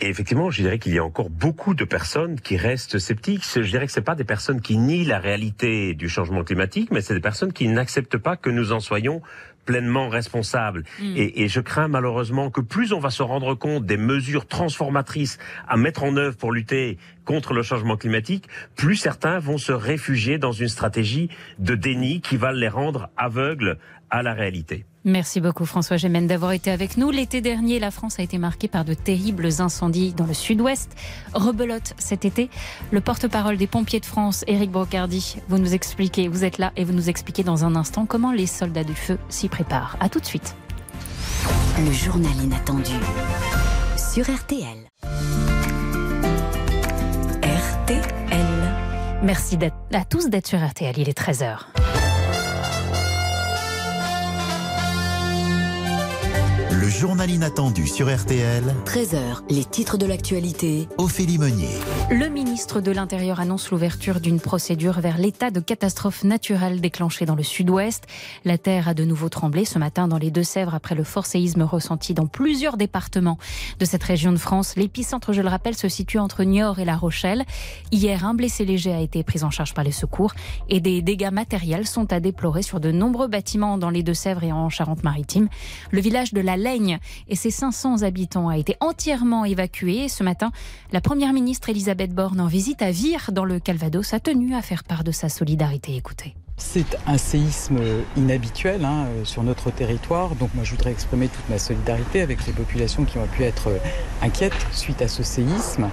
Et 0.00 0.08
effectivement, 0.08 0.50
je 0.50 0.62
dirais 0.62 0.78
qu'il 0.78 0.94
y 0.94 0.98
a 0.98 1.04
encore 1.04 1.30
beaucoup 1.30 1.74
de 1.74 1.84
personnes 1.84 2.38
qui 2.38 2.56
restent 2.56 2.98
sceptiques. 2.98 3.44
Je 3.44 3.60
dirais 3.62 3.86
que 3.86 3.92
ce 3.92 3.98
pas 3.98 4.14
des 4.14 4.24
personnes 4.24 4.60
qui 4.60 4.76
nient 4.76 5.06
la 5.06 5.18
réalité 5.18 5.94
du 5.94 6.08
changement 6.08 6.44
climatique, 6.44 6.90
mais 6.92 7.00
c'est 7.00 7.14
des 7.14 7.20
personnes 7.20 7.52
qui 7.52 7.66
n'acceptent 7.66 8.18
pas 8.18 8.36
que 8.36 8.50
nous 8.50 8.72
en 8.72 8.80
soyons 8.80 9.22
pleinement 9.68 10.08
responsable. 10.08 10.84
Mm. 10.98 11.16
Et, 11.18 11.42
et 11.42 11.48
je 11.48 11.60
crains 11.60 11.88
malheureusement 11.88 12.50
que 12.50 12.62
plus 12.62 12.94
on 12.94 13.00
va 13.00 13.10
se 13.10 13.22
rendre 13.22 13.54
compte 13.54 13.84
des 13.84 13.98
mesures 13.98 14.46
transformatrices 14.46 15.38
à 15.68 15.76
mettre 15.76 16.04
en 16.04 16.16
œuvre 16.16 16.38
pour 16.38 16.52
lutter 16.52 16.96
contre 17.26 17.52
le 17.52 17.62
changement 17.62 17.98
climatique, 17.98 18.48
plus 18.76 18.96
certains 18.96 19.38
vont 19.38 19.58
se 19.58 19.72
réfugier 19.72 20.38
dans 20.38 20.52
une 20.52 20.68
stratégie 20.68 21.28
de 21.58 21.74
déni 21.74 22.22
qui 22.22 22.38
va 22.38 22.50
les 22.52 22.68
rendre 22.68 23.10
aveugles 23.18 23.76
à 24.08 24.22
la 24.22 24.32
réalité. 24.32 24.86
Merci 25.08 25.40
beaucoup 25.40 25.64
François 25.64 25.96
Gémen 25.96 26.26
d'avoir 26.26 26.52
été 26.52 26.70
avec 26.70 26.98
nous. 26.98 27.10
L'été 27.10 27.40
dernier, 27.40 27.78
la 27.78 27.90
France 27.90 28.18
a 28.18 28.22
été 28.22 28.36
marquée 28.36 28.68
par 28.68 28.84
de 28.84 28.92
terribles 28.92 29.48
incendies 29.58 30.12
dans 30.12 30.26
le 30.26 30.34
sud-ouest. 30.34 30.94
Rebelote 31.32 31.94
cet 31.96 32.26
été. 32.26 32.50
Le 32.90 33.00
porte-parole 33.00 33.56
des 33.56 33.66
pompiers 33.66 34.00
de 34.00 34.04
France, 34.04 34.44
Éric 34.46 34.70
Brocardi, 34.70 35.36
vous 35.48 35.56
nous 35.56 35.72
expliquez, 35.72 36.28
vous 36.28 36.44
êtes 36.44 36.58
là 36.58 36.72
et 36.76 36.84
vous 36.84 36.92
nous 36.92 37.08
expliquez 37.08 37.42
dans 37.42 37.64
un 37.64 37.74
instant 37.74 38.04
comment 38.04 38.32
les 38.32 38.46
soldats 38.46 38.84
du 38.84 38.94
feu 38.94 39.18
s'y 39.30 39.48
préparent. 39.48 39.96
À 39.98 40.10
tout 40.10 40.20
de 40.20 40.26
suite. 40.26 40.54
Le 41.78 41.90
journal 41.90 42.36
inattendu 42.44 42.92
sur 43.96 44.24
RTL. 44.24 44.76
RTL. 47.42 48.02
Merci 49.22 49.58
à 49.94 50.04
tous 50.04 50.28
d'être 50.28 50.48
sur 50.48 50.62
RTL, 50.62 50.98
il 50.98 51.08
est 51.08 51.18
13h. 51.18 51.60
Le 56.80 56.88
journal 56.88 57.28
inattendu 57.28 57.88
sur 57.88 58.06
RTL. 58.06 58.62
13h, 58.86 59.42
les 59.50 59.64
titres 59.64 59.98
de 59.98 60.06
l'actualité. 60.06 60.86
Ophélie 60.96 61.36
Meunier. 61.36 61.74
Le 62.08 62.28
ministre 62.28 62.80
de 62.80 62.92
l'Intérieur 62.92 63.40
annonce 63.40 63.72
l'ouverture 63.72 64.20
d'une 64.20 64.38
procédure 64.38 65.00
vers 65.00 65.18
l'état 65.18 65.50
de 65.50 65.58
catastrophe 65.58 66.22
naturelle 66.22 66.80
déclenchée 66.80 67.26
dans 67.26 67.34
le 67.34 67.42
sud-ouest. 67.42 68.04
La 68.44 68.58
terre 68.58 68.86
a 68.86 68.94
de 68.94 69.02
nouveau 69.04 69.28
tremblé 69.28 69.64
ce 69.64 69.80
matin 69.80 70.06
dans 70.06 70.18
les 70.18 70.30
Deux-Sèvres 70.30 70.72
après 70.72 70.94
le 70.94 71.02
fort 71.02 71.26
séisme 71.26 71.62
ressenti 71.62 72.14
dans 72.14 72.28
plusieurs 72.28 72.76
départements 72.76 73.38
de 73.80 73.84
cette 73.84 74.04
région 74.04 74.30
de 74.30 74.36
France. 74.36 74.76
L'épicentre, 74.76 75.32
je 75.32 75.42
le 75.42 75.48
rappelle, 75.48 75.76
se 75.76 75.88
situe 75.88 76.20
entre 76.20 76.44
Niort 76.44 76.78
et 76.78 76.84
La 76.84 76.96
Rochelle. 76.96 77.44
Hier, 77.90 78.24
un 78.24 78.34
blessé 78.34 78.64
léger 78.64 78.92
a 78.92 79.00
été 79.00 79.24
pris 79.24 79.42
en 79.42 79.50
charge 79.50 79.74
par 79.74 79.82
les 79.82 79.90
secours 79.90 80.32
et 80.68 80.78
des 80.78 81.02
dégâts 81.02 81.32
matériels 81.32 81.88
sont 81.88 82.12
à 82.12 82.20
déplorer 82.20 82.62
sur 82.62 82.78
de 82.78 82.92
nombreux 82.92 83.26
bâtiments 83.26 83.78
dans 83.78 83.90
les 83.90 84.04
Deux-Sèvres 84.04 84.44
et 84.44 84.52
en 84.52 84.70
Charente-Maritime. 84.70 85.48
Le 85.90 86.00
village 86.00 86.32
de 86.32 86.40
La 86.40 86.56
Et 87.28 87.36
ses 87.36 87.50
500 87.50 88.02
habitants 88.02 88.48
a 88.48 88.58
été 88.58 88.76
entièrement 88.80 89.44
évacué. 89.44 90.08
Ce 90.08 90.22
matin, 90.22 90.50
la 90.92 91.00
première 91.00 91.32
ministre 91.32 91.70
Elisabeth 91.70 92.12
Borne, 92.12 92.40
en 92.40 92.46
visite 92.46 92.82
à 92.82 92.90
Vire, 92.90 93.30
dans 93.32 93.44
le 93.44 93.58
Calvados, 93.58 94.12
a 94.12 94.20
tenu 94.20 94.54
à 94.54 94.60
faire 94.60 94.84
part 94.84 95.04
de 95.04 95.12
sa 95.12 95.28
solidarité. 95.28 95.96
Écoutez. 95.96 96.34
C'est 96.58 96.98
un 97.06 97.18
séisme 97.18 97.78
inhabituel 98.16 98.84
hein, 98.84 99.06
sur 99.22 99.44
notre 99.44 99.70
territoire, 99.70 100.34
donc 100.34 100.50
moi 100.54 100.64
je 100.64 100.72
voudrais 100.72 100.90
exprimer 100.90 101.28
toute 101.28 101.48
ma 101.48 101.58
solidarité 101.58 102.20
avec 102.20 102.44
les 102.48 102.52
populations 102.52 103.04
qui 103.04 103.16
ont 103.16 103.28
pu 103.28 103.44
être 103.44 103.68
euh, 103.68 103.78
inquiètes 104.22 104.66
suite 104.72 105.00
à 105.00 105.06
ce 105.06 105.22
séisme. 105.22 105.88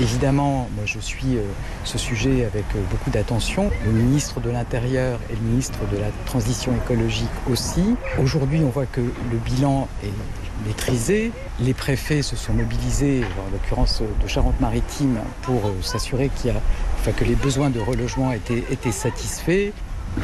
Évidemment, 0.00 0.68
moi 0.74 0.84
je 0.86 0.98
suis 0.98 1.36
euh, 1.36 1.42
ce 1.84 1.98
sujet 1.98 2.44
avec 2.44 2.64
euh, 2.74 2.80
beaucoup 2.90 3.10
d'attention. 3.10 3.70
Le 3.84 3.92
ministre 3.92 4.40
de 4.40 4.50
l'Intérieur 4.50 5.20
et 5.30 5.36
le 5.36 5.40
ministre 5.40 5.78
de 5.92 5.96
la 5.98 6.08
Transition 6.26 6.72
écologique 6.74 7.28
aussi. 7.48 7.94
Aujourd'hui, 8.20 8.60
on 8.64 8.70
voit 8.70 8.86
que 8.86 9.00
le 9.00 9.36
bilan 9.44 9.86
est 10.02 10.66
maîtrisé. 10.66 11.30
Les 11.60 11.74
préfets 11.74 12.22
se 12.22 12.34
sont 12.34 12.54
mobilisés, 12.54 13.22
en 13.46 13.52
l'occurrence 13.52 14.02
de 14.20 14.26
Charente-Maritime, 14.26 15.20
pour 15.42 15.66
euh, 15.66 15.80
s'assurer 15.80 16.28
qu'il 16.28 16.50
y 16.50 16.54
a, 16.54 16.60
enfin, 16.98 17.12
que 17.12 17.24
les 17.24 17.36
besoins 17.36 17.70
de 17.70 17.78
relogement 17.78 18.32
étaient 18.32 18.90
satisfaits. 18.90 19.70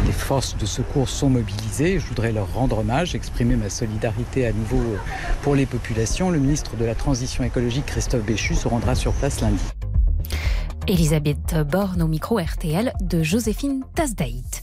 Les 0.06 0.12
forces 0.12 0.56
de 0.56 0.66
secours 0.66 1.08
sont 1.08 1.28
mobilisées. 1.28 1.98
Je 1.98 2.06
voudrais 2.06 2.32
leur 2.32 2.52
rendre 2.54 2.78
hommage, 2.78 3.14
exprimer 3.14 3.56
ma 3.56 3.70
solidarité 3.70 4.46
à 4.46 4.52
nouveau 4.52 4.80
pour 5.42 5.54
les 5.54 5.66
populations. 5.66 6.30
Le 6.30 6.38
ministre 6.38 6.76
de 6.76 6.84
la 6.84 6.94
Transition 6.94 7.44
écologique, 7.44 7.86
Christophe 7.86 8.24
Béchu, 8.24 8.54
se 8.54 8.68
rendra 8.68 8.94
sur 8.94 9.12
place 9.12 9.40
lundi. 9.40 9.62
Elisabeth 10.86 11.56
Borne 11.70 12.02
au 12.02 12.08
micro 12.08 12.38
RTL 12.38 12.92
de 13.00 13.22
Joséphine 13.22 13.84
Tasdaït. 13.94 14.62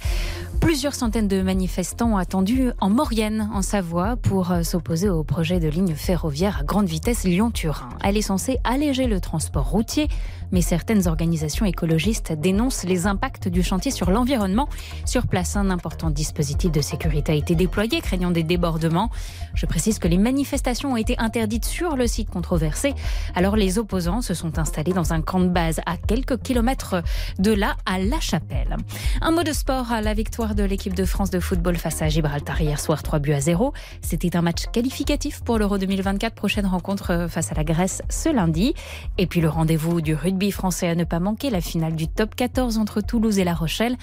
Plusieurs 0.60 0.96
centaines 0.96 1.28
de 1.28 1.42
manifestants 1.42 2.13
ont 2.13 2.18
attendu 2.18 2.72
en 2.82 2.90
Maurienne, 2.90 3.50
en 3.54 3.62
Savoie, 3.62 4.18
pour 4.18 4.52
euh, 4.52 4.63
s'opposer 4.63 5.08
au 5.08 5.24
projet 5.24 5.60
de 5.60 5.68
ligne 5.68 5.94
ferroviaire 5.94 6.60
à 6.62 6.63
grande 6.63 6.88
vitesse 6.88 7.24
Lyon-Turin. 7.24 7.90
Elle 8.04 8.18
est 8.18 8.22
censée 8.22 8.58
alléger 8.63 9.06
le 9.06 9.22
transport 9.22 9.70
routier, 9.70 10.08
mais 10.52 10.62
certaines 10.62 11.08
organisations 11.08 11.66
écologistes 11.66 12.34
dénoncent 12.34 12.84
les 12.84 13.08
impacts 13.08 13.48
du 13.48 13.64
chantier 13.64 13.92
sur 13.92 14.12
l'environnement. 14.12 14.70
Sur 15.06 15.28
place, 15.28 15.56
un 15.56 15.70
important 15.70 16.10
dispositif 16.10 16.72
de 16.72 16.82
sécurité 16.82 17.32
a 17.32 17.36
été 17.36 17.56
déployé, 17.56 18.02
craignant 18.02 18.32
des 18.32 18.44
débordements. 18.44 19.10
Je 19.54 19.66
précise 19.66 20.00
que 20.00 20.08
les 20.08 20.18
manifestations 20.18 20.94
ont 20.94 20.98
été 20.98 21.18
interdites 21.18 21.66
sur 21.66 21.96
le 21.96 22.08
site 22.08 22.30
controversé. 22.30 22.94
Alors 23.36 23.56
les 23.56 23.78
opposants 23.80 24.22
se 24.22 24.34
sont 24.34 24.60
installés 24.60 24.94
dans 24.94 25.14
un 25.14 25.22
camp 25.22 25.40
de 25.40 25.50
base 25.50 25.82
à 25.86 25.98
quelques 25.98 26.42
kilomètres 26.42 27.02
de 27.40 27.52
là, 27.52 27.76
à 27.86 28.00
La 28.00 28.20
Chapelle. 28.20 28.78
Un 29.22 29.32
mot 29.32 29.44
de 29.44 29.54
sport 29.54 29.92
à 29.92 30.02
la 30.02 30.14
victoire 30.14 30.56
de 30.56 30.64
l'équipe 30.64 30.94
de 30.94 31.06
France 31.06 31.30
de 31.30 31.40
football 31.40 31.76
face 31.76 32.02
à 32.02 32.10
Gibraltar 32.10 32.62
hier 32.62 32.80
soir, 32.80 33.04
3 33.04 33.20
buts 33.20 33.34
à 33.34 33.42
0. 33.42 33.74
C'était 34.02 34.36
un 34.36 34.42
match 34.42 34.66
qualificatif 34.72 35.42
pour 35.44 35.58
l'Euro 35.58 35.78
2024, 35.78 36.34
prochaine 36.34 36.66
rencontre 36.66 37.28
face 37.30 37.52
à 37.52 37.56
la 37.56 37.64
Grèce 37.64 38.02
ce 38.10 38.30
lundi. 38.30 38.74
Et 39.18 39.28
puis 39.28 39.42
le 39.42 39.50
rendez-vous 39.50 40.02
du 40.02 40.14
rugby 40.14 40.37
français 40.52 40.88
à 40.88 40.95
ne 40.95 41.04
pas 41.04 41.19
manquer, 41.19 41.50
la 41.50 41.62
finale 41.62 41.95
du 41.95 42.08
top 42.08 42.36
14 42.36 42.78
entre 42.78 43.02
Toulouse 43.02 43.39
et 43.39 43.43
La 43.43 43.54
Rochelle. 43.54 43.97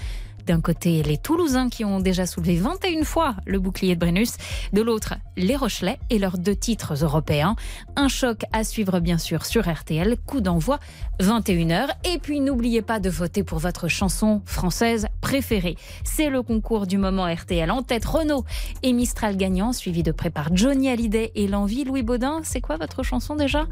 D'un 0.47 0.61
côté, 0.61 1.03
les 1.03 1.17
Toulousains 1.19 1.69
qui 1.71 1.85
ont 1.85 2.01
déjà 2.01 2.27
soulevé 2.27 2.57
21 2.57 3.05
fois 3.05 3.35
le 3.47 3.59
bouclier 3.59 3.95
de 3.95 4.01
Brennus. 4.01 4.33
De 4.73 4.83
l'autre, 4.83 5.15
les 5.37 5.57
Rochelais 5.57 5.99
et 6.11 6.19
leurs 6.19 6.37
deux 6.39 6.55
titres 6.57 7.03
européens. 7.05 7.57
Un 7.97 8.09
choc 8.09 8.43
à 8.53 8.63
suivre 8.65 9.01
bien 9.01 9.19
sûr 9.19 9.47
sur 9.47 9.67
RTL. 9.73 10.17
Coup 10.27 10.41
d'envoi 10.41 10.79
21h. 11.21 11.87
Et 12.13 12.19
puis 12.19 12.41
n'oubliez 12.41 12.83
pas 12.83 13.01
de 13.01 13.09
voter 13.09 13.43
pour 13.43 13.59
votre 13.59 13.89
chanson 13.89 14.43
française 14.45 15.07
préférée. 15.21 15.77
C'est 16.05 16.29
le 16.29 16.43
concours 16.43 16.87
du 16.87 16.99
moment 16.99 17.27
RTL. 17.33 17.71
En 17.71 17.83
tête, 17.83 18.05
Renault 18.05 18.45
et 18.83 18.93
Mistral 18.93 19.37
gagnant, 19.37 19.73
suivi 19.73 20.03
de 20.03 20.13
près 20.13 20.31
par 20.31 20.55
Johnny 20.55 20.89
Hallyday 20.91 21.33
et 21.35 21.47
l'envie 21.49 21.85
Louis 21.85 22.03
Baudin. 22.03 22.41
C'est 22.43 22.61
quoi 22.61 22.77
votre 22.77 23.03
chanson 23.03 23.35
déjà? 23.35 23.67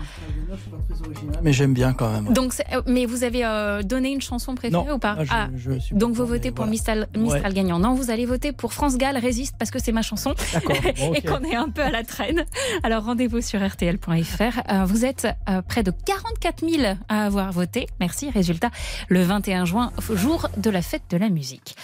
Mais 1.43 1.53
j'aime 1.53 1.75
bien 1.75 1.93
quand 1.93 2.11
même. 2.11 2.33
donc, 2.33 2.55
euh, 2.73 2.83
mais 2.87 3.07
vous 3.07 3.25
avez 3.25 3.45
euh, 3.45 3.83
donné 3.83 4.11
une 4.11 4.21
chanson 4.21 4.55
préférée 4.55 4.87
Non, 4.87 4.95
ou 4.95 4.99
pas? 4.99 5.17
Ah, 5.31 5.49
je- 5.57 5.73
je 5.73 5.79
suis 5.79 5.95
Donc 5.95 6.15
vous 6.15 6.27
votez 6.27 6.51
pour 6.51 6.62
Mistral, 6.67 7.09
Mistral 7.17 7.43
Ouais. 7.43 7.53
gagnant. 7.55 7.79
Non, 7.79 7.95
vous 7.95 8.11
allez 8.11 8.27
voter 8.27 8.53
pour 8.53 8.73
France 8.73 8.97
Gall 8.99 9.17
résiste 9.17 9.55
parce 9.59 9.71
que 9.71 9.79
c'est 9.79 9.93
ma 9.93 10.03
chanson 10.03 10.35
et 11.15 11.23
qu'on 11.23 11.43
est 11.43 11.57
un 11.57 11.69
peu 11.69 11.83
à 11.83 11.91
la 11.91 12.05
traîne. 12.05 12.45
Alors 12.83 13.05
rendez-vous 13.05 13.41
sur 13.41 13.61
rtl.fr. 13.61 14.61
Euh, 14.71 14.85
vous 14.85 15.05
êtes 15.05 15.27
euh, 15.49 15.63
près 15.63 15.83
de 15.83 15.91
44 15.91 16.69
000 16.69 16.95
à 17.09 17.25
avoir 17.27 17.53
voté. 17.53 17.87
Merci. 18.01 18.31
Résultat, 18.31 18.71
le 19.09 19.23
21 19.23 19.65
juin, 19.65 19.93
jour 20.15 20.49
de 20.57 20.71
la 20.71 20.83
fête 20.83 21.03
de 21.11 21.17
la 21.17 21.29
musique. 21.29 21.77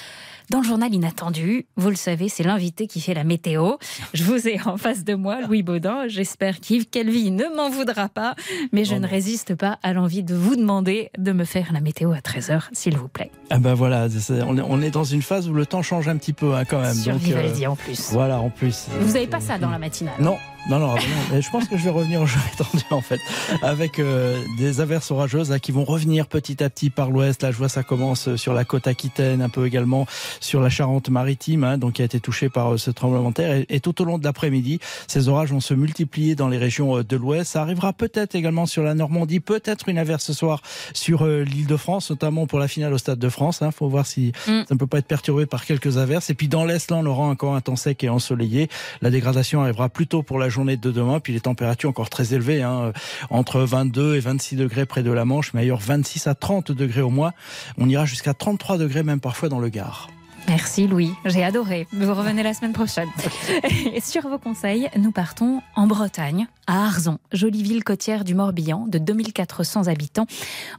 Dans 0.50 0.60
le 0.60 0.64
journal 0.64 0.94
inattendu, 0.94 1.66
vous 1.76 1.90
le 1.90 1.96
savez, 1.96 2.30
c'est 2.30 2.42
l'invité 2.42 2.86
qui 2.86 3.02
fait 3.02 3.12
la 3.12 3.22
météo. 3.22 3.72
Je 4.14 4.24
vous 4.24 4.48
ai 4.48 4.58
en 4.64 4.78
face 4.78 5.04
de 5.04 5.14
moi, 5.14 5.42
Louis 5.42 5.62
Baudin. 5.62 6.08
J'espère 6.08 6.60
qu'Yves 6.60 6.88
Calvi 6.88 7.30
ne 7.30 7.44
m'en 7.54 7.68
voudra 7.68 8.08
pas, 8.08 8.34
mais 8.72 8.86
je 8.86 8.94
ne 8.94 9.06
résiste 9.06 9.54
pas 9.54 9.78
à 9.82 9.92
l'envie 9.92 10.22
de 10.22 10.34
vous 10.34 10.56
demander 10.56 11.10
de 11.18 11.32
me 11.32 11.44
faire 11.44 11.70
la 11.74 11.82
météo 11.82 12.12
à 12.12 12.20
13h, 12.20 12.68
s'il 12.72 12.96
vous 12.96 13.08
plaît. 13.08 13.30
Ah 13.50 13.58
ben 13.58 13.74
voilà, 13.74 14.06
on 14.46 14.80
est, 14.80 14.90
dans 14.90 15.04
une 15.04 15.20
phase 15.20 15.50
où 15.50 15.52
le 15.52 15.66
temps 15.66 15.82
change 15.82 16.08
un 16.08 16.16
petit 16.16 16.32
peu 16.32 16.54
hein, 16.54 16.64
quand 16.64 16.80
même. 16.80 16.94
Sur 16.94 17.12
donc, 17.12 17.20
Vivaldi, 17.20 17.66
en 17.66 17.76
plus. 17.76 18.08
Voilà, 18.12 18.40
en 18.40 18.48
plus. 18.48 18.86
Vous 19.00 19.12
n'avez 19.12 19.26
pas 19.26 19.40
ça 19.40 19.58
dans 19.58 19.68
la 19.68 19.78
matinale 19.78 20.14
Non, 20.18 20.38
non, 20.68 20.78
non, 20.78 20.94
non. 20.94 20.96
Mais 21.32 21.42
je 21.42 21.50
pense 21.50 21.68
que 21.68 21.76
je 21.76 21.84
vais 21.84 21.90
revenir 21.90 22.20
au 22.20 22.26
jour 22.26 22.40
étendu 22.52 22.84
en 22.90 23.00
fait, 23.00 23.20
avec 23.62 23.98
euh, 23.98 24.42
des 24.58 24.80
averses 24.80 25.10
orageuses 25.10 25.50
là, 25.50 25.58
qui 25.58 25.72
vont 25.72 25.84
revenir 25.84 26.26
petit 26.26 26.62
à 26.62 26.70
petit 26.70 26.90
par 26.90 27.10
l'ouest. 27.10 27.42
Là, 27.42 27.50
je 27.50 27.56
vois 27.56 27.68
ça 27.68 27.82
commence 27.82 28.34
sur 28.36 28.54
la 28.54 28.64
côte 28.64 28.86
aquitaine, 28.86 29.42
un 29.42 29.48
peu 29.48 29.66
également 29.66 30.06
sur 30.40 30.60
la 30.60 30.70
Charente-Maritime, 30.70 31.64
hein, 31.64 31.78
donc 31.78 31.94
qui 31.94 32.02
a 32.02 32.04
été 32.04 32.20
touchée 32.20 32.48
par 32.48 32.74
euh, 32.74 32.78
ce 32.78 32.90
tremblement 32.90 33.30
de 33.30 33.34
terre. 33.34 33.56
Et, 33.56 33.66
et 33.68 33.80
tout 33.80 34.00
au 34.02 34.04
long 34.04 34.18
de 34.18 34.24
l'après-midi, 34.24 34.80
ces 35.06 35.28
orages 35.28 35.50
vont 35.52 35.60
se 35.60 35.74
multiplier 35.74 36.34
dans 36.34 36.48
les 36.48 36.58
régions 36.58 36.98
euh, 36.98 37.04
de 37.04 37.16
l'ouest. 37.16 37.52
Ça 37.52 37.62
arrivera 37.62 37.92
peut-être 37.92 38.34
également 38.34 38.66
sur 38.66 38.82
la 38.82 38.94
Normandie, 38.94 39.40
peut-être 39.40 39.88
une 39.88 39.98
averse 39.98 40.24
ce 40.24 40.32
soir 40.32 40.62
sur 40.92 41.24
euh, 41.24 41.42
l'Île-de-France, 41.44 42.10
notamment 42.10 42.46
pour 42.46 42.58
la 42.58 42.68
finale 42.68 42.92
au 42.92 42.98
Stade 42.98 43.18
de 43.18 43.28
France. 43.28 43.60
Il 43.62 43.72
faut 43.72 43.88
voir 43.88 44.06
si 44.06 44.32
Mm. 44.46 44.64
ça 44.68 44.74
ne 44.74 44.78
peut 44.78 44.86
pas 44.86 44.98
être 44.98 45.06
perturbé 45.06 45.46
par 45.46 45.64
quelques 45.64 45.98
averses. 45.98 46.30
Et 46.30 46.34
puis 46.34 46.48
dans 46.48 46.64
l'est, 46.64 46.90
là, 46.90 46.96
on 46.98 47.06
aura 47.06 47.24
encore 47.24 47.54
un 47.54 47.60
temps 47.60 47.76
sec 47.76 48.02
et 48.04 48.08
ensoleillé. 48.08 48.68
La 49.02 49.10
dégradation 49.10 49.62
arrivera 49.62 49.88
plutôt 49.88 50.22
pour 50.22 50.38
la 50.38 50.48
journée 50.48 50.57
de 50.64 50.90
demain. 50.90 51.20
Puis 51.20 51.32
les 51.32 51.40
températures 51.40 51.90
encore 51.90 52.10
très 52.10 52.34
élevées, 52.34 52.62
hein, 52.62 52.92
entre 53.30 53.60
22 53.60 54.16
et 54.16 54.20
26 54.20 54.56
degrés 54.56 54.86
près 54.86 55.02
de 55.02 55.10
la 55.10 55.24
Manche, 55.24 55.52
mais 55.54 55.62
ailleurs 55.62 55.80
26 55.80 56.26
à 56.26 56.34
30 56.34 56.72
degrés 56.72 57.02
au 57.02 57.10
moins. 57.10 57.32
On 57.78 57.88
ira 57.88 58.04
jusqu'à 58.04 58.34
33 58.34 58.78
degrés 58.78 59.02
même 59.02 59.20
parfois 59.20 59.48
dans 59.48 59.60
le 59.60 59.68
Gard. 59.68 60.08
Merci 60.48 60.86
Louis, 60.86 61.12
j'ai 61.26 61.44
adoré. 61.44 61.86
Vous 61.92 62.14
revenez 62.14 62.42
la 62.42 62.54
semaine 62.54 62.72
prochaine. 62.72 63.08
Et 63.92 64.00
sur 64.00 64.26
vos 64.28 64.38
conseils, 64.38 64.88
nous 64.96 65.12
partons 65.12 65.60
en 65.76 65.86
Bretagne, 65.86 66.46
à 66.66 66.86
Arzon, 66.86 67.18
jolie 67.32 67.62
ville 67.62 67.84
côtière 67.84 68.24
du 68.24 68.34
Morbihan 68.34 68.86
de 68.86 68.98
2400 68.98 69.88
habitants. 69.88 70.26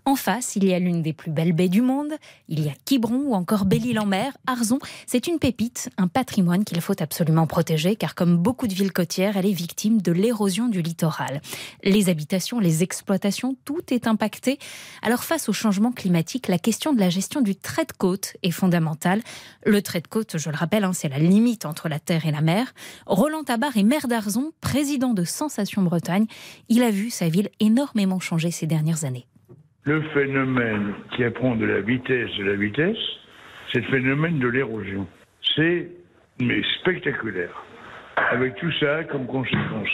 En 0.06 0.16
face, 0.16 0.56
il 0.56 0.66
y 0.66 0.74
a 0.74 0.80
l'une 0.80 1.04
des 1.04 1.14
plus 1.14 1.30
belles 1.30 1.54
baies 1.54 1.70
du 1.70 1.84
monde, 1.84 2.14
il 2.48 2.66
y 2.66 2.70
a 2.70 2.74
Quiberon 2.86 3.22
ou 3.28 3.36
encore 3.36 3.66
Belle-Île-en-Mer. 3.66 4.36
Arzon, 4.48 4.80
c'est 5.06 5.28
une 5.28 5.38
pépite, 5.38 5.90
un 5.98 6.08
patrimoine 6.08 6.64
qu'il 6.64 6.82
faut 6.82 7.00
absolument 7.00 7.46
protéger 7.46 7.96
car 7.96 8.16
comme 8.16 8.38
beaucoup 8.38 8.66
de 8.66 8.74
villes 8.74 8.94
côtières, 8.94 9.38
elle 9.38 9.46
est 9.46 9.52
victime 9.52 10.02
de 10.02 10.12
l'érosion 10.12 10.68
du 10.68 10.82
littoral. 10.82 11.42
Les 11.84 12.10
habitations, 12.10 12.60
les 12.60 12.82
exploitations, 12.82 13.56
tout 13.66 13.94
est 13.94 14.08
impacté. 14.08 14.58
Alors 15.04 15.24
face 15.24 15.48
au 15.48 15.54
changement 15.54 15.92
climatique, 15.92 16.48
la 16.48 16.58
question 16.58 16.92
de 16.92 17.00
la 17.00 17.12
gestion 17.12 17.42
du 17.42 17.56
trait 17.56 17.86
de 17.86 17.94
côte 17.94 18.34
est 18.42 18.52
fondamentale. 18.52 19.22
Le 19.66 19.82
trait 19.82 20.00
de 20.02 20.08
côte, 20.08 20.38
je 20.38 20.50
le 20.50 20.56
rappelle, 20.56 20.84
hein, 20.84 20.94
c'est 20.94 21.10
la 21.10 21.20
limite 21.20 21.66
entre 21.66 21.90
la 21.90 22.00
terre 22.00 22.26
et 22.26 22.32
la 22.32 22.42
mer. 22.42 22.68
Roland 23.06 23.44
Tabar 23.44 23.76
est 23.76 23.84
maire 23.84 24.08
d'Arzon, 24.08 24.52
président 24.62 25.14
de 25.14 25.24
Sensation 25.24 25.82
Bretagne. 25.82 26.28
Il 26.70 26.82
a 26.84 26.92
vu 26.92 27.10
sa 27.10 27.28
ville 27.28 27.50
énormément 27.60 28.20
changer 28.20 28.52
ces 28.52 28.68
dernières 28.68 29.04
années. 29.04 29.26
Le 29.84 30.02
phénomène 30.14 30.94
qui 31.16 31.24
apprend 31.24 31.56
de 31.56 31.66
la 31.66 31.82
vitesse 31.82 32.30
de 32.38 32.44
la 32.44 32.56
vitesse, 32.56 32.98
c'est 33.72 33.80
le 33.80 33.88
phénomène 33.88 34.40
de 34.40 34.48
l'érosion. 34.48 35.08
C'est 35.56 35.90
mais 36.40 36.62
spectaculaire. 36.80 37.64
Avec 38.32 38.56
tout 38.56 38.72
ça 38.80 39.04
comme 39.06 39.26
conséquence. 39.28 39.90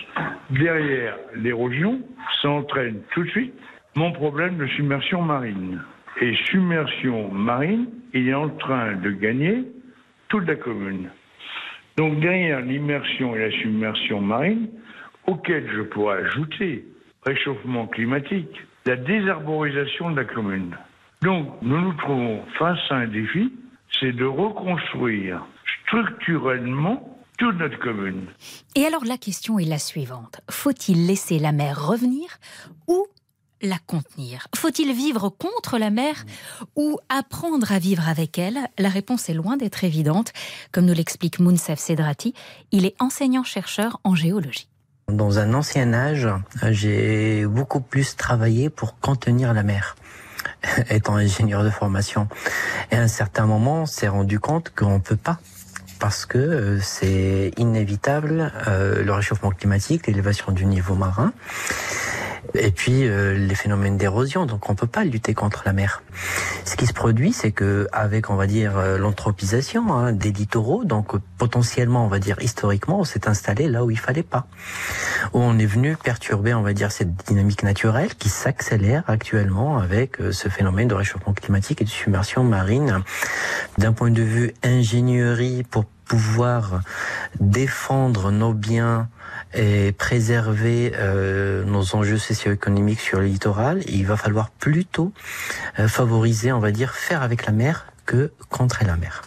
Derrière 0.51 1.17
l'érosion, 1.35 2.01
ça 2.41 2.49
entraîne 2.49 3.01
tout 3.13 3.23
de 3.23 3.29
suite 3.29 3.53
mon 3.95 4.11
problème 4.11 4.57
de 4.57 4.67
submersion 4.67 5.21
marine. 5.21 5.81
Et 6.21 6.33
submersion 6.49 7.29
marine, 7.31 7.87
il 8.13 8.29
est 8.29 8.33
en 8.33 8.49
train 8.49 8.93
de 8.95 9.11
gagner 9.11 9.63
toute 10.29 10.47
la 10.47 10.55
commune. 10.55 11.09
Donc 11.97 12.19
derrière 12.19 12.61
l'immersion 12.61 13.35
et 13.35 13.39
la 13.39 13.51
submersion 13.51 14.21
marine, 14.21 14.69
auquel 15.27 15.69
je 15.75 15.81
pourrais 15.81 16.23
ajouter 16.25 16.85
réchauffement 17.25 17.87
climatique, 17.87 18.55
la 18.85 18.95
désarborisation 18.95 20.11
de 20.11 20.17
la 20.17 20.25
commune. 20.25 20.77
Donc 21.21 21.49
nous 21.61 21.81
nous 21.81 21.93
trouvons 21.93 22.43
face 22.57 22.79
à 22.89 22.95
un 22.95 23.07
défi, 23.07 23.51
c'est 23.99 24.11
de 24.11 24.25
reconstruire 24.25 25.45
structurellement 25.85 27.17
toute 27.37 27.57
notre 27.57 27.79
commune. 27.79 28.27
Et 28.75 28.85
alors 28.85 29.03
la 29.05 29.17
question 29.17 29.59
est 29.59 29.65
la 29.65 29.79
suivante. 29.79 30.41
Faut-il 30.49 31.07
laisser 31.07 31.39
la 31.39 31.51
mer 31.51 31.87
revenir 31.87 32.27
ou 32.87 33.07
la 33.61 33.77
contenir 33.85 34.47
Faut-il 34.55 34.93
vivre 34.93 35.29
contre 35.29 35.77
la 35.77 35.89
mer 35.89 36.25
ou 36.75 36.97
apprendre 37.09 37.71
à 37.71 37.79
vivre 37.79 38.07
avec 38.07 38.37
elle? 38.37 38.59
La 38.77 38.89
réponse 38.89 39.29
est 39.29 39.33
loin 39.33 39.57
d'être 39.57 39.83
évidente. 39.83 40.33
Comme 40.71 40.85
nous 40.85 40.93
l'explique 40.93 41.39
Mounsef 41.39 41.79
Sedrati, 41.79 42.33
il 42.71 42.85
est 42.85 42.95
enseignant-chercheur 42.99 43.99
en 44.03 44.15
géologie. 44.15 44.67
Dans 45.07 45.37
un 45.39 45.53
ancien 45.53 45.93
âge, 45.93 46.27
j'ai 46.71 47.45
beaucoup 47.45 47.81
plus 47.81 48.15
travaillé 48.15 48.69
pour 48.69 48.99
contenir 48.99 49.53
la 49.53 49.63
mer 49.63 49.95
étant 50.89 51.15
ingénieur 51.15 51.63
de 51.63 51.69
formation. 51.69 52.27
Et 52.91 52.95
à 52.95 53.01
un 53.01 53.07
certain 53.07 53.45
moment, 53.45 53.83
on 53.83 53.85
s'est 53.85 54.07
rendu 54.07 54.39
compte 54.39 54.71
qu'on 54.75 54.95
ne 54.95 54.99
peut 54.99 55.15
pas 55.15 55.39
parce 55.99 56.25
que 56.25 56.37
euh, 56.37 56.79
c'est 56.81 57.51
inévitable 57.57 58.51
euh, 58.67 59.03
le 59.03 59.13
réchauffement 59.13 59.51
climatique, 59.51 60.07
l'élévation 60.07 60.51
du 60.51 60.65
niveau 60.65 60.95
marin 60.95 61.31
et 62.53 62.71
puis 62.71 63.07
euh, 63.07 63.33
les 63.33 63.55
phénomènes 63.55 63.97
d'érosion. 63.97 64.45
Donc 64.45 64.69
on 64.69 64.75
peut 64.75 64.87
pas 64.87 65.03
lutter 65.03 65.33
contre 65.33 65.63
la 65.65 65.73
mer. 65.73 66.03
Ce 66.63 66.75
qui 66.75 66.85
se 66.85 66.93
produit, 66.93 67.33
c'est 67.33 67.51
que 67.51 67.87
avec 67.91 68.29
on 68.29 68.35
va 68.35 68.47
dire 68.47 68.77
euh, 68.77 68.97
l'anthropisation 68.97 69.93
hein, 69.93 70.11
des 70.11 70.31
littoraux, 70.31 70.83
donc 70.83 71.13
potentiellement 71.37 72.05
on 72.05 72.07
va 72.07 72.19
dire 72.19 72.37
historiquement, 72.41 72.99
on 72.99 73.03
s'est 73.03 73.27
installé 73.27 73.67
là 73.67 73.83
où 73.83 73.91
il 73.91 73.99
fallait 73.99 74.23
pas, 74.23 74.47
où 75.33 75.39
on 75.39 75.57
est 75.57 75.65
venu 75.65 75.95
perturber 75.97 76.53
on 76.53 76.61
va 76.61 76.73
dire 76.73 76.91
cette 76.91 77.15
dynamique 77.27 77.63
naturelle 77.63 78.15
qui 78.15 78.29
s'accélère 78.29 79.03
actuellement 79.07 79.77
avec 79.79 80.19
euh, 80.21 80.31
ce 80.31 80.49
phénomène 80.49 80.87
de 80.87 80.95
réchauffement 80.95 81.33
climatique 81.33 81.81
et 81.81 81.85
de 81.85 81.89
submersion 81.89 82.43
marine. 82.43 83.03
D'un 83.77 83.93
point 83.93 84.11
de 84.11 84.21
vue 84.21 84.53
ingénierie 84.63 85.63
pour 85.63 85.85
pouvoir 86.05 86.81
défendre 87.39 88.31
nos 88.31 88.53
biens 88.53 89.09
et 89.55 89.91
préserver 89.91 90.93
euh, 90.95 91.63
nos 91.63 91.95
enjeux 91.95 92.17
socio-économiques 92.17 92.99
sur 92.99 93.19
le 93.19 93.25
littoral, 93.25 93.81
il 93.87 94.05
va 94.05 94.17
falloir 94.17 94.49
plutôt 94.49 95.11
euh, 95.79 95.87
favoriser, 95.87 96.51
on 96.51 96.59
va 96.59 96.71
dire, 96.71 96.93
faire 96.93 97.21
avec 97.21 97.45
la 97.45 97.51
mer 97.51 97.87
que 98.05 98.31
contrer 98.49 98.85
la 98.85 98.97
mer. 98.97 99.23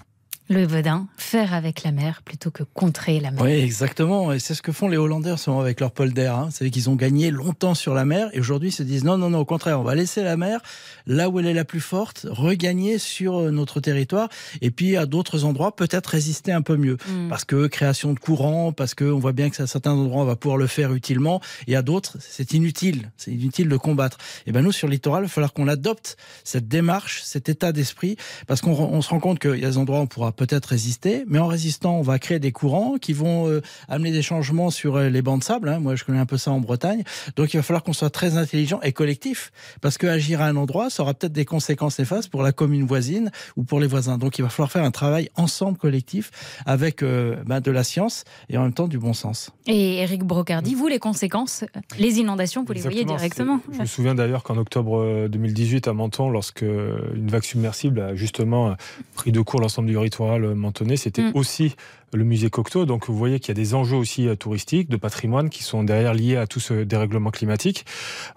Le 0.51 0.67
Vedin, 0.67 1.09
faire 1.19 1.53
avec 1.53 1.83
la 1.83 1.93
mer 1.93 2.23
plutôt 2.25 2.51
que 2.51 2.63
contrer 2.63 3.21
la 3.21 3.31
mer. 3.31 3.43
Oui, 3.43 3.51
exactement. 3.51 4.33
Et 4.33 4.39
c'est 4.39 4.55
ce 4.55 4.63
que 4.63 4.73
font 4.73 4.89
les 4.89 4.97
Hollandais 4.97 5.37
souvent 5.37 5.61
avec 5.61 5.79
leur 5.79 5.91
polder. 5.91 6.25
Hein. 6.25 6.49
C'est 6.51 6.71
qu'ils 6.71 6.89
ont 6.89 6.95
gagné 6.95 7.31
longtemps 7.31 7.75
sur 7.75 7.93
la 7.93 8.07
mer 8.07 8.31
et 8.33 8.41
aujourd'hui 8.41 8.71
ils 8.71 8.73
se 8.73 8.83
disent 8.83 9.05
non, 9.05 9.19
non, 9.19 9.29
non, 9.29 9.41
au 9.41 9.45
contraire, 9.45 9.79
on 9.79 9.83
va 9.83 9.95
laisser 9.95 10.23
la 10.23 10.39
mer 10.39 10.61
là 11.07 11.29
où 11.29 11.39
elle 11.39 11.47
est 11.47 11.55
la 11.55 11.67
plus 11.67 11.83
forte, 11.83 12.27
regagner 12.31 12.97
sur 12.97 13.37
euh, 13.37 13.51
notre 13.51 13.81
territoire 13.81 14.31
et 14.63 14.71
puis 14.71 14.97
à 14.97 15.05
d'autres 15.05 15.45
endroits 15.45 15.77
peut-être 15.77 16.07
résister 16.07 16.51
un 16.51 16.63
peu 16.63 16.79
mieux. 16.79 16.97
Mm. 17.07 17.29
Parce 17.29 17.45
que 17.45 17.67
création 17.67 18.15
de 18.15 18.19
courant, 18.19 18.73
parce 18.73 18.95
qu'on 18.95 19.19
voit 19.19 19.33
bien 19.33 19.51
que 19.51 19.63
à 19.63 19.67
certains 19.67 19.93
endroits 19.93 20.23
on 20.23 20.27
va 20.27 20.37
pouvoir 20.37 20.57
le 20.57 20.67
faire 20.67 20.95
utilement 20.95 21.43
et 21.67 21.77
à 21.77 21.83
d'autres 21.83 22.17
c'est 22.21 22.55
inutile. 22.55 23.11
C'est 23.19 23.33
inutile 23.33 23.69
de 23.69 23.77
combattre. 23.77 24.17
Et 24.47 24.53
ben 24.53 24.63
nous 24.63 24.73
sur 24.73 24.89
le 24.89 24.93
littoral, 24.93 25.25
il 25.25 25.27
va 25.27 25.33
falloir 25.33 25.53
qu'on 25.53 25.69
adopte 25.69 26.17
cette 26.43 26.69
démarche, 26.69 27.21
cet 27.23 27.51
état 27.51 27.73
d'esprit 27.73 28.17
parce 28.47 28.63
qu'on 28.63 29.03
se 29.03 29.11
rend 29.11 29.21
compte 29.21 29.41
qu'il 29.41 29.59
y 29.59 29.67
a 29.67 29.69
des 29.69 29.77
endroits 29.77 29.99
où 29.99 30.05
on 30.05 30.07
pourra 30.07 30.33
peut-être 30.39 30.67
résister, 30.67 31.25
mais 31.27 31.39
en 31.39 31.49
résistant, 31.49 31.99
on 31.99 32.03
va 32.03 32.19
créer 32.19 32.39
des 32.39 32.53
courants 32.53 32.97
qui 32.99 33.13
vont 33.13 33.49
euh, 33.49 33.61
amener 33.89 34.13
des 34.13 34.23
changements 34.23 34.71
sur 34.71 34.97
euh, 34.97 35.09
les 35.11 35.21
bancs 35.21 35.41
de 35.41 35.45
sable. 35.45 35.69
Hein. 35.69 35.81
Moi, 35.81 35.97
je 35.97 36.05
connais 36.05 36.19
un 36.21 36.27
peu 36.27 36.39
ça 36.39 36.53
en 36.53 36.61
Bretagne. 36.61 37.03
Donc, 37.37 37.53
il 37.53 37.59
va 37.59 37.63
falloir 37.63 37.83
qu'on 37.83 37.93
soit 37.93 38.09
très 38.09 38.37
intelligent 38.39 38.81
et 38.83 38.93
collectif, 38.93 39.53
parce 39.83 39.99
que 39.99 40.07
agir 40.07 40.41
à 40.41 40.47
un 40.47 40.57
endroit, 40.57 40.89
ça 40.89 41.03
aura 41.03 41.13
peut-être 41.13 41.33
des 41.33 41.45
conséquences 41.45 41.99
néfastes 41.99 42.31
pour 42.31 42.43
la 42.43 42.53
commune 42.53 42.87
voisine 42.87 43.31
ou 43.57 43.65
pour 43.65 43.81
les 43.81 43.89
voisins. 43.89 44.17
Donc, 44.17 44.39
il 44.39 44.43
va 44.43 44.49
falloir 44.49 44.71
faire 44.71 44.85
un 44.85 44.91
travail 44.91 45.29
ensemble, 45.37 45.77
collectif, 45.77 46.31
avec 46.65 47.03
euh, 47.03 47.37
ben, 47.45 47.61
de 47.61 47.71
la 47.71 47.85
science 47.85 48.25
et 48.49 48.57
en 48.57 48.63
même 48.63 48.73
temps 48.73 48.89
du 48.89 48.99
bon 48.99 49.13
sens. 49.13 49.51
Et 49.67 49.97
Eric 49.97 50.23
Brocardi, 50.23 50.75
vous, 50.75 50.87
les 50.87 51.01
conséquences, 51.01 51.65
les 51.99 52.21
inondations, 52.21 52.65
vous 52.65 52.73
les 52.73 52.81
voyez 52.81 53.05
directement. 53.05 53.61
Je 53.73 53.81
me 53.81 53.87
souviens 53.87 54.15
d'ailleurs 54.15 54.45
qu'en 54.45 54.57
octobre 54.57 55.27
2018 55.29 55.89
à 55.89 55.93
Menton, 55.93 56.31
lorsque 56.31 56.63
une 56.63 57.29
vague 57.29 57.43
submersible 57.43 58.01
a 58.01 58.15
justement 58.15 58.77
pris 59.15 59.33
de 59.33 59.41
court 59.41 59.61
l'ensemble 59.61 59.89
du 59.89 59.95
territoire 59.95 60.28
Mentonné, 60.37 60.97
c'était 60.97 61.23
mm. 61.23 61.33
aussi 61.35 61.77
le 62.13 62.25
musée 62.25 62.51
Cocteau. 62.51 62.87
Donc 62.87 63.07
vous 63.09 63.17
voyez 63.17 63.41
qu'il 63.41 63.49
y 63.49 63.59
a 63.59 63.63
des 63.63 63.75
enjeux 63.75 63.97
aussi 63.97 64.29
euh, 64.29 64.35
touristiques, 64.35 64.89
de 64.89 64.97
patrimoine 64.97 65.51
qui 65.51 65.63
sont 65.63 65.85
derrière 65.85 66.15
liés 66.15 66.37
à 66.37 66.47
tout 66.47 66.61
ce 66.61 66.85
dérèglement 66.85 67.31
climatique. 67.31 67.85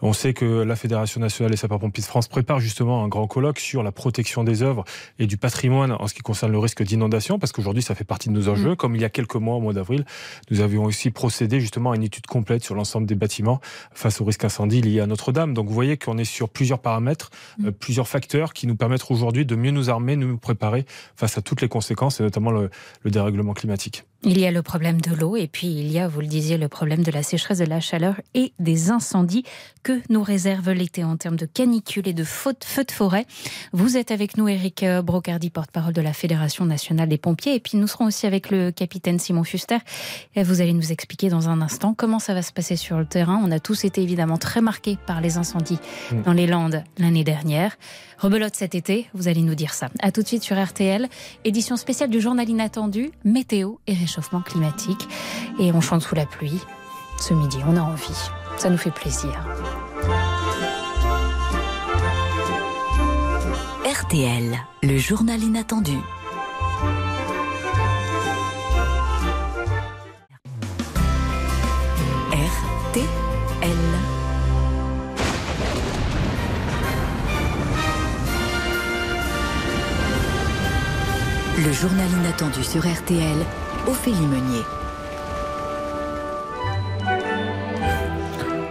On 0.02 0.14
sait 0.14 0.34
que 0.34 0.46
la 0.46 0.76
Fédération 0.76 1.22
nationale 1.22 1.52
des 1.52 1.58
sapeurs-pompiers 1.58 2.02
de 2.02 2.08
France 2.08 2.28
prépare 2.28 2.60
justement 2.60 3.04
un 3.04 3.08
grand 3.08 3.28
colloque 3.28 3.60
sur 3.60 3.84
la 3.84 3.92
protection 3.92 4.44
des 4.44 4.64
œuvres 4.64 4.84
et 5.20 5.28
du 5.28 5.38
patrimoine 5.38 5.92
en 5.92 6.08
ce 6.08 6.14
qui 6.14 6.22
concerne 6.22 6.52
le 6.52 6.60
risque 6.60 6.84
d'inondation, 6.84 7.40
parce 7.40 7.52
qu'aujourd'hui 7.52 7.84
ça 7.84 7.96
fait 7.96 8.04
partie 8.04 8.30
de 8.30 8.34
nos 8.34 8.50
enjeux. 8.50 8.72
Mm. 8.72 8.76
Comme 8.76 8.96
il 8.96 9.02
y 9.02 9.06
a 9.06 9.10
quelques 9.10 9.36
mois, 9.36 9.56
au 9.56 9.62
mois 9.62 9.74
d'avril, 9.74 10.06
nous 10.50 10.60
avions 10.62 10.84
aussi 10.84 11.12
procédé 11.12 11.60
justement 11.60 11.92
à 11.92 11.96
une 11.96 12.04
étude 12.04 12.28
complète 12.28 12.64
sur 12.64 12.76
l'ensemble 12.76 13.08
des 13.08 13.16
bâtiments 13.16 13.62
face 13.94 14.20
au 14.22 14.26
risque 14.26 14.44
incendie 14.44 14.82
lié 14.82 15.00
à 15.00 15.08
Notre-Dame. 15.08 15.54
Donc 15.54 15.68
vous 15.68 15.74
voyez 15.74 15.98
qu'on 15.98 16.18
est 16.18 16.26
sur 16.26 16.50
plusieurs 16.50 16.80
paramètres, 16.80 17.30
mm. 17.58 17.68
euh, 17.68 17.72
plusieurs 17.72 18.08
facteurs 18.08 18.54
qui 18.54 18.68
nous 18.68 18.76
permettent 18.76 19.10
aujourd'hui 19.10 19.46
de 19.46 19.56
mieux 19.56 19.72
nous 19.72 19.90
armer, 19.90 20.16
nous 20.16 20.38
préparer 20.38 20.86
face 21.16 21.38
à 21.38 21.42
toutes 21.42 21.62
les 21.62 21.70
conséquences 21.70 22.20
et 22.20 22.24
notamment 22.24 22.52
le, 22.52 22.70
le 23.04 23.12
dérèglement 23.12 23.54
climatique 23.54 23.61
climatique. 23.62 24.11
Il 24.24 24.40
y 24.40 24.46
a 24.46 24.52
le 24.52 24.62
problème 24.62 25.02
de 25.02 25.16
l'eau 25.16 25.36
et 25.36 25.48
puis 25.48 25.66
il 25.66 25.92
y 25.92 25.98
a, 25.98 26.08
vous 26.08 26.22
le 26.22 26.28
disiez, 26.28 26.60
le 26.60 26.68
problème 26.68 27.02
de 27.02 27.10
la 27.10 27.24
sécheresse, 27.24 27.58
de 27.58 27.66
la 27.66 27.80
chaleur 27.80 28.22
et 28.36 28.54
des 28.60 28.92
incendies 28.92 29.44
que 29.82 30.00
nous 30.10 30.22
réserve 30.22 30.70
l'été 30.74 31.04
en 31.04 31.18
termes 31.18 31.38
de 31.38 31.48
canicule 31.48 32.08
et 32.08 32.14
de 32.14 32.24
feux 32.24 32.54
de 32.54 32.92
forêt. 32.92 33.26
Vous 33.74 33.98
êtes 33.98 34.12
avec 34.12 34.38
nous, 34.38 34.48
Eric 34.48 34.86
Brocardi, 35.04 35.50
porte-parole 35.50 35.94
de 35.94 36.02
la 36.02 36.14
Fédération 36.14 36.66
nationale 36.66 37.10
des 37.10 37.18
pompiers. 37.18 37.56
Et 37.56 37.60
puis 37.60 37.80
nous 37.80 37.88
serons 37.88 38.06
aussi 38.06 38.28
avec 38.28 38.52
le 38.52 38.70
capitaine 38.70 39.18
Simon 39.18 39.44
Fuster. 39.44 39.80
Et 40.36 40.44
vous 40.44 40.62
allez 40.62 40.74
nous 40.74 40.92
expliquer 40.92 41.30
dans 41.30 41.50
un 41.50 41.60
instant 41.60 41.96
comment 41.96 42.20
ça 42.20 42.36
va 42.36 42.44
se 42.44 42.54
passer 42.54 42.76
sur 42.76 43.00
le 43.00 43.08
terrain. 43.08 43.42
On 43.44 43.50
a 43.50 43.60
tous 43.60 43.86
été 43.86 44.04
évidemment 44.04 44.38
très 44.38 44.62
marqués 44.62 45.00
par 45.08 45.22
les 45.22 45.38
incendies 45.38 45.80
mm. 46.12 46.22
dans 46.22 46.34
les 46.34 46.46
Landes 46.46 46.84
l'année 47.00 47.24
dernière. 47.24 47.76
Rebelote 48.20 48.56
cet 48.56 48.76
été, 48.76 49.08
vous 49.16 49.28
allez 49.28 49.42
nous 49.42 49.56
dire 49.56 49.74
ça. 49.74 49.90
A 50.00 50.12
tout 50.12 50.22
de 50.22 50.28
suite 50.28 50.44
sur 50.44 50.64
RTL, 50.64 51.08
édition 51.44 51.76
spéciale 51.76 52.12
du 52.12 52.22
journal 52.22 52.48
inattendu, 52.48 53.10
météo 53.24 53.78
et 53.88 53.96
réchauffement 53.96 54.11
climatique. 54.44 55.08
Et 55.60 55.72
on 55.72 55.82
chante 55.82 56.02
sous 56.02 56.16
la 56.16 56.26
pluie. 56.26 56.62
Ce 57.18 57.34
midi, 57.34 57.60
on 57.68 57.78
a 57.78 57.82
envie. 57.82 58.30
Ça 58.58 58.70
nous 58.70 58.78
fait 58.78 58.92
plaisir. 58.92 59.32
RTL, 63.86 64.58
le 64.84 64.98
journal 64.98 65.42
inattendu. 65.42 65.98
RTL. 72.32 73.08
Le 81.64 81.72
journal 81.72 82.08
inattendu 82.20 82.64
sur 82.64 82.82
RTL, 82.82 83.46
Ophélie 83.88 84.28
Meunier. 84.28 84.62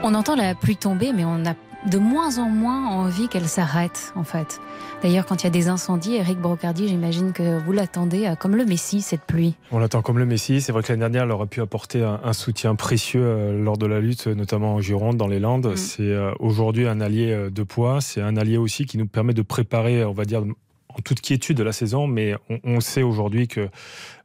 On 0.02 0.14
entend 0.14 0.36
la 0.36 0.54
pluie 0.54 0.76
tomber, 0.76 1.12
mais 1.12 1.24
on 1.24 1.44
a 1.44 1.54
de 1.90 1.98
moins 1.98 2.38
en 2.38 2.48
moins 2.48 2.88
envie 2.88 3.28
qu'elle 3.28 3.48
s'arrête, 3.48 4.12
en 4.14 4.24
fait. 4.24 4.60
D'ailleurs, 5.02 5.26
quand 5.26 5.42
il 5.42 5.44
y 5.44 5.46
a 5.46 5.50
des 5.50 5.68
incendies, 5.68 6.14
Eric 6.14 6.38
Brocardi, 6.38 6.88
j'imagine 6.88 7.32
que 7.32 7.58
vous 7.58 7.72
l'attendez 7.72 8.26
euh, 8.26 8.34
comme 8.34 8.54
le 8.54 8.64
Messie, 8.64 9.00
cette 9.00 9.22
pluie. 9.22 9.54
On 9.72 9.78
l'attend 9.78 10.02
comme 10.02 10.18
le 10.18 10.26
Messie. 10.26 10.60
C'est 10.60 10.72
vrai 10.72 10.82
que 10.82 10.88
l'année 10.88 11.00
dernière, 11.00 11.24
elle 11.24 11.30
aurait 11.32 11.46
pu 11.46 11.60
apporter 11.60 12.04
un, 12.04 12.20
un 12.22 12.32
soutien 12.32 12.74
précieux 12.74 13.24
euh, 13.24 13.64
lors 13.64 13.78
de 13.78 13.86
la 13.86 14.00
lutte, 14.00 14.26
notamment 14.26 14.74
en 14.74 14.80
Gironde, 14.80 15.16
dans 15.16 15.26
les 15.26 15.40
Landes. 15.40 15.72
Mm. 15.72 15.76
C'est 15.76 16.02
euh, 16.02 16.32
aujourd'hui 16.38 16.86
un 16.86 17.00
allié 17.00 17.48
de 17.50 17.62
poids. 17.62 18.00
C'est 18.00 18.20
un 18.20 18.36
allié 18.36 18.58
aussi 18.58 18.84
qui 18.84 18.98
nous 18.98 19.06
permet 19.06 19.32
de 19.32 19.42
préparer, 19.42 20.04
on 20.04 20.12
va 20.12 20.24
dire, 20.24 20.44
en 20.96 21.00
toute 21.02 21.20
quiétude 21.20 21.56
de 21.56 21.62
la 21.62 21.72
saison, 21.72 22.06
mais 22.06 22.34
on, 22.48 22.58
on 22.64 22.80
sait 22.80 23.02
aujourd'hui 23.02 23.48
que 23.48 23.68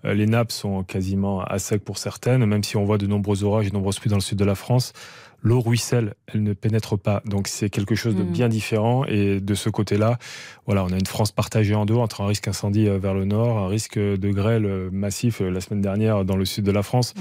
euh, 0.06 0.14
les 0.14 0.26
nappes 0.26 0.52
sont 0.52 0.84
quasiment 0.84 1.42
à 1.42 1.60
sec 1.60 1.84
pour 1.84 1.98
certaines, 1.98 2.46
même 2.46 2.64
si 2.64 2.78
on 2.78 2.86
voit 2.86 2.98
de 2.98 3.08
nombreux 3.08 3.44
orages 3.44 3.68
et 3.68 3.70
de 3.70 3.76
nombreuses 3.76 4.00
pluies 4.00 4.10
dans 4.10 4.18
le 4.18 4.22
sud 4.22 4.38
de 4.38 4.46
la 4.46 4.56
France. 4.56 4.94
L'eau 5.42 5.62
ruisselle, 5.62 6.16
elle 6.26 6.42
ne 6.42 6.54
pénètre 6.54 6.98
pas. 6.98 7.22
Donc 7.26 7.48
c'est 7.48 7.70
quelque 7.70 7.94
chose 7.94 8.16
de 8.16 8.24
Mm. 8.24 8.32
bien 8.32 8.50
différent. 8.50 9.06
Et 9.06 9.40
de 9.40 9.54
ce 9.54 9.70
côté-là, 9.70 10.18
voilà, 10.66 10.84
on 10.84 10.92
a 10.92 10.98
une 10.98 11.06
France 11.06 11.32
partagée 11.32 11.76
en 11.76 11.86
deux 11.86 11.94
entre 11.94 12.22
un 12.22 12.28
risque 12.28 12.48
incendie 12.48 12.88
euh, 12.88 12.98
vers 12.98 13.14
le 13.14 13.26
nord, 13.26 13.60
un 13.60 13.68
risque 13.68 14.00
de 14.00 14.30
grêle 14.32 14.66
euh, 14.66 14.90
massif 14.92 15.42
la 15.42 15.62
semaine 15.62 15.82
dernière 15.82 16.26
dans 16.26 16.36
le 16.36 16.46
sud 16.46 16.64
de 16.66 16.72
la 16.72 16.82
France. 16.82 17.14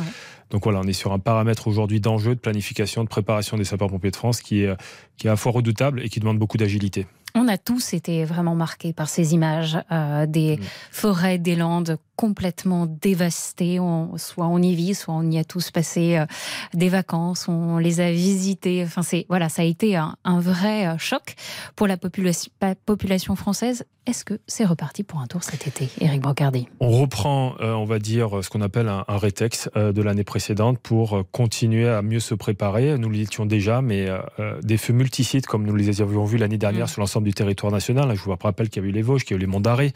Donc 0.51 0.65
voilà, 0.65 0.81
on 0.83 0.85
est 0.85 0.95
sur 0.95 1.13
un 1.13 1.19
paramètre 1.19 1.69
aujourd'hui 1.69 2.01
d'enjeu, 2.01 2.35
de 2.35 2.41
planification, 2.41 3.05
de 3.05 3.09
préparation 3.09 3.59
des 3.59 3.65
sapeurs-pompiers 3.65 4.11
de 4.11 4.17
France 4.17 4.41
qui 4.41 4.63
est, 4.63 4.75
qui 5.19 5.27
est 5.27 5.31
à 5.31 5.35
la 5.35 5.37
fois 5.37 5.53
redoutable 5.53 6.01
et 6.03 6.09
qui 6.09 6.21
demande 6.21 6.39
beaucoup 6.39 6.57
d'agilité. 6.57 7.07
On 7.37 7.49
a 7.49 7.59
tous 7.59 7.95
été 7.95 8.25
vraiment 8.25 8.55
marqués 8.55 8.93
par 8.93 9.09
ces 9.09 9.35
images 9.35 9.77
euh, 9.91 10.25
des 10.25 10.61
forêts 10.93 11.39
des 11.39 11.57
Landes 11.57 11.99
complètement 12.15 12.87
dévastées. 12.87 13.81
On- 13.81 14.17
soit 14.19 14.47
on 14.47 14.59
y 14.63 14.77
vit, 14.77 14.95
soit 14.95 15.15
on 15.15 15.29
y 15.29 15.39
a 15.39 15.43
tous 15.45 15.73
passé 15.73 16.17
euh, 16.17 16.27
des 16.75 16.89
vacances, 16.89 17.49
on 17.49 17.79
les 17.79 17.99
a 18.01 18.13
visitées. 18.13 18.85
Enfin, 18.87 19.03
c'est 19.03 19.27
voilà, 19.29 19.49
ça 19.49 19.63
a 19.63 19.65
été 19.65 19.97
un, 19.97 20.17
un 20.25 20.39
vrai 20.39 20.87
euh, 20.87 20.97
choc 20.99 21.35
pour 21.75 21.89
la 21.89 21.97
population 21.97 23.35
française. 23.35 23.85
Est-ce 24.07 24.27
que 24.27 24.39
c'est 24.47 24.67
reparti 24.67 25.03
pour 25.03 25.21
un 25.21 25.27
tour 25.27 25.43
cet 25.43 25.67
été, 25.67 25.89
Eric 25.99 26.21
Brocardi? 26.21 26.69
On 26.79 26.91
reprend, 26.91 27.55
euh, 27.61 27.73
on 27.73 27.87
va 27.87 27.99
dire, 27.99 28.45
ce 28.45 28.51
qu'on 28.51 28.61
appelle 28.61 28.89
un, 28.89 29.05
un 29.09 29.17
rétex 29.17 29.71
euh, 29.77 29.93
de 29.93 30.03
l'année 30.03 30.25
précédente 30.25 30.79
pour 30.79 31.17
euh, 31.17 31.23
continuer 31.33 31.89
à 31.89 32.03
mieux 32.03 32.21
se 32.21 32.35
préparer. 32.35 32.99
Nous 32.99 33.09
l'étions 33.09 33.47
déjà, 33.47 33.81
mais 33.81 34.07
euh, 34.11 34.19
euh, 34.41 34.61
des 34.63 34.77
feux 34.77 34.93
multisites, 34.93 35.47
comme 35.47 35.65
nous 35.65 35.75
les 35.75 36.03
avions 36.03 36.25
vus 36.27 36.37
l'année 36.37 36.59
dernière 36.59 36.85
Mm. 36.85 36.89
sur 36.89 37.01
l'ensemble 37.01 37.27
du 37.27 37.33
territoire 37.33 37.73
national. 37.73 38.15
Je 38.15 38.21
vous 38.21 38.35
rappelle 38.39 38.69
qu'il 38.69 38.83
y 38.83 38.87
a 38.87 38.89
eu 38.89 38.93
les 38.93 39.01
Vosges, 39.01 39.25
qu'il 39.25 39.37
y 39.37 39.39
a 39.39 39.39
eu 39.39 39.41
les 39.41 39.47
Monts 39.47 39.61
d'Arrée, 39.61 39.93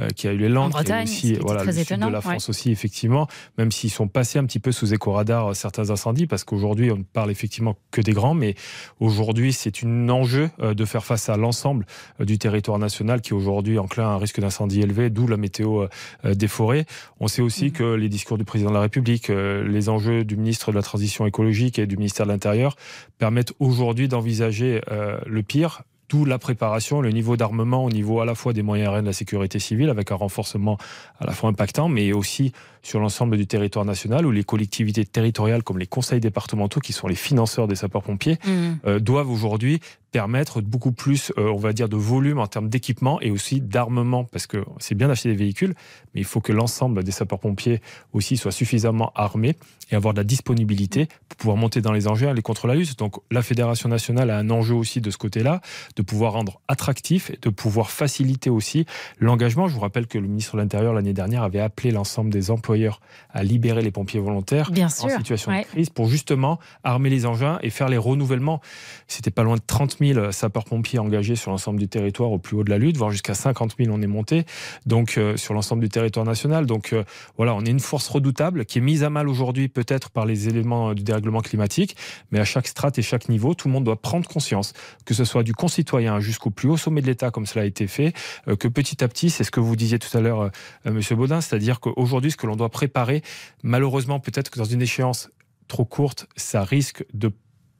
euh, 0.00 0.08
qu'il 0.08 0.28
y 0.28 0.32
a 0.32 0.34
eu 0.34 0.38
les 0.38 0.48
Landes, 0.48 0.72
qu'il 0.74 0.88
y 0.88 0.92
a 0.92 1.00
eu 1.00 1.04
aussi 1.04 1.34
voilà, 1.34 1.60
très 1.62 1.66
le 1.66 1.72
sud 1.72 1.78
de 1.88 1.94
étonnant, 1.94 2.10
la 2.10 2.18
ouais. 2.18 2.22
France 2.22 2.48
aussi, 2.48 2.72
effectivement, 2.72 3.28
même 3.58 3.70
s'ils 3.70 3.90
sont 3.90 4.08
passés 4.08 4.40
un 4.40 4.44
petit 4.44 4.58
peu 4.58 4.72
sous 4.72 4.92
éco-radar 4.92 5.54
certains 5.54 5.90
incendies, 5.90 6.26
parce 6.26 6.42
qu'aujourd'hui, 6.42 6.90
on 6.90 6.96
ne 6.96 7.02
parle 7.04 7.30
effectivement 7.30 7.76
que 7.92 8.00
des 8.00 8.12
grands, 8.12 8.34
mais 8.34 8.56
aujourd'hui, 8.98 9.52
c'est 9.52 9.84
un 9.84 10.08
enjeu 10.08 10.50
de 10.60 10.84
faire 10.84 11.04
face 11.04 11.28
à 11.28 11.36
l'ensemble 11.36 11.86
du 12.18 12.38
territoire 12.38 12.78
national 12.80 13.20
qui 13.20 13.30
est 13.30 13.36
aujourd'hui 13.52 13.78
enclin 13.78 14.04
à 14.04 14.12
un 14.12 14.18
risque 14.18 14.40
d'incendie 14.40 14.80
élevé, 14.80 15.10
d'où 15.10 15.26
la 15.26 15.36
météo 15.36 15.82
euh, 15.82 15.88
euh, 16.24 16.34
des 16.34 16.48
forêts. 16.48 16.86
On 17.20 17.28
sait 17.28 17.42
aussi 17.42 17.66
Mm. 17.66 17.72
que 17.72 17.94
les 17.94 18.08
discours 18.08 18.38
du 18.38 18.44
président 18.44 18.70
de 18.70 18.74
la 18.74 18.80
République, 18.80 19.30
euh, 19.30 19.62
les 19.68 19.88
enjeux 19.88 20.24
du 20.24 20.36
ministre 20.36 20.70
de 20.72 20.76
la 20.76 20.82
Transition 20.82 21.26
écologique 21.26 21.78
et 21.78 21.86
du 21.86 21.96
ministère 21.96 22.26
de 22.26 22.32
l'Intérieur 22.32 22.76
permettent 23.18 23.52
aujourd'hui 23.60 24.08
d'envisager 24.08 24.80
le 25.26 25.42
pire. 25.42 25.82
D'où 26.08 26.26
la 26.26 26.38
préparation, 26.38 27.00
le 27.00 27.10
niveau 27.10 27.38
d'armement 27.38 27.84
au 27.86 27.90
niveau 27.90 28.20
à 28.20 28.26
la 28.26 28.34
fois 28.34 28.52
des 28.52 28.60
moyens 28.62 28.88
aériens 28.88 29.02
de 29.02 29.06
la 29.06 29.12
sécurité 29.14 29.58
civile, 29.58 29.88
avec 29.88 30.12
un 30.12 30.14
renforcement 30.16 30.76
à 31.18 31.24
la 31.24 31.32
fois 31.32 31.48
impactant, 31.48 31.88
mais 31.88 32.12
aussi 32.12 32.52
sur 32.82 33.00
l'ensemble 33.00 33.38
du 33.38 33.46
territoire 33.46 33.86
national, 33.86 34.26
où 34.26 34.30
les 34.30 34.44
collectivités 34.44 35.06
territoriales, 35.06 35.62
comme 35.62 35.78
les 35.78 35.86
conseils 35.86 36.20
départementaux, 36.20 36.80
qui 36.80 36.92
sont 36.92 37.08
les 37.08 37.14
financeurs 37.14 37.66
des 37.66 37.76
sapeurs-pompiers, 37.76 38.38
Mm. 38.44 38.50
euh, 38.86 38.98
doivent 38.98 39.30
aujourd'hui 39.30 39.80
permettre 40.12 40.60
beaucoup 40.60 40.92
plus, 40.92 41.32
euh, 41.38 41.48
on 41.48 41.56
va 41.56 41.72
dire, 41.72 41.88
de 41.88 41.96
volume 41.96 42.38
en 42.38 42.46
termes 42.46 42.68
d'équipement 42.68 43.20
et 43.20 43.30
aussi 43.30 43.60
d'armement, 43.60 44.24
parce 44.24 44.46
que 44.46 44.64
c'est 44.78 44.94
bien 44.94 45.08
d'acheter 45.08 45.30
des 45.30 45.36
véhicules, 45.36 45.74
mais 46.14 46.20
il 46.20 46.24
faut 46.24 46.40
que 46.40 46.52
l'ensemble 46.52 47.02
des 47.02 47.10
sapeurs-pompiers 47.10 47.80
aussi 48.12 48.36
soient 48.36 48.52
suffisamment 48.52 49.10
armés 49.14 49.56
et 49.90 49.96
avoir 49.96 50.12
de 50.14 50.20
la 50.20 50.24
disponibilité 50.24 51.08
pour 51.28 51.36
pouvoir 51.38 51.56
monter 51.56 51.80
dans 51.80 51.92
les 51.92 52.08
engins 52.08 52.26
et 52.26 52.30
aller 52.30 52.42
contre 52.42 52.66
la 52.66 52.74
lutte. 52.74 52.98
Donc 52.98 53.16
la 53.30 53.42
Fédération 53.42 53.88
nationale 53.88 54.30
a 54.30 54.38
un 54.38 54.50
enjeu 54.50 54.74
aussi 54.74 55.00
de 55.00 55.10
ce 55.10 55.16
côté-là, 55.16 55.60
de 55.96 56.02
pouvoir 56.02 56.34
rendre 56.34 56.60
attractif 56.68 57.30
et 57.30 57.38
de 57.40 57.48
pouvoir 57.48 57.90
faciliter 57.90 58.50
aussi 58.50 58.84
l'engagement. 59.18 59.66
Je 59.66 59.74
vous 59.74 59.80
rappelle 59.80 60.06
que 60.06 60.18
le 60.18 60.28
ministre 60.28 60.56
de 60.56 60.60
l'Intérieur 60.60 60.92
l'année 60.92 61.14
dernière 61.14 61.42
avait 61.42 61.60
appelé 61.60 61.90
l'ensemble 61.90 62.30
des 62.30 62.50
employeurs 62.50 63.00
à 63.30 63.42
libérer 63.42 63.80
les 63.80 63.90
pompiers 63.90 64.20
volontaires 64.20 64.70
Bien 64.70 64.86
en 64.86 64.90
situation 64.90 65.52
ouais. 65.52 65.62
de 65.62 65.66
crise 65.66 65.90
pour 65.90 66.06
justement 66.06 66.58
armer 66.84 67.08
les 67.08 67.24
engins 67.24 67.58
et 67.62 67.70
faire 67.70 67.88
les 67.88 67.96
renouvellements. 67.96 68.60
C'était 69.08 69.30
pas 69.30 69.42
loin 69.42 69.56
de 69.56 69.62
30 69.66 69.98
000 69.98 70.01
sapeurs-pompiers 70.30 70.98
engagés 70.98 71.36
sur 71.36 71.50
l'ensemble 71.50 71.78
du 71.78 71.88
territoire 71.88 72.32
au 72.32 72.38
plus 72.38 72.56
haut 72.56 72.64
de 72.64 72.70
la 72.70 72.78
lutte, 72.78 72.96
voire 72.96 73.10
jusqu'à 73.10 73.34
50 73.34 73.76
000 73.78 73.90
on 73.94 74.02
est 74.02 74.06
monté, 74.06 74.44
donc 74.86 75.18
euh, 75.18 75.36
sur 75.36 75.54
l'ensemble 75.54 75.82
du 75.82 75.88
territoire 75.88 76.26
national. 76.26 76.66
Donc 76.66 76.92
euh, 76.92 77.04
voilà, 77.36 77.54
on 77.54 77.64
est 77.64 77.70
une 77.70 77.80
force 77.80 78.08
redoutable 78.08 78.64
qui 78.64 78.78
est 78.78 78.80
mise 78.82 79.04
à 79.04 79.10
mal 79.10 79.28
aujourd'hui 79.28 79.68
peut-être 79.68 80.10
par 80.10 80.26
les 80.26 80.48
éléments 80.48 80.90
euh, 80.90 80.94
du 80.94 81.02
dérèglement 81.02 81.40
climatique, 81.40 81.96
mais 82.30 82.40
à 82.40 82.44
chaque 82.44 82.66
strate 82.66 82.98
et 82.98 83.02
chaque 83.02 83.28
niveau, 83.28 83.54
tout 83.54 83.68
le 83.68 83.74
monde 83.74 83.84
doit 83.84 84.00
prendre 84.00 84.28
conscience, 84.28 84.72
que 85.04 85.14
ce 85.14 85.24
soit 85.24 85.42
du 85.42 85.54
concitoyen 85.54 86.20
jusqu'au 86.20 86.50
plus 86.50 86.68
haut 86.68 86.76
sommet 86.76 87.02
de 87.02 87.06
l'État 87.06 87.30
comme 87.30 87.46
cela 87.46 87.62
a 87.62 87.66
été 87.66 87.86
fait, 87.86 88.12
que 88.58 88.68
petit 88.68 89.02
à 89.04 89.08
petit, 89.08 89.30
c'est 89.30 89.44
ce 89.44 89.50
que 89.50 89.60
vous 89.60 89.76
disiez 89.76 89.98
tout 89.98 90.16
à 90.16 90.20
l'heure, 90.20 90.50
Monsieur 90.84 91.16
Baudin, 91.16 91.40
c'est-à-dire 91.40 91.80
qu'aujourd'hui, 91.80 92.30
ce 92.30 92.36
que 92.36 92.46
l'on 92.46 92.56
doit 92.56 92.70
préparer, 92.70 93.22
malheureusement 93.62 94.20
peut-être 94.20 94.50
que 94.50 94.58
dans 94.58 94.64
une 94.64 94.82
échéance 94.82 95.30
trop 95.68 95.84
courte, 95.84 96.26
ça 96.36 96.64
risque 96.64 97.04
de 97.14 97.32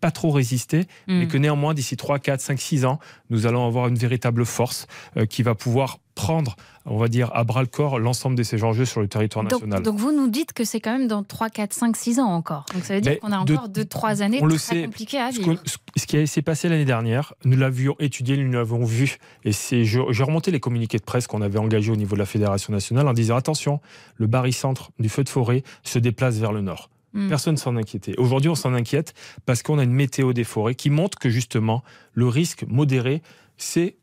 pas 0.03 0.11
trop 0.11 0.31
résister, 0.33 0.81
Mm. 1.07 1.19
mais 1.21 1.29
que 1.29 1.39
néanmoins, 1.39 1.73
d'ici 1.75 1.97
3, 1.97 2.19
4, 2.19 2.41
5, 2.43 2.61
6 2.61 2.85
ans, 2.85 2.99
nous 3.31 3.47
allons 3.47 3.65
avoir 3.67 3.87
une 3.89 3.95
véritable 3.95 4.45
force 4.45 4.87
euh, 5.17 5.25
qui 5.27 5.43
va 5.43 5.55
pouvoir 5.55 5.99
prendre, 6.15 6.57
on 6.85 6.99
va 6.99 7.09
dire, 7.09 7.31
à 7.35 7.43
bras 7.45 7.63
le 7.63 7.69
corps 7.69 7.99
l'ensemble 7.99 8.37
de 8.37 8.43
ces 8.43 8.65
enjeux 8.65 8.85
sur 8.85 9.01
le 9.01 9.09
territoire 9.09 9.45
donc, 9.45 9.53
national. 9.53 9.83
donc 9.83 9.97
vous 9.97 10.13
nous 10.13 10.29
dites 10.29 10.53
que 10.53 10.65
c'est 10.65 10.81
quand 10.81 10.93
même 10.99 11.09
dans 11.09 11.23
3, 11.23 11.49
4, 11.49 11.73
5, 11.73 11.97
6 11.97 12.19
ans 12.21 12.27
encore. 12.29 12.67
Donc 12.75 12.85
ça 12.85 12.95
veut 12.95 13.01
dire 13.01 13.19
qu'on 13.21 13.33
a 13.33 13.39
encore 13.39 13.69
2-3 13.71 14.21
années 14.21 14.41
on 14.43 14.47
le 14.47 14.57
très 14.57 14.75
sait, 14.75 14.85
compliquées 14.85 15.19
à 15.21 15.33
ce, 15.33 15.39
vivre. 15.41 15.55
que- 15.63 15.71
ce 15.97 16.07
qui 16.07 16.27
s'est 16.27 16.43
passé 16.43 16.69
l'année 16.69 16.85
dernière, 16.85 17.33
nous 17.45 17.57
l'avions 17.57 17.95
étudié, 17.99 18.37
nous 18.37 18.53
l'avons 18.53 18.85
vu. 18.85 19.17
Et 19.45 19.53
j'ai 19.53 19.99
remonté 20.25 20.51
les 20.51 20.61
communiqués 20.61 20.99
de 20.99 21.05
presse 21.05 21.27
qu'on 21.27 21.41
avait 21.41 21.59
engagés 21.59 21.93
au 21.93 21.97
niveau 21.97 22.15
de 22.15 22.21
la 22.21 22.27
Fédération 22.27 22.73
nationale 22.75 23.07
en 23.09 23.13
disant 23.15 23.37
attention, 23.37 23.81
le 24.17 24.27
barycentre 24.27 24.91
du 24.99 25.09
feu 25.09 25.25
de 25.25 25.29
forêt 25.31 25.63
se 25.85 25.99
déplace 25.99 26.37
vers 26.37 26.53
le 26.53 26.61
nord. 26.61 26.91
Mm. 27.13 27.29
Personne 27.29 27.57
s'en 27.57 27.77
inquiétait. 27.77 28.15
Aujourd'hui, 28.19 28.49
on 28.51 28.55
s'en 28.55 28.75
inquiète 28.75 29.15
parce 29.47 29.63
qu'on 29.63 29.79
a 29.79 29.83
une 29.85 29.93
météo 29.93 30.33
des 30.33 30.45
forêts 30.45 30.75
qui 30.75 30.91
montre 30.91 31.19
que 31.19 31.29
justement, 31.29 31.83
le 32.15 32.27
risque 32.29 32.65
modéré, 32.69 33.23
c'est 33.57 33.97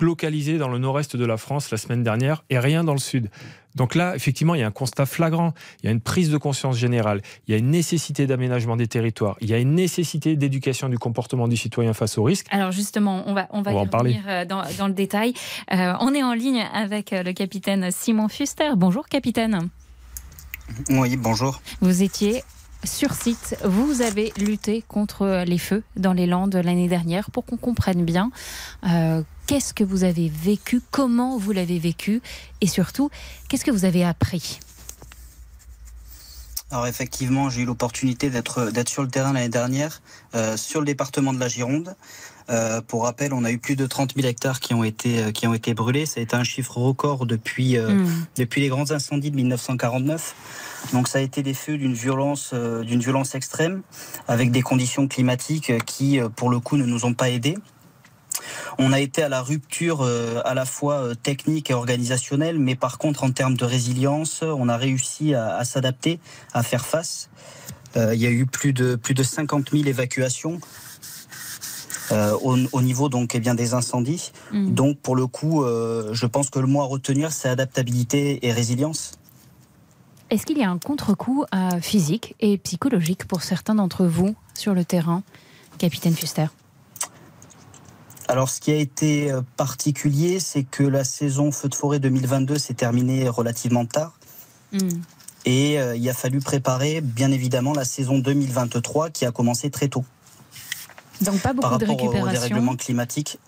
localisé 0.00 0.58
dans 0.58 0.68
le 0.68 0.78
nord-est 0.78 1.16
de 1.16 1.24
la 1.24 1.36
France 1.36 1.72
la 1.72 1.76
semaine 1.76 2.04
dernière 2.04 2.44
et 2.50 2.58
rien 2.60 2.84
dans 2.84 2.92
le 2.92 3.00
sud. 3.00 3.30
Donc 3.74 3.94
là, 3.96 4.14
effectivement, 4.14 4.54
il 4.54 4.60
y 4.60 4.62
a 4.62 4.66
un 4.66 4.70
constat 4.70 5.06
flagrant, 5.06 5.54
il 5.82 5.86
y 5.86 5.88
a 5.88 5.92
une 5.92 6.00
prise 6.00 6.30
de 6.30 6.36
conscience 6.36 6.76
générale, 6.76 7.20
il 7.48 7.52
y 7.52 7.54
a 7.54 7.58
une 7.58 7.70
nécessité 7.70 8.26
d'aménagement 8.28 8.76
des 8.76 8.86
territoires, 8.86 9.36
il 9.40 9.48
y 9.50 9.54
a 9.54 9.58
une 9.58 9.74
nécessité 9.74 10.36
d'éducation 10.36 10.88
du 10.88 10.98
comportement 10.98 11.48
du 11.48 11.56
citoyen 11.56 11.94
face 11.94 12.16
au 12.16 12.22
risque. 12.22 12.46
Alors 12.50 12.70
justement, 12.70 13.24
on 13.26 13.34
va, 13.34 13.48
on 13.50 13.62
va 13.62 13.72
On 13.72 13.74
va 13.74 13.80
y 13.80 13.84
en 13.84 13.86
parler. 13.88 14.10
revenir 14.12 14.30
euh, 14.30 14.44
dans, 14.44 14.62
dans 14.78 14.86
le 14.86 14.94
détail. 14.94 15.34
Euh, 15.72 15.94
on 16.00 16.14
est 16.14 16.22
en 16.22 16.34
ligne 16.34 16.64
avec 16.72 17.12
euh, 17.12 17.22
le 17.24 17.32
capitaine 17.32 17.90
Simon 17.90 18.28
Fuster. 18.28 18.70
Bonjour 18.76 19.08
capitaine. 19.08 19.68
Oui, 20.90 21.16
bonjour. 21.16 21.60
Vous 21.80 22.02
étiez 22.02 22.44
sur 22.84 23.14
site, 23.14 23.56
vous 23.64 24.02
avez 24.02 24.32
lutté 24.36 24.82
contre 24.88 25.44
les 25.46 25.58
feux 25.58 25.84
dans 25.96 26.12
les 26.12 26.26
Landes 26.26 26.56
l'année 26.56 26.88
dernière 26.88 27.30
pour 27.30 27.44
qu'on 27.44 27.56
comprenne 27.56 28.04
bien 28.04 28.32
euh, 28.84 29.22
qu'est-ce 29.46 29.72
que 29.72 29.84
vous 29.84 30.02
avez 30.02 30.28
vécu, 30.28 30.80
comment 30.90 31.38
vous 31.38 31.52
l'avez 31.52 31.78
vécu 31.78 32.20
et 32.60 32.66
surtout 32.66 33.08
qu'est-ce 33.48 33.64
que 33.64 33.70
vous 33.70 33.84
avez 33.84 34.04
appris? 34.04 34.58
Alors 36.72 36.86
effectivement, 36.86 37.50
j'ai 37.50 37.62
eu 37.62 37.64
l'opportunité 37.66 38.30
d'être 38.30 38.88
sur 38.88 39.02
le 39.02 39.08
terrain 39.08 39.34
l'année 39.34 39.50
dernière, 39.50 40.00
euh, 40.34 40.56
sur 40.56 40.80
le 40.80 40.86
département 40.86 41.34
de 41.34 41.38
la 41.38 41.46
Gironde. 41.46 41.94
Euh, 42.50 42.80
pour 42.80 43.04
rappel, 43.04 43.32
on 43.32 43.44
a 43.44 43.50
eu 43.50 43.58
plus 43.58 43.76
de 43.76 43.86
30 43.86 44.14
000 44.16 44.26
hectares 44.26 44.60
qui 44.60 44.74
ont 44.74 44.84
été 44.84 45.22
euh, 45.22 45.30
qui 45.30 45.46
ont 45.46 45.54
été 45.54 45.74
brûlés. 45.74 46.06
Ça 46.06 46.20
a 46.20 46.22
été 46.22 46.36
un 46.36 46.44
chiffre 46.44 46.78
record 46.78 47.26
depuis 47.26 47.76
euh, 47.76 47.90
Mm. 47.92 48.26
depuis 48.36 48.60
les 48.60 48.68
grands 48.68 48.90
incendies 48.90 49.30
de 49.30 49.36
1949. 49.36 50.34
Donc 50.92 51.08
ça 51.08 51.18
a 51.18 51.20
été 51.20 51.42
des 51.42 51.54
feux 51.54 51.78
d'une 51.78 51.94
violence 51.94 52.50
euh, 52.52 52.82
d'une 52.82 53.00
violence 53.00 53.34
extrême, 53.34 53.82
avec 54.28 54.50
des 54.50 54.62
conditions 54.62 55.08
climatiques 55.08 55.72
qui, 55.84 56.20
pour 56.36 56.50
le 56.50 56.60
coup, 56.60 56.76
ne 56.76 56.84
nous 56.84 57.04
ont 57.04 57.14
pas 57.14 57.30
aidés. 57.30 57.56
On 58.78 58.92
a 58.92 59.00
été 59.00 59.22
à 59.22 59.28
la 59.28 59.42
rupture 59.42 60.00
euh, 60.02 60.40
à 60.44 60.54
la 60.54 60.64
fois 60.64 61.14
technique 61.22 61.70
et 61.70 61.74
organisationnelle, 61.74 62.58
mais 62.58 62.74
par 62.74 62.98
contre 62.98 63.24
en 63.24 63.30
termes 63.30 63.56
de 63.56 63.64
résilience, 63.64 64.42
on 64.42 64.68
a 64.68 64.76
réussi 64.76 65.34
à, 65.34 65.56
à 65.56 65.64
s'adapter, 65.64 66.18
à 66.52 66.62
faire 66.62 66.86
face. 66.86 67.28
Euh, 67.96 68.14
il 68.14 68.20
y 68.20 68.26
a 68.26 68.30
eu 68.30 68.46
plus 68.46 68.72
de 68.72 68.96
plus 68.96 69.14
de 69.14 69.22
50 69.22 69.70
000 69.72 69.84
évacuations. 69.86 70.60
Euh, 72.12 72.36
au, 72.42 72.58
au, 72.72 72.82
niveau 72.82 73.08
donc 73.08 73.34
eh 73.34 73.40
bien 73.40 73.54
des 73.54 73.74
incendies. 73.74 74.32
Mm. 74.52 74.74
Donc 74.74 74.98
pour 74.98 75.16
le 75.16 75.26
coup, 75.26 75.62
euh, 75.62 76.10
je 76.12 76.26
pense 76.26 76.50
que 76.50 76.58
le 76.58 76.66
mot 76.66 76.82
à 76.82 76.84
retenir 76.84 77.32
c'est 77.32 77.48
adaptabilité 77.48 78.46
et 78.46 78.52
résilience. 78.52 79.12
Est-ce 80.30 80.46
qu'il 80.46 80.58
y 80.58 80.64
a 80.64 80.70
un 80.70 80.78
contre-coup 80.78 81.44
euh, 81.54 81.80
physique 81.80 82.34
et 82.40 82.58
psychologique 82.58 83.26
pour 83.26 83.42
certains 83.42 83.74
d'entre 83.74 84.04
vous 84.04 84.34
sur 84.54 84.74
le 84.74 84.84
terrain, 84.84 85.22
capitaine 85.78 86.14
Fuster? 86.14 86.46
Alors, 88.28 88.48
ce 88.48 88.60
qui 88.60 88.70
a 88.70 88.76
été 88.76 89.30
particulier, 89.58 90.40
c'est 90.40 90.62
que 90.62 90.84
la 90.84 91.04
saison 91.04 91.52
feu 91.52 91.68
de 91.68 91.74
forêt 91.74 91.98
2022 91.98 92.56
s'est 92.56 92.72
terminée 92.72 93.28
relativement 93.28 93.84
tard. 93.84 94.14
Mm. 94.72 94.88
Et 95.44 95.74
il 95.74 96.08
a 96.08 96.14
fallu 96.14 96.38
préparer, 96.38 97.02
bien 97.02 97.30
évidemment, 97.30 97.74
la 97.74 97.84
saison 97.84 98.18
2023 98.18 99.10
qui 99.10 99.26
a 99.26 99.32
commencé 99.32 99.68
très 99.68 99.88
tôt. 99.88 100.04
Donc, 101.20 101.40
pas 101.40 101.52
beaucoup 101.52 101.68
Par 101.68 101.78
de 101.78 101.84
rapport 101.84 102.02
au 102.02 102.06
récupération. 102.08 102.32
dérèglement 102.40 102.76
climatique. 102.76 103.38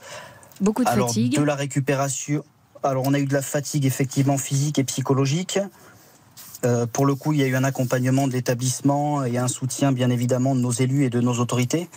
Beaucoup 0.60 0.84
de 0.84 0.88
Alors, 0.88 1.08
fatigue. 1.08 1.34
de 1.36 1.42
la 1.42 1.54
récupération. 1.54 2.44
Alors, 2.82 3.04
on 3.06 3.14
a 3.14 3.18
eu 3.18 3.26
de 3.26 3.32
la 3.32 3.42
fatigue, 3.42 3.84
effectivement, 3.86 4.38
physique 4.38 4.78
et 4.78 4.84
psychologique. 4.84 5.58
Euh, 6.64 6.86
pour 6.86 7.04
le 7.06 7.14
coup, 7.14 7.32
il 7.32 7.40
y 7.40 7.42
a 7.42 7.46
eu 7.46 7.56
un 7.56 7.64
accompagnement 7.64 8.26
de 8.28 8.32
l'établissement 8.32 9.24
et 9.24 9.38
un 9.38 9.48
soutien, 9.48 9.92
bien 9.92 10.10
évidemment, 10.10 10.54
de 10.54 10.60
nos 10.60 10.70
élus 10.70 11.04
et 11.04 11.10
de 11.10 11.20
nos 11.20 11.34
autorités 11.40 11.88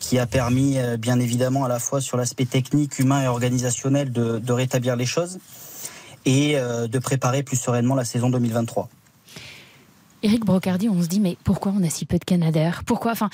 qui 0.00 0.18
a 0.18 0.26
permis, 0.26 0.78
euh, 0.78 0.96
bien 0.96 1.20
évidemment, 1.20 1.64
à 1.64 1.68
la 1.68 1.78
fois 1.78 2.00
sur 2.00 2.16
l'aspect 2.18 2.44
technique, 2.44 2.98
humain 2.98 3.22
et 3.22 3.26
organisationnel 3.28 4.12
de, 4.12 4.38
de 4.38 4.52
rétablir 4.52 4.96
les 4.96 5.06
choses 5.06 5.38
et 6.26 6.56
euh, 6.58 6.88
de 6.88 6.98
préparer 6.98 7.42
plus 7.42 7.56
sereinement 7.56 7.94
la 7.94 8.04
saison 8.04 8.28
2023. 8.28 8.88
Éric 10.22 10.44
Brocardi, 10.44 10.88
on 10.88 11.02
se 11.02 11.06
dit, 11.08 11.20
mais 11.20 11.36
pourquoi 11.44 11.72
on 11.78 11.82
a 11.84 11.90
si 11.90 12.06
peu 12.06 12.18
de 12.18 12.24
Canadair? 12.24 12.82
Pourquoi 12.84 13.12
Enfin, 13.12 13.30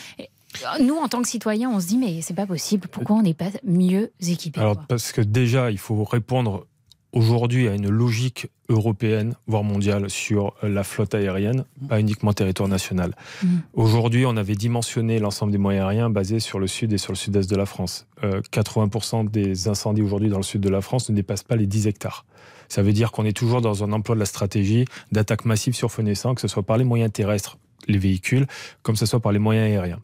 nous, 0.80 0.96
en 0.96 1.08
tant 1.08 1.22
que 1.22 1.28
citoyens, 1.28 1.70
on 1.70 1.80
se 1.80 1.86
dit, 1.86 1.98
mais 1.98 2.20
c'est 2.22 2.34
pas 2.34 2.46
possible. 2.46 2.88
Pourquoi 2.88 3.16
on 3.16 3.22
n'est 3.22 3.34
pas 3.34 3.50
mieux 3.64 4.12
équipés 4.20 4.60
Alors, 4.60 4.76
parce 4.86 5.12
que 5.12 5.20
déjà, 5.20 5.70
il 5.70 5.78
faut 5.78 6.04
répondre 6.04 6.66
aujourd'hui 7.12 7.68
à 7.68 7.74
une 7.74 7.88
logique 7.88 8.48
européenne, 8.68 9.34
voire 9.46 9.64
mondiale, 9.64 10.08
sur 10.08 10.54
la 10.62 10.84
flotte 10.84 11.14
aérienne, 11.14 11.64
pas 11.88 11.98
uniquement 11.98 12.32
territoire 12.32 12.68
national. 12.68 13.14
Mm. 13.42 13.48
Aujourd'hui, 13.74 14.26
on 14.26 14.36
avait 14.36 14.54
dimensionné 14.54 15.18
l'ensemble 15.18 15.52
des 15.52 15.58
moyens 15.58 15.86
aériens 15.86 16.10
basés 16.10 16.40
sur 16.40 16.58
le 16.58 16.66
sud 16.66 16.92
et 16.92 16.98
sur 16.98 17.12
le 17.12 17.16
sud-est 17.16 17.50
de 17.50 17.56
la 17.56 17.66
France. 17.66 18.06
Euh, 18.22 18.40
80% 18.52 19.28
des 19.28 19.68
incendies 19.68 20.02
aujourd'hui 20.02 20.28
dans 20.28 20.36
le 20.36 20.44
sud 20.44 20.60
de 20.60 20.68
la 20.68 20.80
France 20.80 21.10
ne 21.10 21.16
dépassent 21.16 21.42
pas 21.42 21.56
les 21.56 21.66
10 21.66 21.88
hectares. 21.88 22.24
Ça 22.68 22.82
veut 22.82 22.92
dire 22.92 23.10
qu'on 23.10 23.24
est 23.24 23.36
toujours 23.36 23.60
dans 23.60 23.82
un 23.82 23.90
emploi 23.92 24.14
de 24.14 24.20
la 24.20 24.26
stratégie 24.26 24.84
d'attaque 25.10 25.44
massive 25.44 25.74
sur 25.74 25.90
feu 25.90 26.02
naissant, 26.02 26.36
que 26.36 26.40
ce 26.40 26.48
soit 26.48 26.62
par 26.62 26.76
les 26.76 26.84
moyens 26.84 27.10
terrestres, 27.10 27.58
les 27.88 27.98
véhicules, 27.98 28.46
comme 28.82 28.94
ce 28.94 29.06
soit 29.06 29.18
par 29.18 29.32
les 29.32 29.40
moyens 29.40 29.66
aériens. 29.66 30.00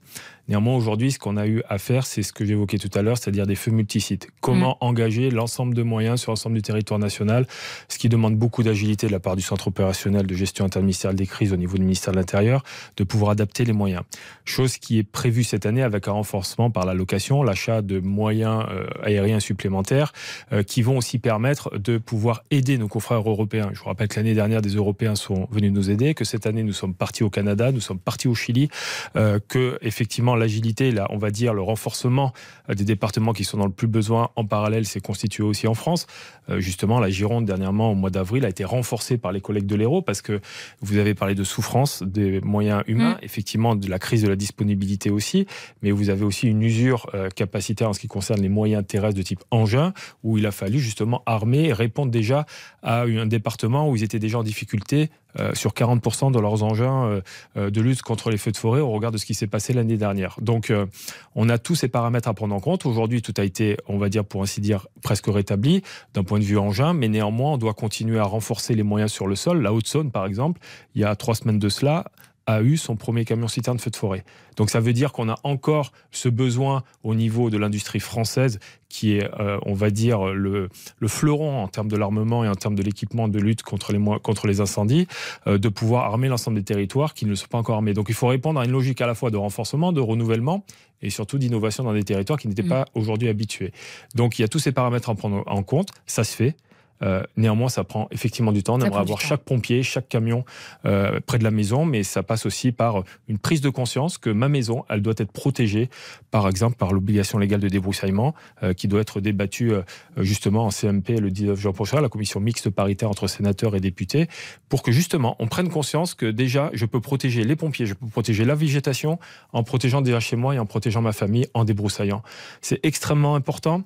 Néanmoins, 0.48 0.76
aujourd'hui, 0.76 1.10
ce 1.10 1.18
qu'on 1.18 1.36
a 1.36 1.46
eu 1.46 1.62
à 1.68 1.78
faire, 1.78 2.06
c'est 2.06 2.22
ce 2.22 2.32
que 2.32 2.44
j'évoquais 2.44 2.78
tout 2.78 2.90
à 2.94 3.02
l'heure, 3.02 3.18
c'est-à-dire 3.18 3.46
des 3.46 3.56
feux 3.56 3.72
multisites. 3.72 4.28
Comment 4.40 4.76
engager 4.80 5.30
l'ensemble 5.30 5.74
de 5.74 5.82
moyens 5.82 6.20
sur 6.20 6.30
l'ensemble 6.32 6.54
du 6.54 6.62
territoire 6.62 7.00
national, 7.00 7.46
ce 7.88 7.98
qui 7.98 8.08
demande 8.08 8.36
beaucoup 8.36 8.62
d'agilité 8.62 9.08
de 9.08 9.12
la 9.12 9.18
part 9.18 9.34
du 9.34 9.42
centre 9.42 9.68
opérationnel 9.68 10.26
de 10.26 10.34
gestion 10.34 10.64
interministérielle 10.64 11.16
des 11.16 11.26
crises 11.26 11.52
au 11.52 11.56
niveau 11.56 11.76
du 11.76 11.82
ministère 11.82 12.12
de 12.12 12.18
l'Intérieur, 12.18 12.62
de 12.96 13.02
pouvoir 13.02 13.32
adapter 13.32 13.64
les 13.64 13.72
moyens. 13.72 14.02
Chose 14.44 14.78
qui 14.78 14.98
est 14.98 15.02
prévue 15.02 15.42
cette 15.42 15.66
année 15.66 15.82
avec 15.82 16.06
un 16.06 16.12
renforcement 16.12 16.70
par 16.70 16.86
la 16.86 16.94
location, 16.94 17.42
l'achat 17.42 17.82
de 17.82 17.98
moyens 17.98 18.64
euh, 18.70 18.86
aériens 19.02 19.40
supplémentaires, 19.40 20.12
euh, 20.52 20.62
qui 20.62 20.82
vont 20.82 20.98
aussi 20.98 21.18
permettre 21.18 21.76
de 21.76 21.98
pouvoir 21.98 22.44
aider 22.52 22.78
nos 22.78 22.88
confrères 22.88 23.28
européens. 23.28 23.70
Je 23.72 23.80
vous 23.80 23.86
rappelle 23.86 24.08
que 24.08 24.16
l'année 24.16 24.34
dernière, 24.34 24.62
des 24.62 24.76
Européens 24.76 25.16
sont 25.16 25.48
venus 25.50 25.72
nous 25.72 25.90
aider, 25.90 26.14
que 26.14 26.24
cette 26.24 26.46
année, 26.46 26.62
nous 26.62 26.72
sommes 26.72 26.94
partis 26.94 27.24
au 27.24 27.30
Canada, 27.30 27.72
nous 27.72 27.80
sommes 27.80 27.98
partis 27.98 28.28
au 28.28 28.34
Chili, 28.34 28.68
euh, 29.16 29.40
que 29.48 29.78
effectivement 29.82 30.35
l'agilité, 30.36 30.90
là, 30.90 31.06
on 31.10 31.18
va 31.18 31.30
dire 31.30 31.54
le 31.54 31.62
renforcement 31.62 32.32
euh, 32.70 32.74
des 32.74 32.84
départements 32.84 33.32
qui 33.32 33.44
sont 33.44 33.58
dans 33.58 33.66
le 33.66 33.72
plus 33.72 33.86
besoin 33.86 34.30
en 34.36 34.44
parallèle 34.44 34.86
s'est 34.86 35.00
constitué 35.00 35.42
aussi 35.42 35.66
en 35.66 35.74
France. 35.74 36.06
Euh, 36.48 36.60
justement, 36.60 37.00
la 37.00 37.10
Gironde 37.10 37.44
dernièrement 37.44 37.90
au 37.92 37.94
mois 37.94 38.10
d'avril 38.10 38.44
a 38.44 38.48
été 38.48 38.64
renforcée 38.64 39.18
par 39.18 39.32
les 39.32 39.40
collègues 39.40 39.66
de 39.66 39.76
l'Hérault 39.76 40.02
parce 40.02 40.22
que 40.22 40.40
vous 40.80 40.98
avez 40.98 41.14
parlé 41.14 41.34
de 41.34 41.44
souffrance 41.44 42.02
des 42.02 42.40
moyens 42.40 42.82
humains, 42.86 43.14
Mm. 43.14 43.24
effectivement 43.24 43.76
de 43.76 43.88
la 43.88 43.98
crise 43.98 44.22
de 44.22 44.28
la 44.28 44.36
disponibilité 44.36 45.10
aussi, 45.10 45.46
mais 45.82 45.90
vous 45.90 46.10
avez 46.10 46.24
aussi 46.24 46.48
une 46.48 46.62
usure 46.62 47.06
euh, 47.14 47.28
capacitaire 47.28 47.88
en 47.88 47.92
ce 47.92 48.00
qui 48.00 48.08
concerne 48.08 48.40
les 48.40 48.48
moyens 48.48 48.84
terrestres 48.86 49.16
de 49.16 49.22
type 49.22 49.42
engin 49.50 49.92
où 50.22 50.38
il 50.38 50.46
a 50.46 50.52
fallu 50.52 50.78
justement 50.78 51.22
armer 51.26 51.64
et 51.64 51.72
répondre 51.72 52.10
déjà 52.10 52.46
à 52.82 53.02
un 53.02 53.26
département 53.26 53.88
où 53.88 53.96
ils 53.96 54.04
étaient 54.04 54.18
déjà 54.18 54.38
en 54.38 54.42
difficulté 54.42 55.10
euh, 55.38 55.54
sur 55.54 55.72
40% 55.72 56.32
de 56.32 56.40
leurs 56.40 56.62
engins 56.62 57.20
de 57.56 57.80
lutte 57.80 58.02
contre 58.02 58.30
les 58.30 58.38
feux 58.38 58.52
de 58.52 58.56
forêt 58.56 58.80
au 58.80 58.90
regard 58.90 59.12
de 59.12 59.18
ce 59.18 59.26
qui 59.26 59.34
s'est 59.34 59.46
passé 59.46 59.72
l'année 59.72 59.96
dernière. 59.96 60.25
Donc 60.40 60.70
euh, 60.70 60.86
on 61.34 61.48
a 61.48 61.58
tous 61.58 61.74
ces 61.74 61.88
paramètres 61.88 62.28
à 62.28 62.34
prendre 62.34 62.54
en 62.54 62.60
compte. 62.60 62.86
Aujourd'hui, 62.86 63.22
tout 63.22 63.34
a 63.36 63.44
été, 63.44 63.76
on 63.88 63.98
va 63.98 64.08
dire 64.08 64.24
pour 64.24 64.42
ainsi 64.42 64.60
dire, 64.60 64.86
presque 65.02 65.26
rétabli 65.26 65.82
d'un 66.14 66.24
point 66.24 66.38
de 66.38 66.44
vue 66.44 66.58
engin, 66.58 66.92
mais 66.92 67.08
néanmoins, 67.08 67.52
on 67.52 67.58
doit 67.58 67.74
continuer 67.74 68.18
à 68.18 68.24
renforcer 68.24 68.74
les 68.74 68.82
moyens 68.82 69.12
sur 69.12 69.26
le 69.26 69.36
sol. 69.36 69.62
La 69.62 69.72
Haute-Saône, 69.72 70.10
par 70.10 70.26
exemple, 70.26 70.60
il 70.94 71.02
y 71.02 71.04
a 71.04 71.14
trois 71.16 71.34
semaines 71.34 71.58
de 71.58 71.68
cela, 71.68 72.06
a 72.46 72.62
eu 72.62 72.76
son 72.76 72.96
premier 72.96 73.24
camion 73.24 73.48
citerne 73.48 73.78
feu 73.78 73.90
de 73.90 73.96
forêt. 73.96 74.24
Donc 74.56 74.70
ça 74.70 74.80
veut 74.80 74.92
dire 74.92 75.12
qu'on 75.12 75.28
a 75.28 75.38
encore 75.42 75.92
ce 76.12 76.28
besoin 76.28 76.84
au 77.02 77.14
niveau 77.14 77.50
de 77.50 77.58
l'industrie 77.58 78.00
française 78.00 78.58
qui 78.88 79.16
est, 79.16 79.28
euh, 79.40 79.58
on 79.66 79.74
va 79.74 79.90
dire, 79.90 80.26
le, 80.26 80.68
le 80.98 81.08
fleuron 81.08 81.62
en 81.62 81.68
termes 81.68 81.88
de 81.88 81.96
l'armement 81.96 82.44
et 82.44 82.48
en 82.48 82.54
termes 82.54 82.76
de 82.76 82.82
l'équipement 82.82 83.26
de 83.26 83.38
lutte 83.40 83.62
contre 83.62 83.92
les, 83.92 84.00
contre 84.22 84.46
les 84.46 84.60
incendies, 84.60 85.08
euh, 85.48 85.58
de 85.58 85.68
pouvoir 85.68 86.04
armer 86.04 86.28
l'ensemble 86.28 86.56
des 86.56 86.64
territoires 86.64 87.12
qui 87.14 87.24
ne 87.24 87.30
le 87.30 87.36
sont 87.36 87.48
pas 87.48 87.58
encore 87.58 87.76
armés. 87.76 87.94
Donc 87.94 88.06
il 88.08 88.14
faut 88.14 88.28
répondre 88.28 88.60
à 88.60 88.64
une 88.64 88.70
logique 88.70 89.00
à 89.00 89.06
la 89.06 89.14
fois 89.14 89.30
de 89.30 89.36
renforcement, 89.36 89.92
de 89.92 90.00
renouvellement 90.00 90.64
et 91.02 91.10
surtout 91.10 91.38
d'innovation 91.38 91.82
dans 91.84 91.92
des 91.92 92.04
territoires 92.04 92.38
qui 92.38 92.48
n'étaient 92.48 92.62
Mm. 92.62 92.68
pas 92.68 92.84
aujourd'hui 92.94 93.28
habitués. 93.28 93.72
Donc 94.14 94.38
il 94.38 94.42
y 94.42 94.44
a 94.44 94.48
tous 94.48 94.58
ces 94.60 94.72
paramètres 94.72 95.10
à 95.10 95.14
prendre 95.14 95.42
en 95.46 95.62
compte, 95.62 95.88
ça 96.06 96.24
se 96.24 96.34
fait. 96.34 96.56
Euh, 97.02 97.22
néanmoins, 97.36 97.68
ça 97.68 97.84
prend 97.84 98.08
effectivement 98.10 98.52
du 98.52 98.62
temps. 98.62 98.76
On 98.76 98.80
Ça 98.80 98.86
aimerait 98.86 99.00
avoir 99.00 99.20
chaque 99.20 99.42
pompier, 99.42 99.82
chaque 99.82 100.08
camion 100.08 100.44
euh, 100.84 101.20
près 101.24 101.38
de 101.38 101.44
la 101.44 101.50
maison, 101.50 101.84
mais 101.84 102.02
ça 102.02 102.22
passe 102.22 102.46
aussi 102.46 102.72
par 102.72 103.04
une 103.28 103.38
prise 103.38 103.60
de 103.60 103.70
conscience 103.70 104.18
que 104.18 104.30
ma 104.30 104.48
maison, 104.48 104.84
elle 104.88 105.02
doit 105.02 105.14
être 105.16 105.32
protégée, 105.32 105.90
par 106.30 106.48
exemple 106.48 106.76
par 106.76 106.92
l'obligation 106.92 107.38
légale 107.38 107.60
de 107.60 107.68
débroussaillement, 107.68 108.34
euh, 108.62 108.72
qui 108.72 108.88
doit 108.88 109.00
être 109.00 109.20
débattue 109.20 109.72
euh, 109.72 109.82
justement 110.16 110.66
en 110.66 110.70
CMP 110.70 111.20
le 111.20 111.30
19 111.30 111.58
juin 111.58 111.72
prochain, 111.72 112.00
la 112.00 112.08
commission 112.08 112.40
mixte 112.40 112.70
paritaire 112.70 113.10
entre 113.10 113.26
sénateurs 113.26 113.74
et 113.74 113.80
députés, 113.80 114.28
pour 114.68 114.82
que 114.82 114.92
justement 114.92 115.36
on 115.38 115.46
prenne 115.46 115.68
conscience 115.68 116.14
que 116.14 116.26
déjà 116.26 116.70
je 116.72 116.86
peux 116.86 117.00
protéger 117.00 117.44
les 117.44 117.56
pompiers, 117.56 117.86
je 117.86 117.94
peux 117.94 118.06
protéger 118.06 118.44
la 118.44 118.54
végétation 118.54 119.18
en 119.52 119.62
protégeant 119.62 120.02
déjà 120.02 120.20
chez 120.20 120.36
moi 120.36 120.54
et 120.54 120.58
en 120.58 120.66
protégeant 120.66 121.02
ma 121.02 121.12
famille 121.12 121.46
en 121.54 121.64
débroussaillant. 121.64 122.22
C'est 122.60 122.80
extrêmement 122.84 123.34
important 123.34 123.82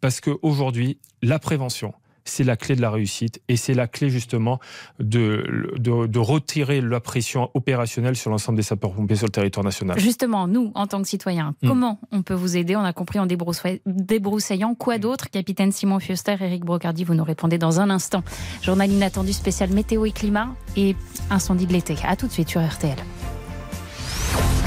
parce 0.00 0.20
qu'aujourd'hui, 0.20 0.98
la 1.22 1.38
prévention, 1.38 1.92
c'est 2.24 2.44
la 2.44 2.56
clé 2.56 2.76
de 2.76 2.80
la 2.82 2.90
réussite 2.90 3.40
et 3.48 3.56
c'est 3.56 3.74
la 3.74 3.86
clé 3.86 4.10
justement 4.10 4.58
de, 4.98 5.72
de, 5.78 6.06
de 6.06 6.18
retirer 6.18 6.80
la 6.80 7.00
pression 7.00 7.50
opérationnelle 7.54 8.16
sur 8.16 8.30
l'ensemble 8.30 8.56
des 8.56 8.62
sapeurs-pompiers 8.62 9.16
sur 9.16 9.26
le 9.26 9.32
territoire 9.32 9.64
national. 9.64 9.98
Justement, 9.98 10.46
nous, 10.48 10.72
en 10.74 10.86
tant 10.86 11.00
que 11.02 11.08
citoyens, 11.08 11.54
Mm. 11.62 11.68
comment 11.68 12.00
on 12.12 12.22
peut 12.22 12.34
vous 12.34 12.56
aider? 12.56 12.76
On 12.76 12.84
a 12.84 12.92
compris 12.92 13.18
en 13.18 13.26
débroussa- 13.26 13.80
débroussaillant. 13.86 14.74
Quoi 14.74 14.98
d'autre? 14.98 15.30
Capitaine 15.30 15.72
Simon 15.72 15.98
Fuster, 16.00 16.36
Eric 16.40 16.64
Brocardi, 16.64 17.04
vous 17.04 17.14
nous 17.14 17.24
répondez 17.24 17.58
dans 17.58 17.80
un 17.80 17.90
instant. 17.90 18.22
Journal 18.62 18.90
inattendu 18.90 19.32
spécial 19.32 19.70
météo 19.70 20.04
et 20.04 20.12
climat 20.12 20.48
et 20.76 20.94
incendie 21.30 21.66
de 21.66 21.72
l'été. 21.72 21.96
À 22.06 22.16
tout 22.16 22.26
de 22.26 22.32
suite 22.32 22.48
sur 22.48 22.60
RTL. 22.66 22.96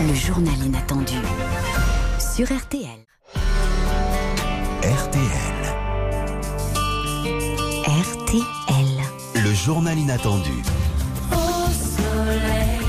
Le 0.08 0.14
journal 0.14 0.54
inattendu 0.66 1.14
sur 2.20 2.45
RTL. 2.51 2.88
RTL. 4.84 5.53
RTL. 8.34 9.44
Le 9.44 9.54
journal 9.54 9.96
inattendu. 10.00 10.50
Au 11.32 11.70
soleil, 11.72 12.80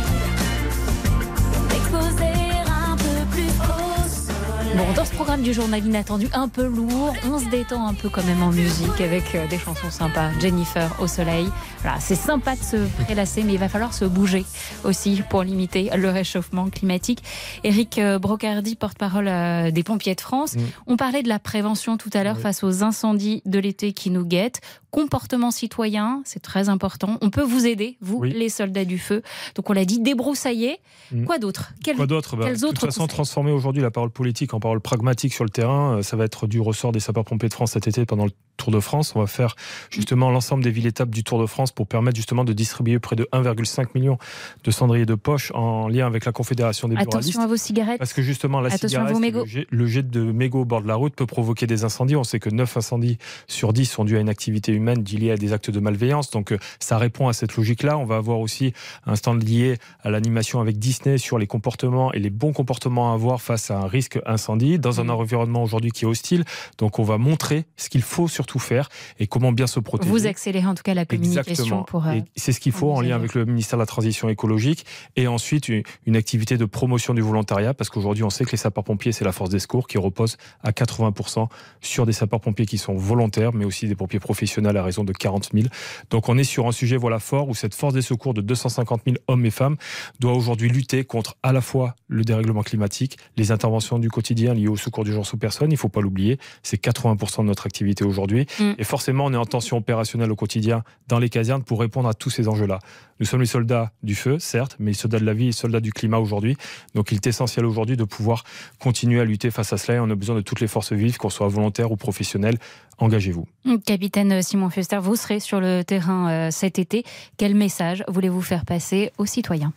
exposer 1.74 2.62
un 2.66 2.96
peu 2.96 3.26
plus 3.30 3.50
au 3.60 4.08
soleil. 4.08 4.74
Bon, 4.74 4.92
dans 4.94 5.04
ce 5.04 5.12
programme 5.12 5.42
du 5.42 5.52
journal 5.52 5.84
inattendu, 5.84 6.28
un 6.32 6.48
peu 6.48 6.66
lourd, 6.66 7.14
on 7.30 7.38
se 7.38 7.50
détend 7.50 7.86
un 7.86 7.92
peu 7.92 8.08
quand 8.08 8.24
même 8.24 8.42
en 8.42 8.52
musique 8.52 8.98
avec 9.02 9.34
euh, 9.34 9.46
des 9.46 9.58
chansons 9.58 9.90
sympas. 9.90 10.30
Jennifer 10.40 10.90
au 10.98 11.06
soleil. 11.06 11.46
Voilà, 11.82 12.00
c'est 12.00 12.14
sympa 12.14 12.56
de 12.56 12.62
se 12.62 12.76
prélasser, 13.04 13.42
mais 13.42 13.52
il 13.52 13.58
va 13.58 13.68
falloir 13.68 13.92
se 13.92 14.06
bouger 14.06 14.46
aussi 14.84 15.22
pour 15.28 15.42
limiter 15.42 15.90
le 15.94 16.08
réchauffement 16.08 16.70
climatique. 16.70 17.22
Eric 17.64 17.98
euh, 17.98 18.18
Brocardi, 18.18 18.76
porte-parole 18.76 19.28
euh, 19.28 19.70
des 19.70 19.82
pompiers 19.82 20.14
de 20.14 20.22
France. 20.22 20.56
Mm. 20.56 20.60
On 20.86 20.96
parlait 20.96 21.22
de 21.22 21.28
la 21.28 21.38
prévention 21.38 21.98
tout 21.98 22.10
à 22.14 22.24
l'heure 22.24 22.38
face 22.38 22.64
aux 22.64 22.82
incendies 22.82 23.42
de 23.44 23.58
l'été 23.58 23.92
qui 23.92 24.08
nous 24.08 24.24
guettent. 24.24 24.62
Comportement 24.94 25.50
citoyen, 25.50 26.22
c'est 26.24 26.38
très 26.40 26.68
important. 26.68 27.18
On 27.20 27.28
peut 27.28 27.42
vous 27.42 27.66
aider, 27.66 27.96
vous, 28.00 28.18
Oui. 28.18 28.30
les 28.32 28.48
soldats 28.48 28.84
du 28.84 28.96
feu. 29.00 29.22
Donc 29.56 29.68
on 29.68 29.72
l'a 29.72 29.84
dit, 29.84 29.98
débroussailler. 29.98 30.78
Mm. 31.10 31.24
Quoi 31.24 31.38
d'autre? 31.38 31.72
Quel- 31.82 31.96
Quoi 31.96 32.06
d'autre? 32.06 32.36
Bah, 32.36 32.48
De 32.48 32.54
toute 32.54 32.62
autres 32.62 32.80
façon, 32.86 33.08
transformer 33.08 33.50
aujourd'hui 33.50 33.82
la 33.82 33.90
parole 33.90 34.10
politique 34.10 34.54
en 34.54 34.60
parole 34.60 34.80
pragmatique 34.80 35.34
sur 35.34 35.42
le 35.42 35.50
terrain, 35.50 35.96
euh, 35.98 36.02
ça 36.02 36.16
va 36.16 36.24
être 36.24 36.46
du 36.46 36.60
ressort 36.60 36.92
des 36.92 37.00
sapeurs-pompiers 37.00 37.48
de 37.48 37.54
France 37.54 37.72
cet 37.72 37.88
été 37.88 38.06
pendant 38.06 38.24
le 38.24 38.30
Tour 38.56 38.72
de 38.72 38.80
France. 38.80 39.12
On 39.14 39.20
va 39.20 39.26
faire 39.26 39.56
justement 39.90 40.30
l'ensemble 40.30 40.64
des 40.64 40.70
villes-étapes 40.70 41.10
du 41.10 41.24
Tour 41.24 41.40
de 41.40 41.46
France 41.46 41.72
pour 41.72 41.86
permettre 41.86 42.16
justement 42.16 42.44
de 42.44 42.52
distribuer 42.52 42.98
près 42.98 43.16
de 43.16 43.28
1,5 43.32 43.88
million 43.94 44.18
de 44.62 44.70
cendriers 44.70 45.06
de 45.06 45.14
poche 45.14 45.52
en 45.54 45.88
lien 45.88 46.06
avec 46.06 46.24
la 46.24 46.32
Confédération 46.32 46.88
des 46.88 46.96
buralistes. 46.96 47.30
Attention 47.30 47.42
à 47.42 47.46
vos 47.46 47.56
cigarettes. 47.56 47.98
Parce 47.98 48.12
que 48.12 48.22
justement, 48.22 48.60
la 48.60 48.68
Attention 48.68 49.06
cigarette, 49.06 49.34
le 49.34 49.44
jet, 49.44 49.66
le 49.70 49.86
jet 49.86 50.08
de 50.08 50.20
mégots 50.20 50.62
au 50.62 50.64
bord 50.64 50.82
de 50.82 50.88
la 50.88 50.94
route 50.94 51.14
peut 51.14 51.26
provoquer 51.26 51.66
des 51.66 51.84
incendies. 51.84 52.16
On 52.16 52.24
sait 52.24 52.40
que 52.40 52.50
9 52.50 52.76
incendies 52.76 53.18
sur 53.46 53.72
10 53.72 53.86
sont 53.86 54.04
dus 54.04 54.16
à 54.16 54.20
une 54.20 54.28
activité 54.28 54.72
humaine 54.72 55.04
liée 55.04 55.30
à 55.30 55.36
des 55.36 55.52
actes 55.52 55.70
de 55.70 55.80
malveillance. 55.80 56.30
Donc 56.30 56.52
euh, 56.52 56.58
ça 56.80 56.98
répond 56.98 57.28
à 57.28 57.32
cette 57.32 57.56
logique-là. 57.56 57.98
On 57.98 58.04
va 58.04 58.16
avoir 58.16 58.40
aussi 58.40 58.72
un 59.06 59.16
stand 59.16 59.42
lié 59.42 59.78
à 60.02 60.10
l'animation 60.10 60.60
avec 60.60 60.78
Disney 60.78 61.18
sur 61.18 61.38
les 61.38 61.46
comportements 61.46 62.12
et 62.12 62.18
les 62.18 62.30
bons 62.30 62.52
comportements 62.52 63.12
à 63.12 63.14
avoir 63.14 63.40
face 63.40 63.70
à 63.70 63.78
un 63.78 63.86
risque 63.86 64.18
incendie 64.26 64.78
dans 64.78 65.00
un 65.00 65.08
environnement 65.08 65.62
aujourd'hui 65.62 65.90
qui 65.90 66.04
est 66.04 66.08
hostile. 66.08 66.44
Donc 66.78 66.98
on 66.98 67.04
va 67.04 67.18
montrer 67.18 67.64
ce 67.76 67.88
qu'il 67.88 68.02
faut 68.02 68.28
surtout 68.44 68.58
faire 68.58 68.90
et 69.18 69.26
comment 69.26 69.52
bien 69.52 69.66
se 69.66 69.80
protéger. 69.80 70.10
Vous 70.10 70.26
accélérez 70.26 70.66
en 70.66 70.74
tout 70.74 70.82
cas 70.82 70.92
la 70.92 71.06
communication 71.06 71.40
Exactement. 71.50 71.82
pour. 71.84 72.06
euh, 72.06 72.20
c'est 72.36 72.52
ce 72.52 72.60
qu'il 72.60 72.72
faut 72.72 72.92
en 72.92 73.00
lien 73.00 73.16
avec 73.16 73.34
le 73.34 73.46
ministère 73.46 73.78
de 73.78 73.82
la 73.82 73.86
Transition 73.86 74.28
écologique 74.28 74.84
et 75.16 75.26
ensuite 75.28 75.68
une, 75.68 75.82
une 76.04 76.16
activité 76.16 76.58
de 76.58 76.64
promotion 76.66 77.14
du 77.14 77.22
volontariat 77.22 77.72
parce 77.72 77.88
qu'aujourd'hui 77.88 78.22
on 78.22 78.28
sait 78.30 78.44
que 78.44 78.50
les 78.50 78.58
sapeurs-pompiers 78.58 79.12
c'est 79.12 79.24
la 79.24 79.32
force 79.32 79.48
des 79.48 79.58
secours 79.60 79.86
qui 79.88 79.96
repose 79.96 80.36
à 80.62 80.72
80% 80.72 81.48
sur 81.80 82.04
des 82.04 82.12
sapeurs-pompiers 82.12 82.66
qui 82.66 82.76
sont 82.76 82.94
volontaires 82.94 83.54
mais 83.54 83.64
aussi 83.64 83.88
des 83.88 83.94
pompiers 83.94 84.20
professionnels 84.20 84.76
à 84.76 84.82
raison 84.82 85.04
de 85.04 85.12
40 85.12 85.50
000. 85.54 85.66
Donc 86.10 86.28
on 86.28 86.36
est 86.36 86.44
sur 86.44 86.66
un 86.66 86.72
sujet 86.72 86.98
voilà 86.98 87.18
fort 87.20 87.48
où 87.48 87.54
cette 87.54 87.74
force 87.74 87.94
des 87.94 88.02
secours 88.02 88.34
de 88.34 88.42
250 88.42 89.02
000 89.06 89.16
hommes 89.28 89.46
et 89.46 89.50
femmes 89.50 89.76
doit 90.20 90.32
aujourd'hui 90.34 90.68
lutter 90.68 91.04
contre 91.04 91.36
à 91.42 91.52
la 91.52 91.62
fois 91.62 91.94
le 92.08 92.24
dérèglement 92.24 92.62
climatique, 92.62 93.16
les 93.38 93.52
interventions 93.52 93.98
du 93.98 94.10
quotidien 94.10 94.52
liées 94.52 94.68
au 94.68 94.76
secours 94.76 95.04
d'urgence 95.04 95.32
aux 95.32 95.38
personnes, 95.38 95.72
il 95.72 95.78
faut 95.78 95.88
pas 95.88 96.00
l'oublier, 96.02 96.38
c'est 96.62 96.82
80% 96.82 97.38
de 97.42 97.46
notre 97.46 97.66
activité 97.66 98.04
aujourd'hui 98.04 98.33
Mm. 98.42 98.72
et 98.78 98.84
forcément 98.84 99.26
on 99.26 99.32
est 99.32 99.36
en 99.36 99.46
tension 99.46 99.76
opérationnelle 99.76 100.30
au 100.30 100.36
quotidien 100.36 100.82
dans 101.08 101.18
les 101.18 101.28
casernes 101.28 101.62
pour 101.62 101.80
répondre 101.80 102.08
à 102.08 102.14
tous 102.14 102.30
ces 102.30 102.48
enjeux-là. 102.48 102.78
Nous 103.20 103.26
sommes 103.26 103.40
les 103.40 103.46
soldats 103.46 103.92
du 104.02 104.14
feu, 104.14 104.38
certes, 104.38 104.76
mais 104.78 104.90
les 104.90 104.96
soldats 104.96 105.20
de 105.20 105.24
la 105.24 105.34
vie 105.34 105.44
et 105.44 105.46
les 105.46 105.52
soldats 105.52 105.80
du 105.80 105.92
climat 105.92 106.18
aujourd'hui. 106.18 106.56
Donc 106.94 107.12
il 107.12 107.16
est 107.16 107.26
essentiel 107.26 107.64
aujourd'hui 107.64 107.96
de 107.96 108.04
pouvoir 108.04 108.44
continuer 108.80 109.20
à 109.20 109.24
lutter 109.24 109.50
face 109.50 109.72
à 109.72 109.78
cela 109.78 109.98
et 109.98 110.00
on 110.00 110.10
a 110.10 110.14
besoin 110.14 110.36
de 110.36 110.40
toutes 110.40 110.60
les 110.60 110.66
forces 110.66 110.92
vives, 110.92 111.16
qu'on 111.16 111.30
soit 111.30 111.48
volontaires 111.48 111.92
ou 111.92 111.96
professionnels. 111.96 112.58
Engagez-vous. 112.98 113.46
Capitaine 113.86 114.42
Simon 114.42 114.70
Fuster, 114.70 114.98
vous 115.00 115.16
serez 115.16 115.40
sur 115.40 115.60
le 115.60 115.82
terrain 115.82 116.30
euh, 116.30 116.50
cet 116.50 116.78
été. 116.78 117.04
Quel 117.36 117.54
message 117.54 118.04
voulez-vous 118.08 118.42
faire 118.42 118.64
passer 118.64 119.12
aux 119.18 119.26
citoyens? 119.26 119.72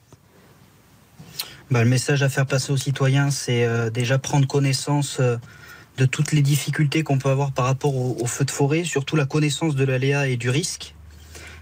Bah, 1.70 1.84
le 1.84 1.90
message 1.90 2.24
à 2.24 2.30
faire 2.30 2.46
passer 2.46 2.72
aux 2.72 2.78
citoyens, 2.78 3.30
c'est 3.30 3.66
euh, 3.66 3.90
déjà 3.90 4.18
prendre 4.18 4.48
connaissance 4.48 5.18
euh, 5.20 5.38
de 5.98 6.06
toutes 6.06 6.32
les 6.32 6.42
difficultés 6.42 7.04
qu'on 7.04 7.18
peut 7.18 7.30
avoir 7.30 7.52
par 7.52 7.66
rapport 7.66 7.96
au, 7.96 8.26
feu 8.28 8.46
de 8.46 8.52
forêt, 8.52 8.84
surtout 8.84 9.16
la 9.16 9.26
connaissance 9.26 9.76
de 9.76 9.84
l'aléa 9.84 10.28
et 10.28 10.38
du 10.38 10.50
risque. 10.50 10.94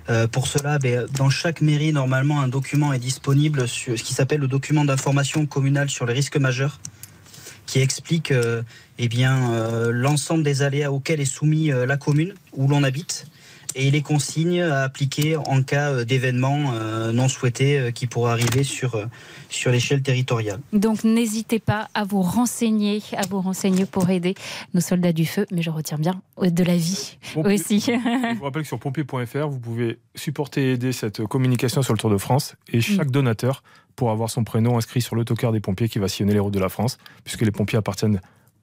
Euh, 0.10 0.28
pour 0.28 0.48
cela, 0.48 0.78
ben, 0.78 1.08
dans 1.18 1.30
chaque 1.30 1.62
mairie, 1.62 1.94
normalement, 1.94 2.42
un 2.42 2.48
document 2.48 2.94
est 2.94 3.00
disponible, 3.00 3.68
sur, 3.68 3.98
ce 3.98 4.04
qui 4.04 4.14
s'appelle 4.14 4.42
le 4.42 4.48
document 4.48 4.86
d'information 4.86 5.46
communale 5.46 5.90
sur 5.90 6.06
les 6.06 6.14
risques 6.14 6.38
majeurs, 6.38 6.80
qui 7.66 7.80
explique 7.80 8.32
euh, 8.32 8.62
eh 9.00 9.10
euh, 9.18 9.92
l'ensemble 9.92 10.44
des 10.44 10.62
aléas 10.62 10.92
auxquels 10.92 11.22
est 11.22 11.26
soumis 11.26 11.70
la 11.70 11.98
commune 11.98 12.34
où 12.54 12.68
l'on 12.68 12.84
habite 12.84 13.26
et 13.76 13.92
les 13.92 14.02
consignes 14.02 14.62
à 14.62 14.84
appliquer 14.84 15.36
en 15.38 15.62
cas 15.62 15.92
euh, 15.92 16.06
d'événements 16.06 16.72
euh, 16.74 17.12
non 17.12 17.28
souhaités 17.28 17.78
euh, 17.78 17.92
qui 17.92 18.08
pourraient 18.08 18.32
arriver 18.32 18.64
sur, 18.64 18.98
sur 19.50 19.72
l'échelle 19.72 20.02
territoriale. 20.02 20.60
Donc 20.74 21.04
n'hésitez 21.04 21.60
pas 21.60 21.88
à 21.94 22.04
vous 22.06 22.22
renseigner, 22.22 23.02
à 23.18 23.28
vous 23.30 23.42
renseigner 23.42 23.86
pour 23.86 24.10
aider 24.10 24.36
nos 24.74 24.82
soldats 24.82 25.14
du 25.14 25.26
feu, 25.26 25.46
mais 25.52 25.62
je 25.62 25.70
retiens 25.70 25.98
bien 25.98 26.22
de 26.42 26.64
la 26.64 26.78
vie 26.78 27.18
Pompier- 27.34 27.54
aussi. 27.54 27.80
Je 27.82 28.38
vous 28.38 28.44
rappelle 28.44 28.62
que 28.64 28.68
sur 28.68 28.80
pompier.fr, 28.80 29.48
vous 29.48 29.60
pouvez 29.60 30.00
supporter 30.16 30.70
et 30.70 30.72
aider 30.74 30.92
cette 30.94 31.26
communication 31.26 31.82
sur 31.82 31.94
le 31.94 32.00
Tour 32.00 32.10
de 32.10 32.18
France. 32.18 32.56
Et 32.72 32.82
chaque 32.82 33.12
donateur 33.12 33.62
pourra 33.96 34.12
avoir 34.14 34.30
son 34.30 34.44
prénom 34.44 34.78
inscrit 34.78 35.02
sur 35.02 35.16
l'autocar 35.16 35.52
des 35.52 35.60
pompiers 35.60 35.90
qui 35.90 36.00
va 36.00 36.08
sillonner 36.08 36.34
les 36.34 36.40
routes 36.40 36.54
de 36.54 36.60
la 36.60 36.70
France, 36.70 36.98
puisque 37.24 37.42
les 37.42 37.52
pompiers 37.52 37.78
appartiennent 37.78 38.20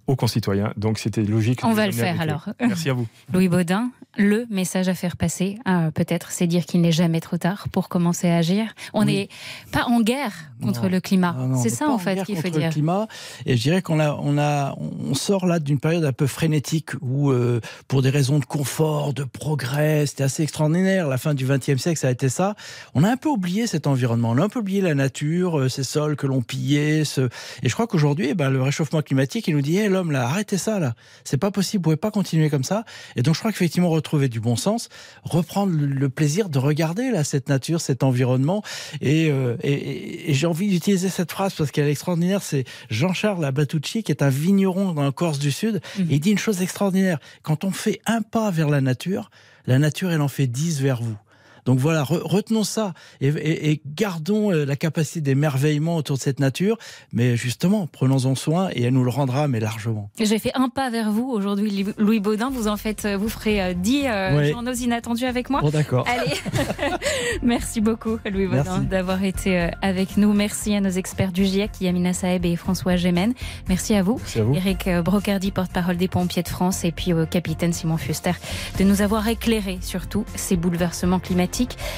aux 0.06 0.16
concitoyens. 0.16 0.72
Donc 0.76 0.98
c'était 0.98 1.22
logique. 1.22 1.60
On 1.64 1.72
va 1.72 1.86
le 1.86 1.92
faire 1.92 2.16
eux. 2.16 2.20
alors. 2.20 2.48
Merci 2.60 2.90
à 2.90 2.92
vous. 2.92 3.06
Louis 3.32 3.48
Baudin, 3.48 3.90
le 4.16 4.46
message 4.50 4.88
à 4.88 4.94
faire 4.94 5.16
passer, 5.16 5.58
euh, 5.68 5.90
peut-être, 5.90 6.30
c'est 6.32 6.46
dire 6.46 6.66
qu'il 6.66 6.80
n'est 6.80 6.92
jamais 6.92 7.20
trop 7.20 7.36
tard 7.38 7.68
pour 7.70 7.88
commencer 7.88 8.28
à 8.28 8.36
agir. 8.36 8.74
On 8.94 9.04
n'est 9.04 9.28
pas 9.70 9.84
en 9.84 10.00
guerre 10.00 10.32
contre 10.60 10.84
Non. 10.84 10.90
le 10.90 11.00
climat. 11.00 11.36
On 11.38 11.56
c'est 11.56 11.68
ça 11.70 11.88
en 11.88 11.98
fait 11.98 12.22
qu'il 12.24 12.36
faut 12.36 12.42
contre 12.42 12.58
dire. 12.58 12.68
Le 12.68 12.72
climat. 12.72 13.08
Et 13.46 13.56
je 13.56 13.62
dirais 13.62 13.82
qu'on 13.82 14.00
a, 14.00 14.12
on 14.14 14.38
a, 14.38 14.76
on 14.78 15.14
sort 15.14 15.46
là 15.46 15.58
d'une 15.58 15.78
période 15.80 16.04
un 16.04 16.12
peu 16.12 16.26
frénétique 16.26 16.90
où, 17.00 17.30
euh, 17.30 17.60
pour 17.88 18.02
des 18.02 18.10
raisons 18.10 18.38
de 18.38 18.44
confort, 18.44 19.14
de 19.14 19.24
progrès, 19.24 20.06
c'était 20.06 20.24
assez 20.24 20.42
extraordinaire. 20.42 21.08
La 21.08 21.18
fin 21.18 21.34
du 21.34 21.46
XXe 21.46 21.80
siècle, 21.80 21.98
ça 21.98 22.08
a 22.08 22.10
été 22.10 22.28
ça. 22.28 22.54
On 22.94 23.04
a 23.04 23.10
un 23.10 23.16
peu 23.16 23.28
oublié 23.28 23.66
cet 23.66 23.86
environnement. 23.86 24.30
On 24.30 24.38
a 24.38 24.44
un 24.44 24.48
peu 24.48 24.58
oublié 24.60 24.80
la 24.80 24.94
nature, 24.94 25.58
euh, 25.58 25.68
ces 25.68 25.84
sols 25.84 26.16
que 26.16 26.26
l'on 26.26 26.42
pillait. 26.42 27.04
Ce... 27.04 27.22
Et 27.62 27.68
je 27.68 27.72
crois 27.74 27.86
qu'aujourd'hui, 27.86 28.28
eh 28.30 28.34
ben, 28.34 28.50
le 28.50 28.62
réchauffement 28.62 29.02
climatique, 29.02 29.48
il 29.48 29.54
nous 29.56 29.62
dit, 29.62 29.78
Hey, 29.78 29.88
l'homme 29.92 30.10
là, 30.10 30.24
arrêtez 30.26 30.58
ça 30.58 30.80
là. 30.80 30.94
C'est 31.24 31.36
pas 31.36 31.50
possible. 31.52 31.80
Vous 31.80 31.84
pouvez 31.84 31.96
pas 31.96 32.10
continuer 32.10 32.50
comme 32.50 32.64
ça. 32.64 32.84
Et 33.14 33.22
donc, 33.22 33.34
je 33.34 33.38
crois 33.40 33.52
qu'effectivement, 33.52 33.88
retrouver 33.90 34.28
du 34.28 34.40
bon 34.40 34.56
sens, 34.56 34.88
reprendre 35.22 35.72
le- 35.78 36.08
plaisir 36.08 36.48
de 36.48 36.58
regarder 36.58 37.10
là 37.10 37.22
cette 37.24 37.48
nature, 37.48 37.80
cet 37.80 38.02
environnement. 38.02 38.62
Et, 39.00 39.30
euh, 39.30 39.56
et, 39.62 40.32
j'ai 40.34 40.46
envie 40.46 40.68
d'utiliser 40.68 41.08
cette 41.08 41.30
phrase 41.30 41.54
parce 41.54 41.70
qu'elle 41.70 41.86
est 41.86 41.92
extraordinaire. 41.92 42.42
C'est 42.42 42.64
Jean-Charles 42.90 43.44
Abatucci, 43.44 44.02
qui 44.02 44.10
est 44.10 44.22
un 44.22 44.28
vigneron 44.28 44.92
dans 44.92 45.04
la 45.04 45.12
Corse 45.12 45.38
du 45.38 45.50
Sud. 45.52 45.80
Et 45.98 46.14
il 46.14 46.20
dit 46.20 46.30
une 46.32 46.38
chose 46.38 46.62
extraordinaire. 46.62 47.18
Quand 47.42 47.64
on 47.64 47.70
fait 47.70 48.00
un 48.06 48.22
pas 48.22 48.50
vers 48.50 48.68
la 48.68 48.80
nature, 48.80 49.30
la 49.66 49.78
nature, 49.78 50.10
elle 50.10 50.20
en 50.22 50.28
fait 50.28 50.46
dix 50.48 50.80
vers 50.80 51.00
vous. 51.02 51.16
Donc 51.64 51.78
voilà, 51.78 52.02
re- 52.02 52.20
retenons 52.22 52.64
ça 52.64 52.92
et, 53.20 53.28
et- 53.28 53.70
et 53.70 53.80
gardons 53.86 54.50
euh, 54.52 54.64
la 54.64 54.76
capacité 54.76 55.20
d'émerveillement 55.20 55.96
autour 55.96 56.16
de 56.16 56.22
cette 56.22 56.40
nature, 56.40 56.76
mais 57.12 57.36
justement, 57.36 57.86
prenons-en 57.86 58.34
soin 58.34 58.68
et 58.72 58.82
elle 58.82 58.94
nous 58.94 59.04
le 59.04 59.10
rendra, 59.10 59.46
mais 59.48 59.60
largement. 59.60 60.10
J'ai 60.18 60.38
fait 60.38 60.50
un 60.54 60.68
pas 60.68 60.90
vers 60.90 61.12
vous 61.12 61.28
aujourd'hui, 61.30 61.86
Louis 61.98 62.20
Baudin. 62.20 62.50
Vous 62.50 62.66
en 62.68 62.76
faites, 62.76 63.06
vous 63.06 63.28
ferez 63.28 63.62
euh, 63.62 63.74
10 63.74 64.02
euh, 64.06 64.36
Ouais. 64.36 64.50
journaux 64.50 64.72
inattendus 64.72 65.24
avec 65.24 65.50
moi. 65.50 65.60
Bon, 65.60 65.70
d'accord. 65.70 66.06
Allez, 66.08 66.32
merci 67.42 67.80
beaucoup, 67.80 68.18
Louis 68.30 68.46
Baudin, 68.46 68.78
d'avoir 68.80 69.22
été 69.22 69.60
euh, 69.60 69.68
avec 69.82 70.16
nous. 70.16 70.32
Merci 70.32 70.74
à 70.74 70.80
nos 70.80 70.90
experts 70.90 71.32
du 71.32 71.44
GIEC, 71.44 71.80
Yamina 71.80 72.12
Saeb 72.12 72.44
et 72.44 72.56
François 72.56 72.96
Gémen. 72.96 73.34
Merci 73.68 73.94
à 73.94 74.02
vous, 74.02 74.16
Merci 74.18 74.40
à 74.40 74.44
vous. 74.44 74.54
Eric 74.56 74.88
euh, 74.88 75.02
Brocardi, 75.02 75.50
porte-parole 75.52 75.96
des 75.96 76.08
pompiers 76.08 76.42
de 76.42 76.48
France, 76.48 76.84
et 76.84 76.92
puis 76.92 77.12
au 77.12 77.26
capitaine 77.26 77.72
Simon 77.72 77.96
Fuster, 77.98 78.32
de 78.78 78.84
nous 78.84 79.02
avoir 79.02 79.28
éclairé 79.28 79.78
sur 79.80 80.06
tous 80.08 80.24
ces 80.34 80.56
bouleversements 80.56 81.20
climatiques. 81.20 81.51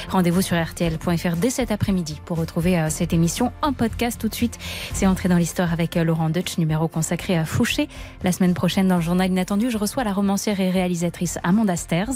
Rendez-vous 0.08 0.42
sur 0.42 0.56
rtl.fr 0.56 1.36
dès 1.36 1.50
cet 1.50 1.70
après-midi 1.70 2.20
pour 2.24 2.38
retrouver 2.38 2.78
euh, 2.78 2.90
cette 2.90 3.12
émission 3.12 3.52
en 3.62 3.72
podcast 3.72 4.20
tout 4.20 4.28
de 4.28 4.34
suite. 4.34 4.58
C'est 4.92 5.06
entré 5.06 5.28
dans 5.28 5.36
l'histoire 5.36 5.72
avec 5.72 5.96
euh, 5.96 6.02
Laurent 6.04 6.28
Deutsch, 6.30 6.58
numéro 6.58 6.88
consacré 6.88 7.36
à 7.38 7.44
Fouché. 7.44 7.88
La 8.24 8.32
semaine 8.32 8.54
prochaine, 8.54 8.88
dans 8.88 8.96
le 8.96 9.02
journal 9.02 9.30
inattendu, 9.30 9.70
je 9.70 9.78
reçois 9.78 10.02
la 10.04 10.12
romancière 10.12 10.58
et 10.60 10.70
réalisatrice 10.70 11.38
Amanda 11.44 11.76
Sters. 11.76 12.10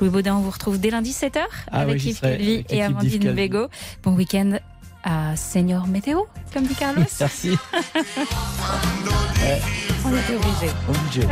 Louis 0.00 0.10
Baudin, 0.10 0.36
on 0.36 0.40
vous 0.40 0.50
retrouve 0.50 0.78
dès 0.78 0.90
lundi 0.90 1.12
7h 1.12 1.40
Ah 1.70 1.80
avec 1.80 1.94
oui, 1.94 2.00
j'y 2.00 2.08
Yves 2.10 2.18
avec 2.24 2.72
et 2.72 2.82
Amandine. 2.82 3.32
Bego. 3.32 3.66
Bon 4.02 4.12
week-end 4.14 4.58
à 5.02 5.34
Senior 5.36 5.86
Météo, 5.86 6.22
comme 6.52 6.64
dit 6.66 6.74
Carlos. 6.74 7.02
Merci. 7.20 7.56
On 10.04 10.10
était 10.10 10.34
obligés. 10.34 10.72
Obligé. 10.88 11.22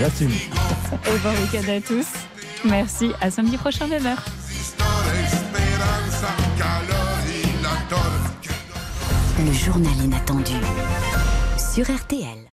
J'assume. 0.00 0.30
Et 1.06 1.18
bon 1.22 1.30
week-end 1.30 1.72
à 1.72 1.80
tous. 1.80 2.06
Merci, 2.64 3.12
à 3.20 3.30
samedi 3.30 3.56
prochain, 3.56 3.86
même 3.86 4.06
heure. 4.06 4.24
Le 9.38 9.52
journal 9.52 9.92
inattendu 10.04 10.54
sur 11.56 11.84
RTL. 11.84 12.47